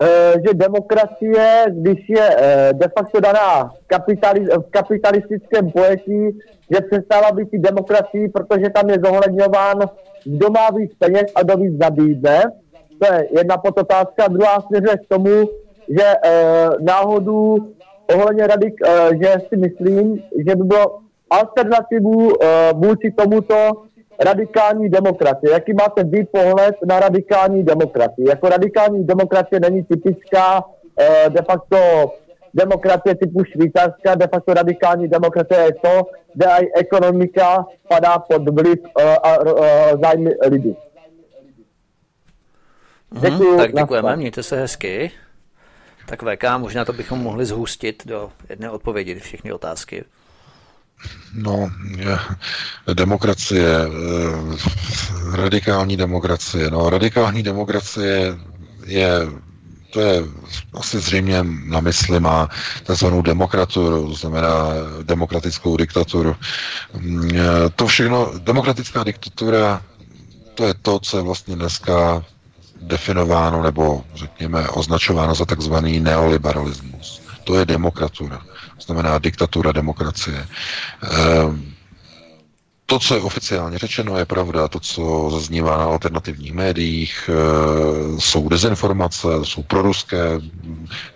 [0.00, 0.08] uh,
[0.46, 6.38] že demokracie, když je uh, de facto daná kapitali- v kapitalistickém pojetí,
[6.70, 9.78] že přestává být demokracií, protože tam je zohledňován
[10.24, 12.42] kdo má víc peněz a kdo víc nabídne.
[12.98, 14.28] To je jedna podotázka.
[14.28, 15.50] Druhá směřuje k tomu,
[15.88, 17.56] že e, náhodou
[18.14, 20.98] ohledně rady, e, že si myslím, že by bylo
[21.30, 23.72] alternativu e, vůči tomuto
[24.20, 25.52] radikální demokracie.
[25.52, 28.28] Jaký máte vy pohled na radikální demokracii?
[28.28, 31.76] Jako radikální demokracie není typická uh, de facto
[32.54, 36.02] demokracie typu Švýcarska, de facto radikální demokracie je to,
[36.34, 40.76] kde i ekonomika padá pod vliv uh, a uh, zájmy lidí.
[43.20, 45.10] Děkuju, tak děkujeme, mějte se hezky.
[46.06, 50.04] Tak VK, možná to bychom mohli zhustit do jedné odpovědi všechny otázky.
[51.34, 52.18] No, je,
[52.94, 56.70] demokracie, eh, radikální demokracie.
[56.70, 58.38] No, radikální demokracie
[58.86, 59.10] je,
[59.90, 60.22] to je
[60.74, 62.48] asi zřejmě na mysli má
[62.84, 63.06] tzv.
[63.22, 64.68] demokraturu, to znamená
[65.02, 66.36] demokratickou diktaturu.
[66.98, 67.40] Mm, eh,
[67.76, 69.82] to všechno, demokratická diktatura,
[70.54, 72.24] to je to, co je vlastně dneska
[72.80, 77.22] definováno nebo řekněme označováno za takzvaný neoliberalismus.
[77.44, 78.38] To je demokratura,
[78.76, 80.46] to znamená diktatura demokracie.
[81.02, 81.72] Ehm,
[82.90, 84.68] to, co je oficiálně řečeno, je pravda.
[84.68, 90.40] To, co zaznívá na alternativních médiích, eh, jsou dezinformace, jsou proruské,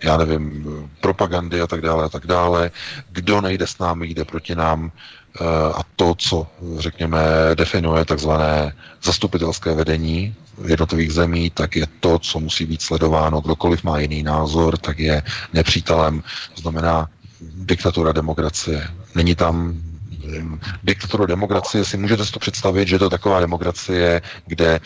[0.03, 0.67] já nevím,
[1.01, 2.71] propagandy a tak dále a tak dále.
[3.11, 4.93] Kdo nejde s námi, jde proti nám.
[5.41, 5.45] Eh,
[5.75, 6.47] a to, co,
[6.79, 7.21] řekněme,
[7.55, 10.35] definuje takzvané zastupitelské vedení
[10.67, 13.41] jednotlivých zemí, tak je to, co musí být sledováno.
[13.41, 15.23] Kdokoliv má jiný názor, tak je
[15.53, 16.23] nepřítelem.
[16.57, 17.09] Znamená
[17.41, 18.89] diktatura demokracie.
[19.15, 19.75] Není tam
[20.83, 24.81] diktaturu demokracie si můžete si to představit, že to je taková demokracie, kde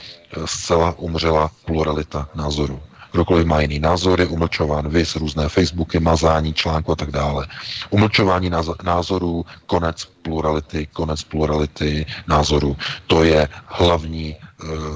[0.45, 2.81] zcela umřela pluralita názorů.
[3.13, 7.47] Kdokoliv má jiný názor, je umlčován vys, různé Facebooky, mazání článku a tak dále.
[7.91, 8.51] Umlčování
[8.83, 12.77] názorů, konec plurality, konec plurality názorů.
[13.07, 14.37] To je hlavní e,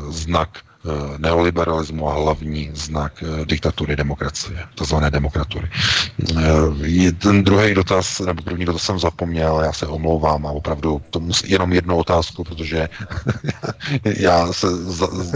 [0.08, 0.71] znak Eh,
[1.18, 5.70] neoliberalismu a hlavní znak eh, diktatury demokracie, takzvané demokratury.
[6.38, 11.20] Eh, ten druhý dotaz, nebo první dotaz jsem zapomněl, já se omlouvám a opravdu to
[11.20, 12.88] musí, jenom jednu otázku, protože
[14.04, 14.66] já se,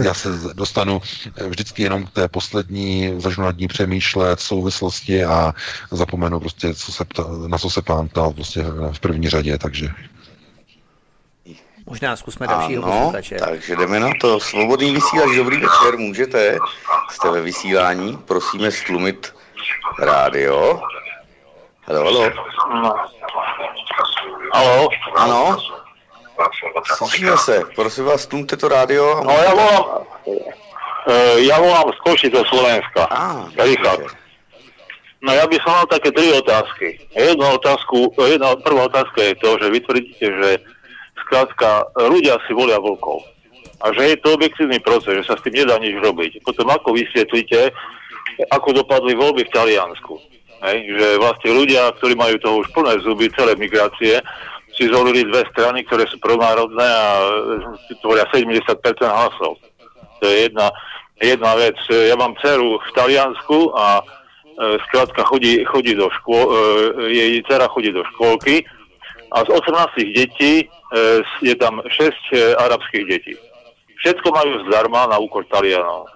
[0.03, 1.01] já se dostanu
[1.47, 5.53] vždycky jenom k té poslední, začnu nad ní přemýšlet souvislosti a
[5.91, 9.89] zapomenu prostě, co se pta, na co se pán ptal prostě v první řadě, takže
[11.87, 13.35] Možná zkusme dalšího ano, posluchače.
[13.35, 14.39] takže jdeme na to.
[14.39, 16.57] Svobodný vysílač, dobrý večer, můžete?
[17.09, 19.35] Jste ve vysílání, prosíme stlumit
[19.99, 20.81] rádio.
[21.83, 22.31] Halo, halo.
[24.53, 24.89] Halo.
[25.15, 25.57] Ano.
[26.97, 29.23] Slyšíme se, prosím vás, stlumte to rádio.
[29.23, 29.83] No, já volám,
[30.25, 30.35] uh,
[31.37, 33.03] já volám z Košice Slovenska.
[33.11, 34.17] Ah, Richard.
[35.17, 37.09] No ja by som mal také tri otázky.
[37.09, 40.49] Jedna otázku, jedna, prvá otázka je to, že vy tvrdíte, že
[41.27, 43.19] skrátka, ľudia si volia vlkov.
[43.83, 46.41] A že je to objektívny proces, že sa s tým nedá nič robiť.
[46.41, 47.69] Potom ako vysvetlíte,
[48.49, 50.17] ako dopadli voľby v Taliansku.
[50.65, 50.77] Hej?
[50.97, 54.17] Že vlastne ľudia, ktorí majú toho už plné zuby, celé migrácie,
[54.73, 57.05] si zvolili dve strany, ktoré sú pronárodné a
[58.01, 58.61] tvoria 70%
[59.01, 59.57] hlasov.
[60.21, 60.69] To je jedna,
[61.21, 61.77] jedna vec.
[61.89, 64.03] Ja mám dceru v Taliansku a e,
[64.89, 66.53] skrátka chodí, chodí do škôl, e,
[67.09, 68.65] jej dcera chodí do škôlky
[69.31, 70.65] a z 18 detí e,
[71.43, 71.91] je tam 6
[72.31, 73.33] e, arabských detí.
[74.03, 76.07] Všetko majú zdarma na úkor Talianov.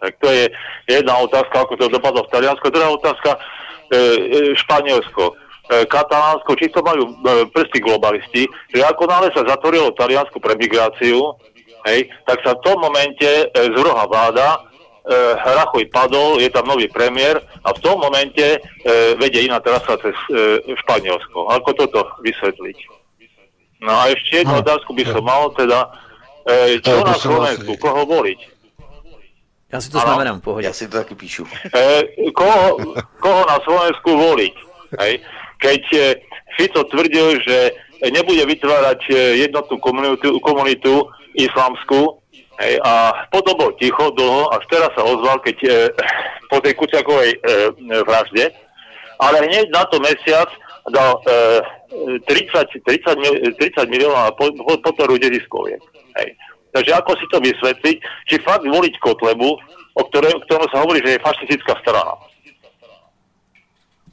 [0.00, 0.48] Tak to je
[0.88, 2.66] jedna otázka, ako to dopadlo v Taliansku.
[2.72, 3.36] Druhá otázka,
[3.92, 5.36] e, Španielsko.
[5.70, 7.14] Katalánsko, či to majú
[7.54, 8.42] prsty globalisti,
[8.74, 11.38] že ako nále sa zatvorilo Taliansku pre migráciu,
[11.86, 14.66] hej, tak sa v tom momente z roha vláda
[15.10, 18.58] e, Rachuj padol, je tam nový premiér a v tom momente e,
[19.18, 21.50] vedie iná trasa cez e, Španielsko.
[21.50, 22.78] Ako toto vysvetliť?
[23.82, 25.90] No a ešte jednu otázku by som mal, teda,
[26.46, 28.60] e, čo na Slovensku, koho voliť?
[29.72, 30.66] Já si to znamenám, v pohodě.
[30.66, 31.46] Já si to taky píšu.
[31.74, 32.02] E,
[32.34, 34.54] koho, koho na Slovensku voliť?
[34.98, 35.20] Hej?
[35.62, 36.14] Keď e,
[36.58, 37.72] Fico tvrdil, že
[38.10, 39.14] nebude vytvárať e,
[39.46, 41.06] jednotnú komunitu, komunitu
[41.38, 42.18] islamskú,
[42.60, 45.70] Hej, a potom bol ticho dlho, až teraz sa ozval, keď e,
[46.52, 47.38] po tej Kuciakovej e,
[48.04, 48.52] vražde,
[49.16, 50.52] ale hneď na to mesiac
[50.92, 54.52] dal e, 30, 30, 30 miliónov po,
[54.84, 55.80] podporu deziskoviek.
[56.20, 56.36] Hej.
[56.70, 57.96] Takže ako si to vysvetliť,
[58.28, 59.50] či fakt voliť Kotlebu,
[59.96, 62.14] o ktorom, ktorom sa hovorí, že je fašistická strana.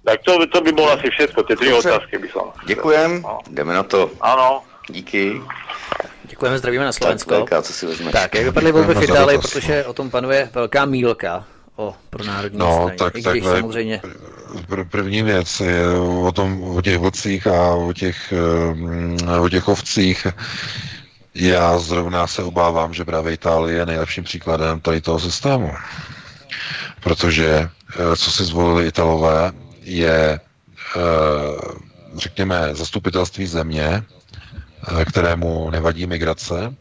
[0.08, 2.48] Tak to, to by bolo asi všetko, tie tri otázky by som.
[2.64, 3.44] Ďakujem, no.
[3.52, 4.08] jdeme na to.
[4.24, 4.64] Áno.
[4.90, 5.42] Díky.
[6.24, 7.46] Děkujeme, zdravíme na Slovensko.
[7.50, 8.12] Tak, co si vezmeš?
[8.12, 12.60] Tak, jak vypadly volby v Itálii, protože o tom panuje velká mílka o pro národní
[12.60, 12.98] no, straně.
[12.98, 14.02] tak, I když tak, samozřejmě...
[14.70, 18.34] Pr- první věc je o, tom, o těch vlcích a o těch,
[19.28, 20.28] eh, o těch ovcích.
[21.36, 25.72] Já zrovna se obávám, že právě Itálie je nejlepším příkladem tady toho systému.
[27.04, 29.52] Protože eh, co si zvolili Italové,
[29.82, 30.40] je,
[30.96, 31.00] eh,
[32.16, 34.04] řekněme, zastupitelství země,
[35.06, 36.76] kterému nevadí migrace,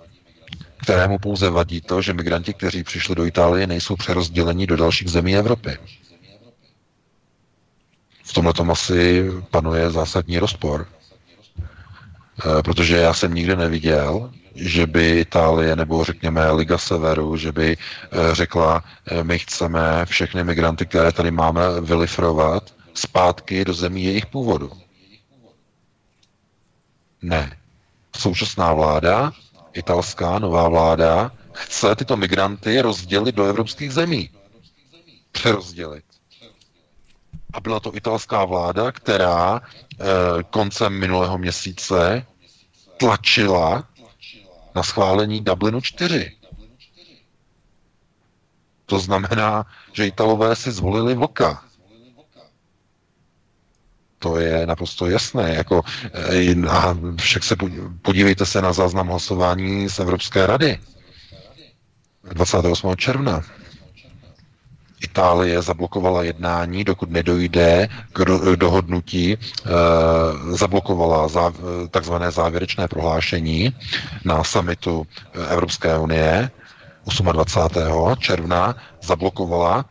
[0.82, 5.36] kterému pouze vadí to, že migranti, kteří přišli do Itálie, nejsou přerozděleni do dalších zemí
[5.36, 5.78] Evropy.
[8.24, 15.20] V tomhle tom asi panuje zásadní rozpor, eh, protože já jsem nikdy neviděl, že by
[15.20, 21.12] Itálie nebo řekněme Liga Severu, že by eh, řekla, eh, my chceme všechny migranty, které
[21.12, 24.72] tady máme, vylifrovat zpátky do zemí jejich původu.
[27.22, 27.56] Ne.
[28.16, 29.32] Současná vláda,
[29.72, 34.30] italská nová vláda, chce tyto migranty rozdělit do evropských zemí.
[35.32, 36.04] Přerozdělit.
[37.52, 40.04] A byla to italská vláda, která eh,
[40.50, 42.26] koncem minulého měsíce
[42.96, 43.88] tlačila
[44.74, 46.36] na schválení Dublinu 4.
[48.86, 51.65] To znamená, že Italové si zvolili vlka.
[54.26, 55.55] To je naprosto jasné.
[55.55, 55.82] Jako,
[56.12, 57.56] eh, a však se
[58.02, 60.78] podívejte se na záznam hlasování z Evropské rady
[62.34, 62.96] 28.
[62.96, 63.40] června.
[65.02, 68.24] Itálie zablokovala jednání, dokud nedojde k
[68.56, 69.38] dohodnutí, e,
[70.56, 71.55] zablokovala záv,
[71.90, 73.74] takzvané závěrečné prohlášení
[74.24, 75.06] na samitu
[75.48, 76.50] Evropské unie
[77.32, 78.16] 28.
[78.16, 79.84] června, zablokovala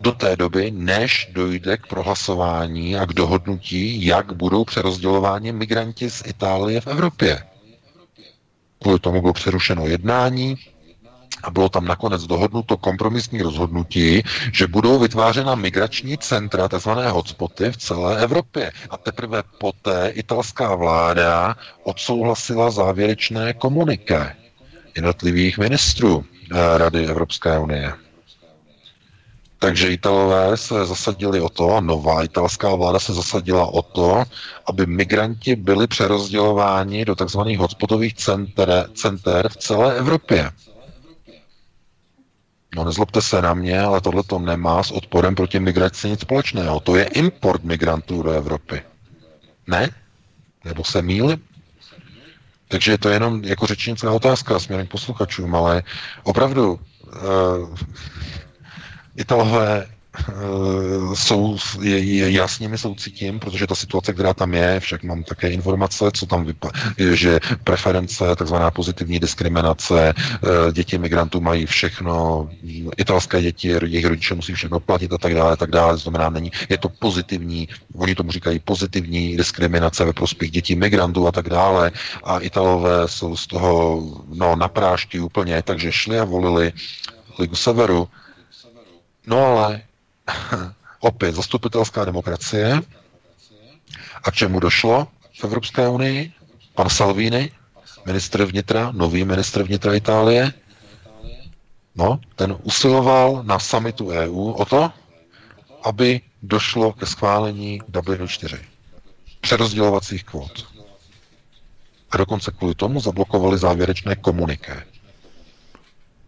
[0.00, 6.22] do té doby, než dojde k prohlasování a k dohodnutí, jak budou přerozdělováni migranti z
[6.26, 7.42] Itálie v Evropě.
[8.82, 10.56] Kvůli tomu bylo přerušeno jednání,
[11.42, 14.22] a bylo tam nakonec dohodnuto kompromisní rozhodnutí,
[14.52, 16.90] že budou vytvářena migrační centra, tzv.
[16.90, 18.72] hotspoty v celé Evropě.
[18.90, 24.36] A teprve poté italská vláda odsouhlasila závěrečné komuniké
[24.96, 27.92] jednotlivých ministrů eh, Rady Evropské unie.
[29.62, 34.24] Takže Italové se zasadili o to, nová italská vláda se zasadila o to,
[34.66, 37.38] aby migranti byli přerozdělováni do tzv.
[37.58, 40.50] hotspotových center, center v celé Evropě.
[42.76, 46.80] No nezlobte se na mě, ale tohle to nemá s odporem proti migraci nic společného.
[46.80, 48.82] To je import migrantů do Evropy.
[49.66, 49.90] Ne?
[50.64, 51.36] Nebo se míli?
[52.68, 55.82] Takže je to jenom jako řečnická otázka směrem k posluchačům, ale
[56.22, 57.76] opravdu uh,
[59.20, 59.86] Italové
[60.18, 65.22] Eh, jsou, je, je jasně mi soucitím, protože ta situace, která tam je, však mám
[65.22, 66.72] také informace, co tam vypadá,
[67.14, 72.48] že preference, takzvaná pozitivní diskriminace, eh, děti migrantů mají všechno,
[72.96, 76.52] italské děti, jejich rodiče musí všechno platit a tak dále, tak dále, to znamená, není,
[76.68, 81.90] je to pozitivní, oni tomu říkají pozitivní diskriminace ve prospěch dětí migrantů a tak dále.
[82.24, 84.02] A Italové jsou z toho,
[84.34, 86.72] no, naprášti úplně, takže šli a volili
[87.38, 88.08] Ligu Severu,
[89.26, 89.82] No ale
[91.00, 92.80] opět zastupitelská demokracie.
[94.24, 95.08] A k čemu došlo
[95.40, 96.32] v Evropské unii?
[96.74, 97.52] Pan Salvini,
[98.06, 100.52] ministr vnitra, nový ministr vnitra Itálie,
[101.94, 104.92] no, ten usiloval na samitu EU o to,
[105.84, 108.58] aby došlo ke schválení Dublinu 4.
[109.40, 110.66] Přerozdělovacích kvót.
[112.10, 114.82] A dokonce kvůli tomu zablokovali závěrečné komuniké.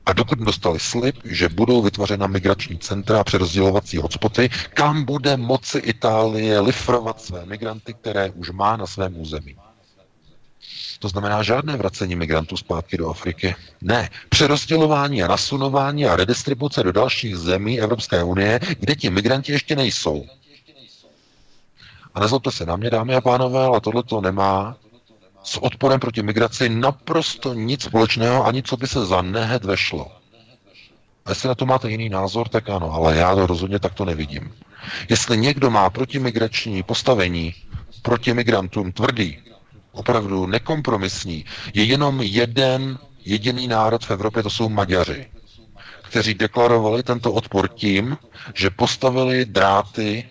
[0.06, 5.78] A dokud dostali slib, že budou vytvořena migrační centra a přerozdělovací hotspoty, kam bude moci
[5.78, 9.56] Itálie lifrovat své migranty, které už má na svém území.
[10.98, 13.54] To znamená žádné vracení migrantů zpátky do Afriky.
[13.80, 19.76] Ne, přerozdělování a nasunování a redistribuce do dalších zemí Evropské unie, kde ti migranti ještě
[19.76, 20.26] nejsou.
[22.14, 24.76] A nezlobte se na mě, dámy a pánové, ale tohle to nemá
[25.42, 30.10] s odporem proti migraci naprosto nic společného, ani co by se za nehet vešlo.
[31.24, 34.54] A jestli na to máte jiný názor, tak ano, ale já to rozhodně takto nevidím.
[35.08, 37.54] Jestli někdo má protimigrační postavení
[38.02, 39.38] proti migrantům tvrdý,
[39.92, 45.30] opravdu nekompromisní, je jenom jeden jediný národ v Evropě, to jsou Maďaři,
[46.02, 48.18] kteří deklarovali tento odpor tím,
[48.54, 50.28] že postavili dráty,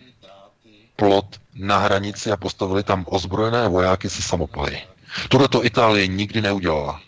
[0.96, 1.26] plot
[1.56, 4.82] na hranici a postavili tam ozbrojené vojáky se samopaly.
[5.30, 7.02] Tohle to Itálie nikdy neudělala.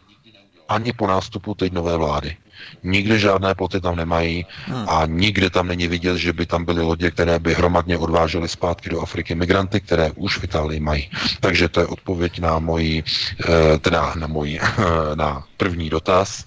[0.69, 2.38] Ani po nástupu teď nové vlády.
[2.83, 4.90] Nikde žádné ploty tam nemají hmm.
[4.90, 8.90] a nikde tam není vidět, že by tam byly lodě, které by hromadně odvážely zpátky
[8.90, 11.09] do Afriky migranty, které už v Itálii mají.
[11.40, 14.59] Takže to je odpověď na moji, eh, teda na můj,
[15.15, 16.45] na první dotaz.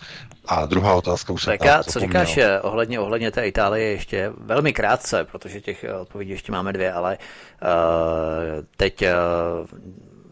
[0.48, 4.72] A druhá otázka už se tak co říkáš eh, ohledně, ohledně té Itálie ještě velmi
[4.72, 7.18] krátce, protože těch eh, odpovědí ještě máme dvě, ale
[7.62, 7.68] uh,
[8.76, 9.08] teď uh,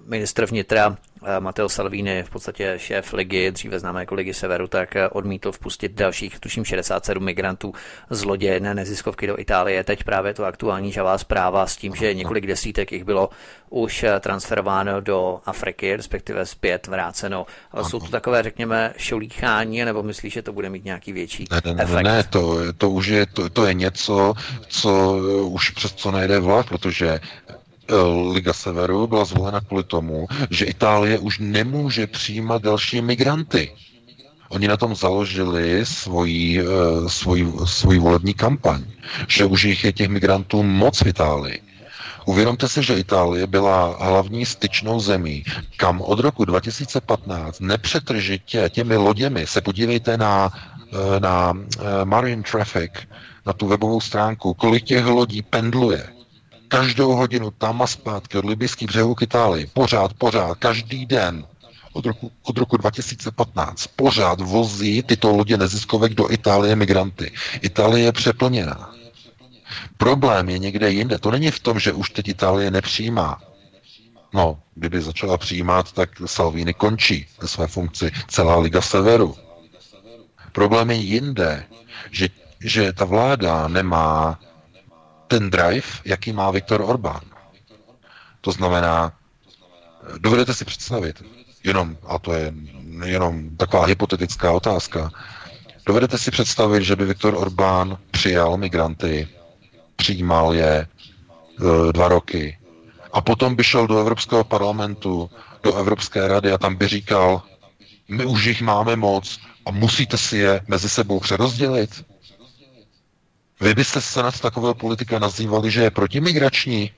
[0.06, 0.96] ministr vnitra
[1.40, 6.40] Matteo Salvini, v podstatě šéf ligy, dříve známé jako ligy Severu, tak odmítl vpustit dalších,
[6.40, 7.72] tuším 67 migrantů
[8.10, 9.84] z lodě jedné neziskovky do Itálie.
[9.84, 13.30] Teď právě to aktuální žavá zpráva s tím, že několik desítek jich bylo
[13.70, 17.46] už transferováno do Afriky, respektive zpět vráceno.
[17.72, 21.74] Ale jsou to takové, řekněme, šolíchání, nebo myslíš, že to bude mít nějaký větší ne,
[21.74, 22.04] ne, efekt?
[22.04, 24.34] Ne, to, to už je, to, to je něco,
[24.68, 27.54] co už přes co nejde vlak, protože Eh,
[28.32, 33.72] Liga Severu byla zvolena kvůli tomu, že Itálie už nemůže přijímat další migranty.
[34.48, 36.64] Oni na tom založili svoji, eh,
[37.08, 38.84] svoji, svoji volební kampaň,
[39.28, 41.60] že už jich je těch migrantů moc v Itálii.
[42.24, 45.44] Uvědomte si, že Itálie byla hlavní styčnou zemí,
[45.76, 50.52] kam od roku 2015 nepřetržitě těmi loděmi, se podívejte na,
[50.92, 51.52] eh, na
[52.04, 52.92] Marine Traffic,
[53.46, 56.13] na tu webovou stránku, kolik těch lodí pendluje
[56.68, 59.66] každou hodinu tam a zpátky od libyských břehů k Itálii.
[59.66, 61.46] Pořád, pořád, každý den
[61.92, 67.32] od roku, od roku 2015 pořád vozí tyto lodě neziskovek do Itálie migranty.
[67.62, 68.94] Itálie je přeplněná.
[69.96, 71.18] Problém je někde jinde.
[71.18, 73.42] To není v tom, že už teď Itálie nepřijímá.
[74.34, 79.36] No, kdyby začala přijímat, tak Salvini končí ve své funkci celá Liga Severu.
[80.52, 81.64] Problém je jinde,
[82.10, 82.28] že,
[82.60, 84.40] že ta vláda nemá
[85.38, 87.20] ten drive, jaký má Viktor Orbán.
[88.40, 89.12] To znamená,
[90.18, 91.22] dovedete si představit,
[91.64, 92.52] jenom, a to je
[93.04, 95.10] jenom taková hypotetická otázka,
[95.86, 99.28] dovedete si představit, že by Viktor Orbán přijal migranty,
[99.96, 100.86] přijímal je e,
[101.92, 102.58] dva roky
[103.12, 105.30] a potom by šel do Evropského parlamentu,
[105.62, 107.42] do Evropské rady a tam by říkal,
[108.08, 112.04] my už jich máme moc a musíte si je mezi sebou přerozdělit.
[113.60, 116.90] Vy byste se nad takového politika nazývali, že je protimigrační?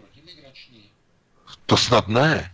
[1.66, 2.50] To snad ne.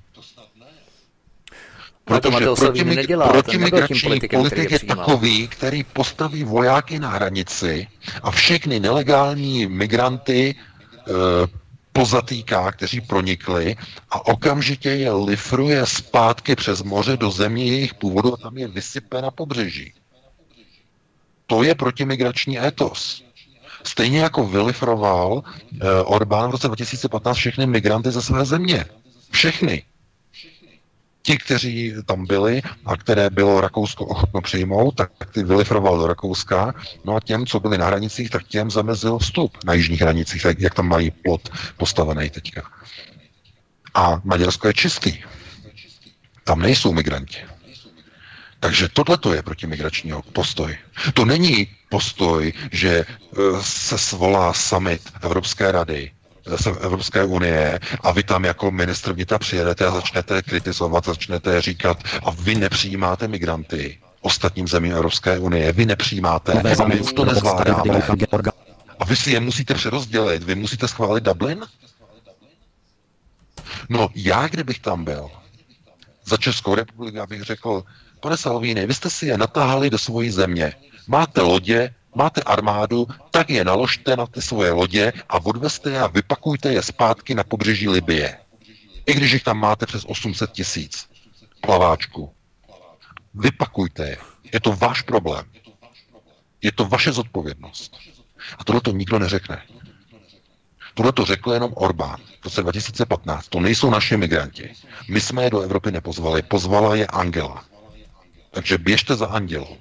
[2.05, 7.89] Protože nedělá, protimigrační politik je takový, který postaví vojáky na hranici
[8.22, 11.12] a všechny nelegální migranty e,
[11.92, 13.76] pozatýká, kteří pronikli
[14.10, 19.22] a okamžitě je lifruje zpátky přes moře do země jejich původu a tam je vysype
[19.22, 19.94] na pobřeží.
[21.47, 23.24] To je protimigrační etos.
[23.85, 28.85] Stejně jako vylifroval eh, Orbán v roce 2015 všechny migranty ze své země.
[29.31, 29.83] Všechny.
[31.23, 36.75] Ti, kteří tam byli a které bylo Rakousko ochotno přijmout, tak ty vylifroval do Rakouska.
[37.05, 40.61] No a těm, co byli na hranicích, tak těm zamezil vstup na jižních hranicích, tak
[40.61, 42.62] jak tam mají plot postavený teďka.
[43.94, 45.19] A Maďarsko je čistý.
[46.44, 47.51] Tam nejsou migranti.
[48.62, 50.78] Takže tohle to je protimigrační postoj.
[51.15, 53.05] To není postoj, že e,
[53.60, 56.10] se svolá summit Evropské rady,
[56.66, 62.02] e, Evropské unie a vy tam jako ministr vnitra přijedete a začnete kritizovat, začnete říkat
[62.24, 68.02] a vy nepřijímáte migranty ostatním zemím Evropské unie, vy nepřijímáte a my už to nezvládáme.
[68.99, 71.65] A vy si je musíte přerozdělit, vy musíte schválit Dublin?
[73.89, 75.31] No já, kdybych tam byl,
[76.24, 77.84] za Českou republiku, abych řekl,
[78.23, 80.73] Pane Salvini, vy jste si je natáhali do svojí země.
[81.07, 86.07] Máte lodě, máte armádu, tak je naložte na ty svoje lodě a odveste je a
[86.07, 88.39] vypakujte je zpátky na pobřeží Libie.
[89.07, 91.09] I když jich tam máte přes 800 tisíc
[91.60, 92.33] plaváčků.
[93.34, 94.17] Vypakujte je.
[94.52, 95.44] Je to váš problém.
[96.62, 97.97] Je to vaše zodpovědnost.
[98.59, 99.62] A tohle to nikdo neřekne.
[100.94, 103.49] Tohle to řekl jenom Orbán v roce 2015.
[103.49, 104.73] To nejsou naši migranti.
[105.09, 106.42] My jsme je do Evropy nepozvali.
[106.42, 107.72] Pozvala je Angela.
[108.52, 109.76] Takže běžte za andělou,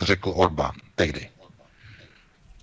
[0.00, 1.28] řekl Orbán tehdy.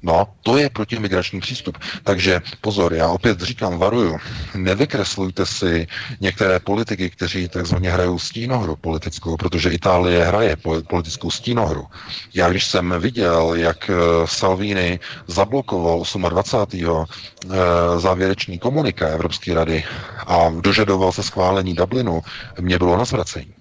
[0.03, 1.77] No, to je protimigrační přístup.
[2.03, 4.17] Takže pozor, já opět říkám, varuju,
[4.56, 5.88] nevykreslujte si
[6.22, 10.58] některé politiky, kteří takzvaně hrajou stínohru politickou, protože Itálie hraje
[10.90, 11.85] politickou stínohru.
[12.34, 13.93] Já když jsem viděl, jak eh,
[14.26, 17.06] Salvini zablokoval 28.
[17.45, 19.84] Eh, závěrečný komunika Evropské rady
[20.27, 22.22] a dožadoval se schválení Dublinu,
[22.61, 23.53] mě bylo na zvracení.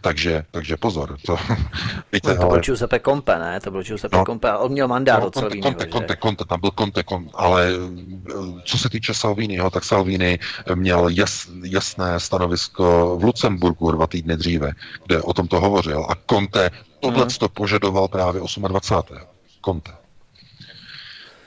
[0.00, 1.16] Takže, takže pozor.
[1.26, 1.36] To,
[2.12, 2.50] víte, no, to ale...
[2.50, 3.60] byl Giuseppe Compe, ne?
[3.60, 5.70] To byl Giuseppe no, Compe a on měl mandát no, od Salviniho.
[5.70, 10.38] Conte, Conte, Conte, tam byl Conte, Conte, ale eh, co se týče Salviniho, tak Salvini
[10.74, 14.72] měl jas, jasné stanovisko v Lucemburku dva týdny dříve,
[15.06, 17.30] kde o tom to hovořil a Conte tohle hmm.
[17.38, 19.16] to požadoval právě 28.
[19.64, 19.92] Conte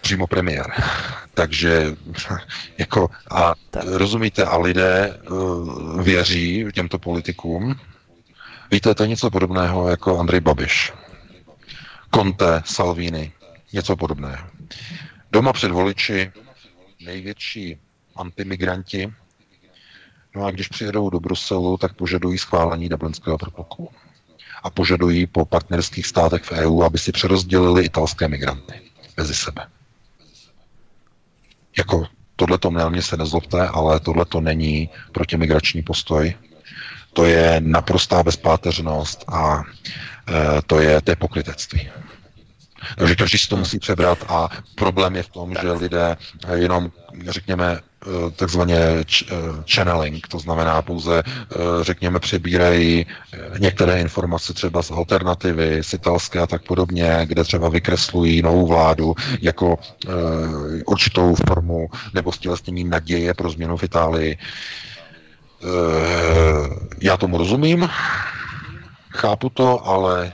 [0.01, 0.65] přímo premiér.
[1.33, 1.95] Takže
[2.77, 3.83] jako a tak.
[3.85, 7.75] rozumíte, a lidé uh, věří těmto politikům,
[8.71, 10.93] Víte, to je něco podobného jako Andrej Babiš.
[12.15, 13.31] Conte, Salvini,
[13.73, 14.47] něco podobného.
[15.31, 16.31] Doma před voliči
[17.05, 17.77] největší
[18.15, 19.13] antimigranti,
[20.35, 23.89] No a když přijedou do Bruselu, tak požadují schválení Dublinského protokolu.
[24.63, 28.81] A požadují po partnerských státech v EU, aby si přerozdělili italské migranty
[29.17, 29.67] mezi sebe.
[31.77, 36.33] Jako tohle to mě se nezlobte, ale tohle to není protimigrační postoj.
[37.19, 39.63] To je naprostá bezpáteřnost a
[40.29, 41.89] e, to je, je pokrytectví.
[42.97, 46.17] Takže každý si to musí přebrat a problém je v tom, že lidé
[46.53, 46.91] jenom,
[47.27, 49.03] řekněme, eh, takzvaně eh,
[49.73, 51.23] channeling, to znamená pouze,
[51.81, 53.05] řekněme, přebírají
[53.59, 59.15] některé informace třeba z alternativy, z italské a tak podobně, kde třeba vykreslují novou vládu
[59.41, 59.79] jako
[60.85, 64.37] určitou formu nebo stělesnění naděje pro změnu v Itálii.
[67.01, 67.89] Já tomu rozumím,
[69.09, 70.33] chápu to, ale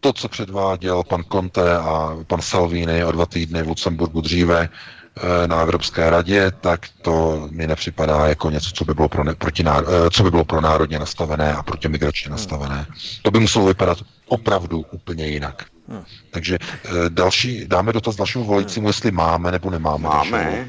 [0.00, 5.48] to, co předváděl pan Conte a pan Salvini o dva týdny v Lucemburgu dříve eh,
[5.48, 9.62] na Evropské radě, tak to mi nepřipadá jako něco, co by bylo pro, ne, proti
[9.62, 12.36] náro, eh, co by bylo pro národně nastavené a proti migračně hmm.
[12.36, 12.86] nastavené.
[13.22, 15.64] To by muselo vypadat opravdu úplně jinak.
[15.88, 16.04] Hmm.
[16.30, 20.08] Takže eh, další, dáme dotaz dalšímu voličímu, jestli máme nebo nemáme.
[20.08, 20.66] Máme,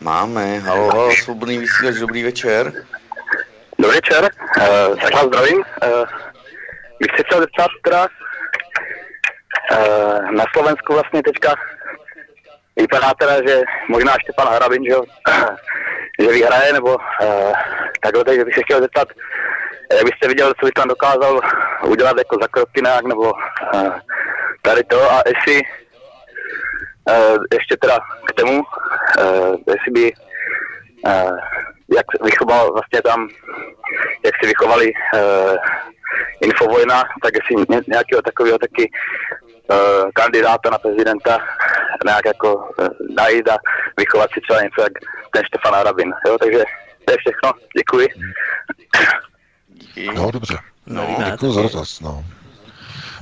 [0.00, 0.58] máme.
[0.58, 2.72] Halo, halo, svobodný vysílač, dobrý večer.
[3.78, 5.58] Dobrý večer, uh, tak vás zdravím.
[5.58, 6.08] Uh,
[7.00, 8.08] bych se chtěl zeptat teda,
[9.72, 11.54] Eh, na Slovensku vlastně teďka
[12.76, 14.94] vypadá teda, že možná Štěpán Harabin, že,
[16.20, 17.52] že vyhraje, nebo uh,
[18.02, 19.08] takhle, takže bych se chtěl zeptat,
[19.92, 21.40] jak byste viděl, co by tam dokázal
[21.86, 23.32] udělat jako za kroky nějak, nebo
[23.74, 23.90] uh,
[24.62, 25.68] tady to a jestli uh,
[27.52, 30.12] ještě teda k tomu, uh, jestli by
[31.06, 31.38] uh,
[31.96, 33.28] jak vychoval vlastně tam,
[34.24, 35.56] jak si vychovali uh,
[36.40, 38.90] Infovojna, tak jestli nějakého takového taky
[39.70, 41.38] uh, kandidáta na prezidenta
[42.04, 43.56] nějak jako uh, najít a
[43.96, 44.92] vychovat si třeba něco jak
[45.32, 46.12] ten Štefan Arabin.
[46.26, 46.38] Jo?
[46.38, 46.64] Takže
[47.04, 47.52] to je všechno.
[47.78, 48.08] Děkuji.
[50.14, 50.58] No, dobře.
[50.86, 52.00] No, děkuji za dotaz.
[52.00, 52.24] No.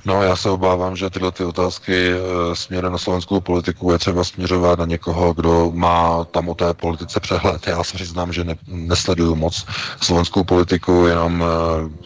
[0.08, 2.16] No, já se obávám, že tyhle ty otázky e,
[2.56, 7.20] směrem na slovenskou politiku je třeba směřovat na někoho, kdo má tam o té politice
[7.20, 7.66] přehled.
[7.66, 9.66] Já se přiznám, že ne, nesleduju moc
[10.00, 11.46] slovenskou politiku, jenom e,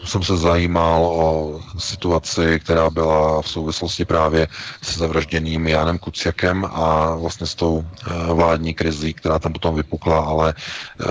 [0.07, 4.47] jsem se zajímal o situaci, která byla v souvislosti právě
[4.81, 10.19] se zavražděným Jánem Kuciakem a vlastně s tou e, vládní krizí, která tam potom vypukla,
[10.19, 11.05] ale e,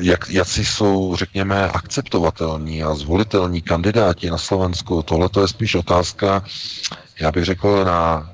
[0.00, 5.93] jak, si jsou, řekněme, akceptovatelní a zvolitelní kandidáti na Slovensku, tohle to je spíš otázka
[5.94, 6.44] otázka,
[7.20, 8.30] já bych řekl, na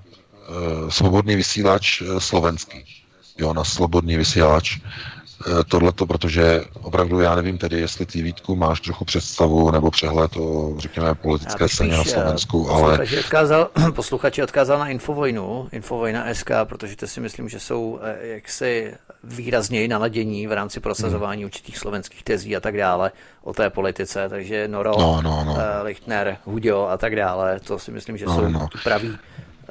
[0.48, 2.84] uh, svobodný vysílač uh, slovenský.
[3.38, 4.80] Jo, na slobodný vysílač
[5.68, 10.74] tohleto, protože opravdu já nevím tedy, jestli ty Vítku máš trochu představu nebo přehled o,
[10.78, 12.98] řekněme, politické scéně na Slovensku, ale...
[13.18, 18.94] Odkázal, posluchači odkázal na Infovojnu, Infovojna SK, protože to si myslím, že jsou jaksi
[19.24, 21.46] výrazněji naladění v rámci prosazování hmm.
[21.46, 23.12] určitých slovenských tezí a tak dále
[23.42, 25.56] o té politice, takže Noro, no, no, no.
[25.82, 28.68] Lichtner, Hudio a tak dále, to si myslím, že no, jsou no.
[28.84, 29.18] praví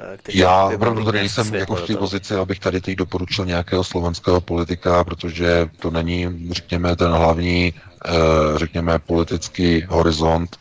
[0.00, 3.84] eh, kteří Já opravdu tady nejsem jako v té pozici, abych tady teď doporučil nějakého
[3.84, 7.74] slovenského politika, protože to není, řekněme, ten hlavní,
[8.06, 8.10] eh,
[8.56, 10.56] řekněme, politický horizont,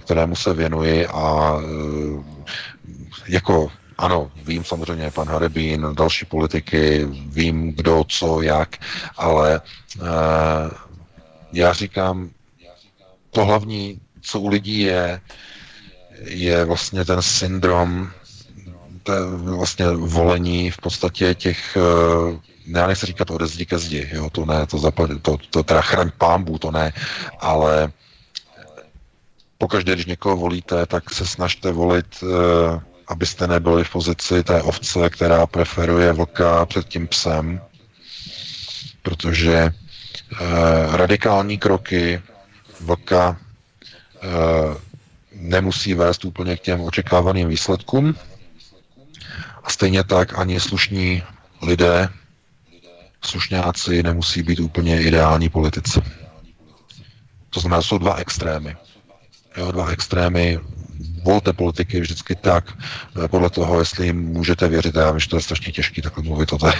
[0.00, 1.56] kterému se věnuji a
[3.28, 8.76] jako ano, vím samozřejmě pan Harebín, další politiky, vím kdo, co, jak,
[9.16, 9.60] ale
[11.52, 12.30] já říkám,
[13.30, 15.20] to hlavní, co u lidí je,
[16.24, 18.10] je vlastně ten syndrom,
[19.30, 24.46] vlastně volení v podstatě těch, uh, já nechci říkat ode zdi ke zdi, jo, to
[24.46, 26.92] ne, to, zapad, to, to teda chraň pámbu, to ne,
[27.40, 27.92] ale
[29.58, 35.10] pokaždé, když někoho volíte, tak se snažte volit uh, abyste nebyli v pozici té ovce,
[35.10, 37.60] která preferuje vlka před tím psem,
[39.02, 39.72] protože eh,
[40.96, 42.22] radikální kroky
[42.80, 43.36] vlka
[44.22, 44.28] eh,
[45.32, 48.14] nemusí vést úplně k těm očekávaným výsledkům.
[49.66, 51.22] A stejně tak ani slušní
[51.62, 52.08] lidé,
[53.24, 56.00] slušňáci nemusí být úplně ideální politici.
[57.50, 58.76] To znamená, jsou dva extrémy.
[59.56, 60.58] Jo, dva extrémy
[61.22, 62.64] volte politiky vždycky tak,
[63.24, 64.94] eh, podle toho, jestli jim můžete věřit.
[64.94, 66.72] Já vím, že to je strašně těžké takhle mluvit o té,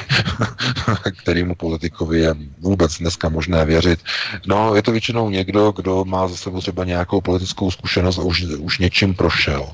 [1.23, 4.01] kterému politikovi je vůbec dneska možné věřit.
[4.47, 8.43] No, je to většinou někdo, kdo má za sebou třeba nějakou politickou zkušenost a už,
[8.43, 9.73] už něčím prošel.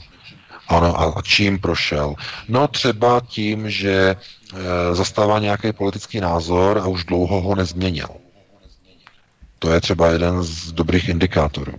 [0.68, 2.14] Ano, a čím prošel?
[2.48, 4.16] No třeba tím, že e,
[4.94, 8.08] zastává nějaký politický názor a už dlouho ho nezměnil.
[9.58, 11.72] To je třeba jeden z dobrých indikátorů.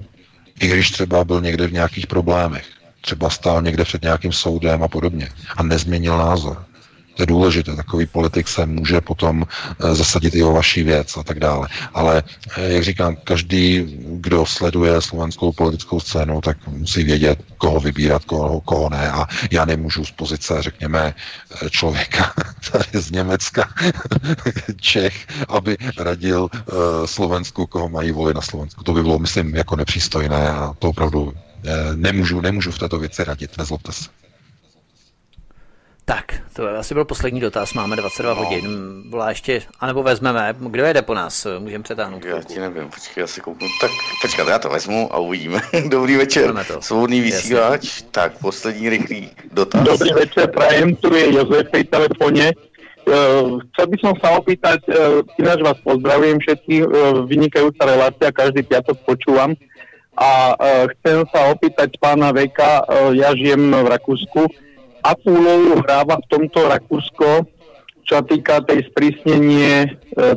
[0.60, 2.66] I když třeba byl někde v nějakých problémech
[3.02, 6.66] třeba stál někde před nějakým soudem a podobně a nezměnil názor.
[7.14, 11.24] To je důležité, takový politik se může potom eh, zasadit i o vaší věc a
[11.24, 11.68] tak dále.
[11.94, 12.24] Ale,
[12.58, 18.62] eh, jak říkám, každý, kdo sleduje slovenskou politickou scénu, tak musí vědět, koho vybírat, koho,
[18.62, 19.12] koho ne.
[19.12, 21.16] A já nemůžu z pozice, řekněme,
[21.62, 22.34] eh, člověka
[22.72, 23.70] tady z Německa,
[24.82, 26.50] Čech, aby radil
[27.06, 28.84] Slovensku, koho mají volit na Slovensku.
[28.84, 31.34] To by bylo, myslím, jako nepřístojné a to opravdu
[31.96, 34.10] nemůžu, nemůžu v této věci radit, nezlobte se.
[36.06, 38.44] Tak, to asi byl poslední dotaz, máme 22 no.
[38.44, 38.64] hodin.
[39.10, 42.26] Volá ještě, anebo vezmeme, kdo jede po nás, můžeme přetáhnout.
[42.26, 43.68] Já ti nevím, počkej, já si kouknu.
[43.82, 43.92] Tak
[44.22, 45.60] počkat, já to vezmu a uvidíme.
[45.88, 47.84] Dobrý večer, svobodný vysílač.
[47.84, 48.08] Jasně.
[48.12, 49.84] Tak, poslední rychlý dotaz.
[49.84, 52.54] Dobrý večer, prajem, tu je Jozef pri telefoně.
[53.04, 58.64] Uh, chcel by som sa opýtať, uh, ináč vás pozdravím všetkých, uh, vynikajúca relácia, každý
[58.64, 59.60] piatok počúvam.
[60.16, 64.48] A uh, chcem sa opýtať pána Veka, uh, ja žijem v Rakúsku,
[65.04, 67.46] akú úlohu hráva v tomto Rakúsko,
[68.04, 69.90] čo sa týka tej sprísnenie e,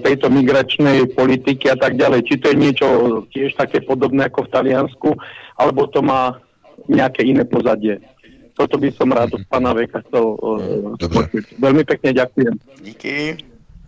[0.02, 2.26] tejto migračnej politiky a tak ďalej.
[2.26, 2.86] Či to je niečo
[3.30, 5.10] tiež také podobné ako v Taliansku,
[5.58, 6.38] alebo to má
[6.86, 7.98] nejaké iné pozadie.
[8.54, 10.96] Toto by som rád od pana Veka chcel uh,
[11.60, 12.54] Veľmi pekne ďakujem.
[12.80, 13.36] Díky.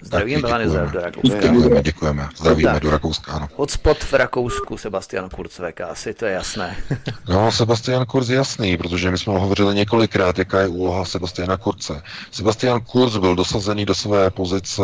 [0.03, 1.39] Zdravím, Milane, do Rakouska.
[1.41, 2.29] Děkujeme, děkujeme.
[2.37, 2.83] Zdravíme tak.
[2.83, 3.49] do Rakouska, ano.
[3.57, 6.77] Hotspot v Rakousku, Sebastian Kurzveka, asi to je jasné.
[7.29, 12.03] no, Sebastian Kurz je jasný, protože my jsme hovořili několikrát, jaká je úloha Sebastiana Kurze.
[12.31, 14.83] Sebastian Kurz byl dosazený do své pozice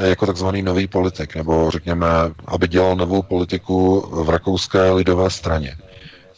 [0.00, 2.06] jako takzvaný nový politik, nebo řekněme,
[2.46, 5.76] aby dělal novou politiku v rakouské lidové straně.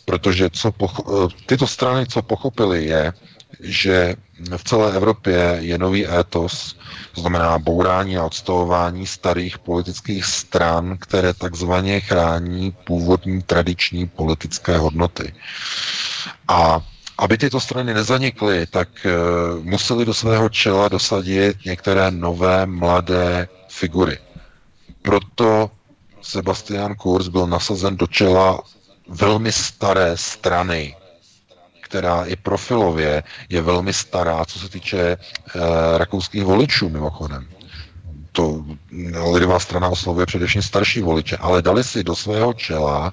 [0.05, 3.12] Protože co pocho- tyto strany, co pochopili, je,
[3.61, 4.15] že
[4.57, 6.77] v celé Evropě je nový étos,
[7.15, 15.35] to znamená bourání a odstavování starých politických stran, které takzvaně chrání původní tradiční politické hodnoty.
[16.49, 16.81] A
[17.19, 24.19] aby tyto strany nezanikly, tak uh, museli do svého čela dosadit některé nové mladé figury.
[25.03, 25.70] Proto
[26.23, 28.61] Sebastian Kurz byl nasazen do čela
[29.09, 30.97] velmi staré strany,
[31.89, 35.17] která i profilově je velmi stará, co se týče e,
[35.99, 37.47] rakouských voličů mimochodem.
[38.33, 38.65] To
[39.33, 43.12] lidová strana oslovuje především starší voliče, ale dali si do svého čela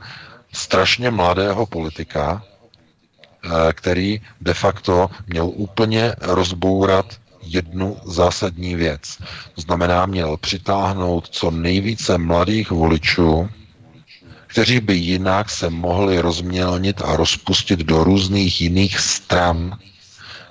[0.54, 7.06] strašně mladého politika, e, který de facto měl úplně rozbourat
[7.42, 9.18] jednu zásadní věc.
[9.56, 13.50] To znamená, měl přitáhnout co nejvíce mladých voličů,
[14.56, 19.78] kteří by jinak se mohli rozmělnit a rozpustit do různých jiných stran,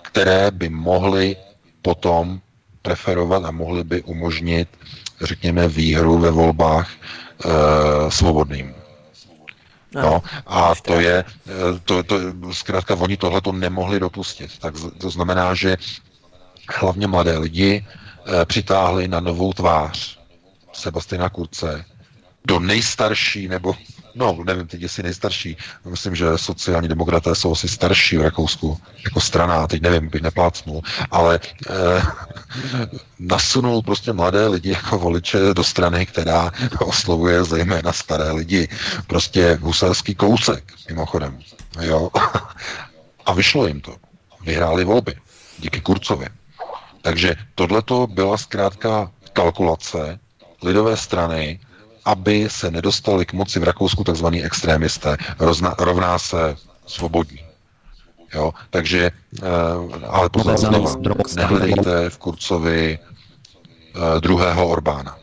[0.03, 1.37] které by mohly
[1.83, 2.41] potom
[2.83, 4.69] preferovat a mohly by umožnit,
[5.23, 7.01] řekněme, výhru ve volbách e,
[8.11, 8.75] svobodným.
[9.95, 12.17] No, a to je, eh, to, to,
[12.53, 14.59] zkrátka oni tohle to nemohli dopustit.
[14.59, 15.77] Tak to znamená, že
[16.81, 20.19] hlavně mladé lidi e, přitáhli na novou tvář
[20.73, 21.85] Sebastiana Kurce,
[22.47, 23.75] do nejstarší, nebo
[24.15, 29.21] no, nevím teď, jestli nejstarší, myslím, že sociální demokraté jsou asi starší v Rakousku jako
[29.21, 32.03] strana, teď nevím, bych neplácnul, ale eh,
[33.19, 38.69] nasunul prostě mladé lidi jako voliče do strany, která oslovuje zejména staré lidi.
[39.07, 41.39] Prostě huselský kousek, mimochodem.
[41.81, 42.11] Jo.
[43.27, 43.97] A vyšlo jim to.
[44.41, 45.15] Vyhráli volby.
[45.59, 46.27] Díky Kurcovi.
[47.03, 50.19] Takže tohleto byla zkrátka kalkulace
[50.63, 51.61] lidové strany,
[52.05, 54.27] aby se nedostali k moci v Rakousku tzv.
[54.43, 55.17] extrémisté.
[55.39, 57.41] Rozna, rovná se svobodní.
[58.35, 58.53] Jo?
[58.71, 59.11] Takže,
[59.43, 59.49] uh,
[60.09, 60.59] ale pozor,
[61.37, 65.19] nehledejte v Kurcovi uh, druhého Orbána.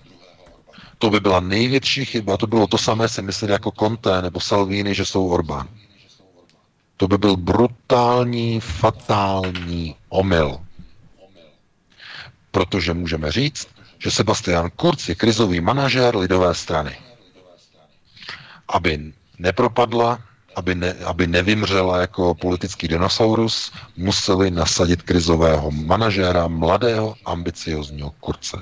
[0.97, 4.95] To by byla největší chyba, to bylo to samé si myslet jako Conte nebo Salvini,
[4.95, 5.67] že jsou Orbán.
[6.97, 10.57] To by byl brutální, fatální omyl.
[12.51, 13.67] Protože můžeme říct,
[14.01, 16.97] že Sebastian Kurz je krizový manažér lidové strany.
[18.73, 20.17] Aby nepropadla,
[20.55, 28.57] aby, ne, aby nevymřela jako politický dinosaurus, museli nasadit krizového manažéra, mladého, ambiciozního Kurce.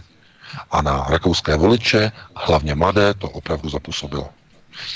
[0.72, 4.30] A na rakouské voliče, hlavně mladé, to opravdu zapůsobilo.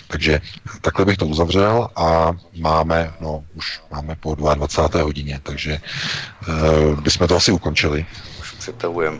[0.08, 0.42] Takže
[0.82, 5.02] takhle bych to uzavřel a máme, no už máme po 22.
[5.04, 5.82] hodině, takže
[6.48, 8.06] uh, bychom to asi ukončili
[8.64, 9.20] přetahujeme.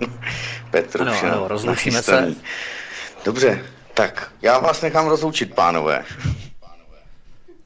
[0.70, 2.34] Petr ano, ano, rozloučíme se.
[3.24, 6.04] Dobře, tak já vás nechám rozloučit, pánové.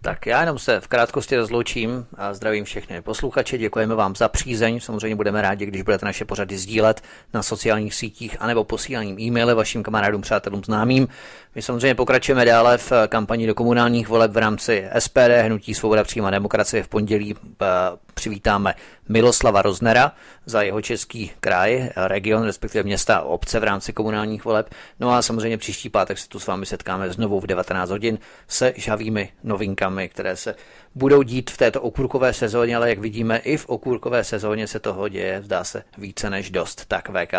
[0.01, 3.59] Tak já jenom se v krátkosti rozloučím a zdravím všechny posluchače.
[3.59, 4.81] Děkujeme vám za přízeň.
[4.81, 7.03] Samozřejmě budeme rádi, když budete naše pořady sdílet
[7.35, 11.09] na sociálních sítích anebo posíláním e-maily vašim kamarádům, přátelům, známým.
[11.55, 16.31] My samozřejmě pokračujeme dále v kampani do komunálních voleb v rámci SPD, Hnutí Svoboda přímá
[16.31, 17.35] demokracie v pondělí.
[17.63, 17.67] Eh,
[18.15, 18.75] přivítáme
[19.09, 20.13] Miloslava Roznera
[20.47, 24.71] za jeho český kraj, region, respektive města a obce v rámci komunálních voleb.
[25.01, 28.73] No a samozřejmě příští pátek se tu s vámi setkáme znovu v 19 hodin se
[28.77, 30.55] žavými novinkami, které se
[30.95, 35.09] budou dít v této okurkové sezóně, ale jak vidíme, i v okurkové sezóně se toho
[35.09, 36.85] děje, zdá se, více než dost.
[36.89, 37.35] Tak VK.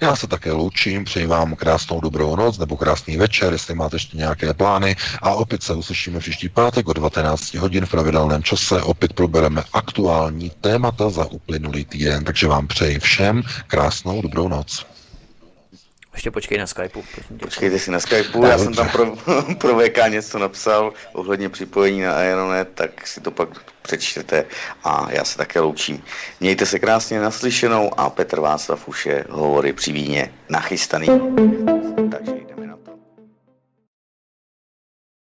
[0.00, 4.16] Já se také loučím, přeji vám krásnou dobrou noc nebo krásný večer, jestli máte ještě
[4.16, 8.82] nějaké plány a opět se uslyšíme příští pátek o 19 hodin v pravidelném čase.
[8.82, 14.86] Opět probereme aktuální témata za uplynulý týden, takže vám přeji všem krásnou dobrou noc.
[16.12, 17.02] Ještě počkej na Skypeu.
[17.42, 19.16] Počkejte si na Skypeu, já jsem tam pro,
[19.58, 23.48] pro VK něco napsal ohledně připojení na Aeronet, tak si to pak
[23.82, 24.44] přečtěte
[24.84, 26.02] a já se také loučím.
[26.40, 31.06] Mějte se krásně naslyšenou a Petr Václav už je hovory při víně nachystaný.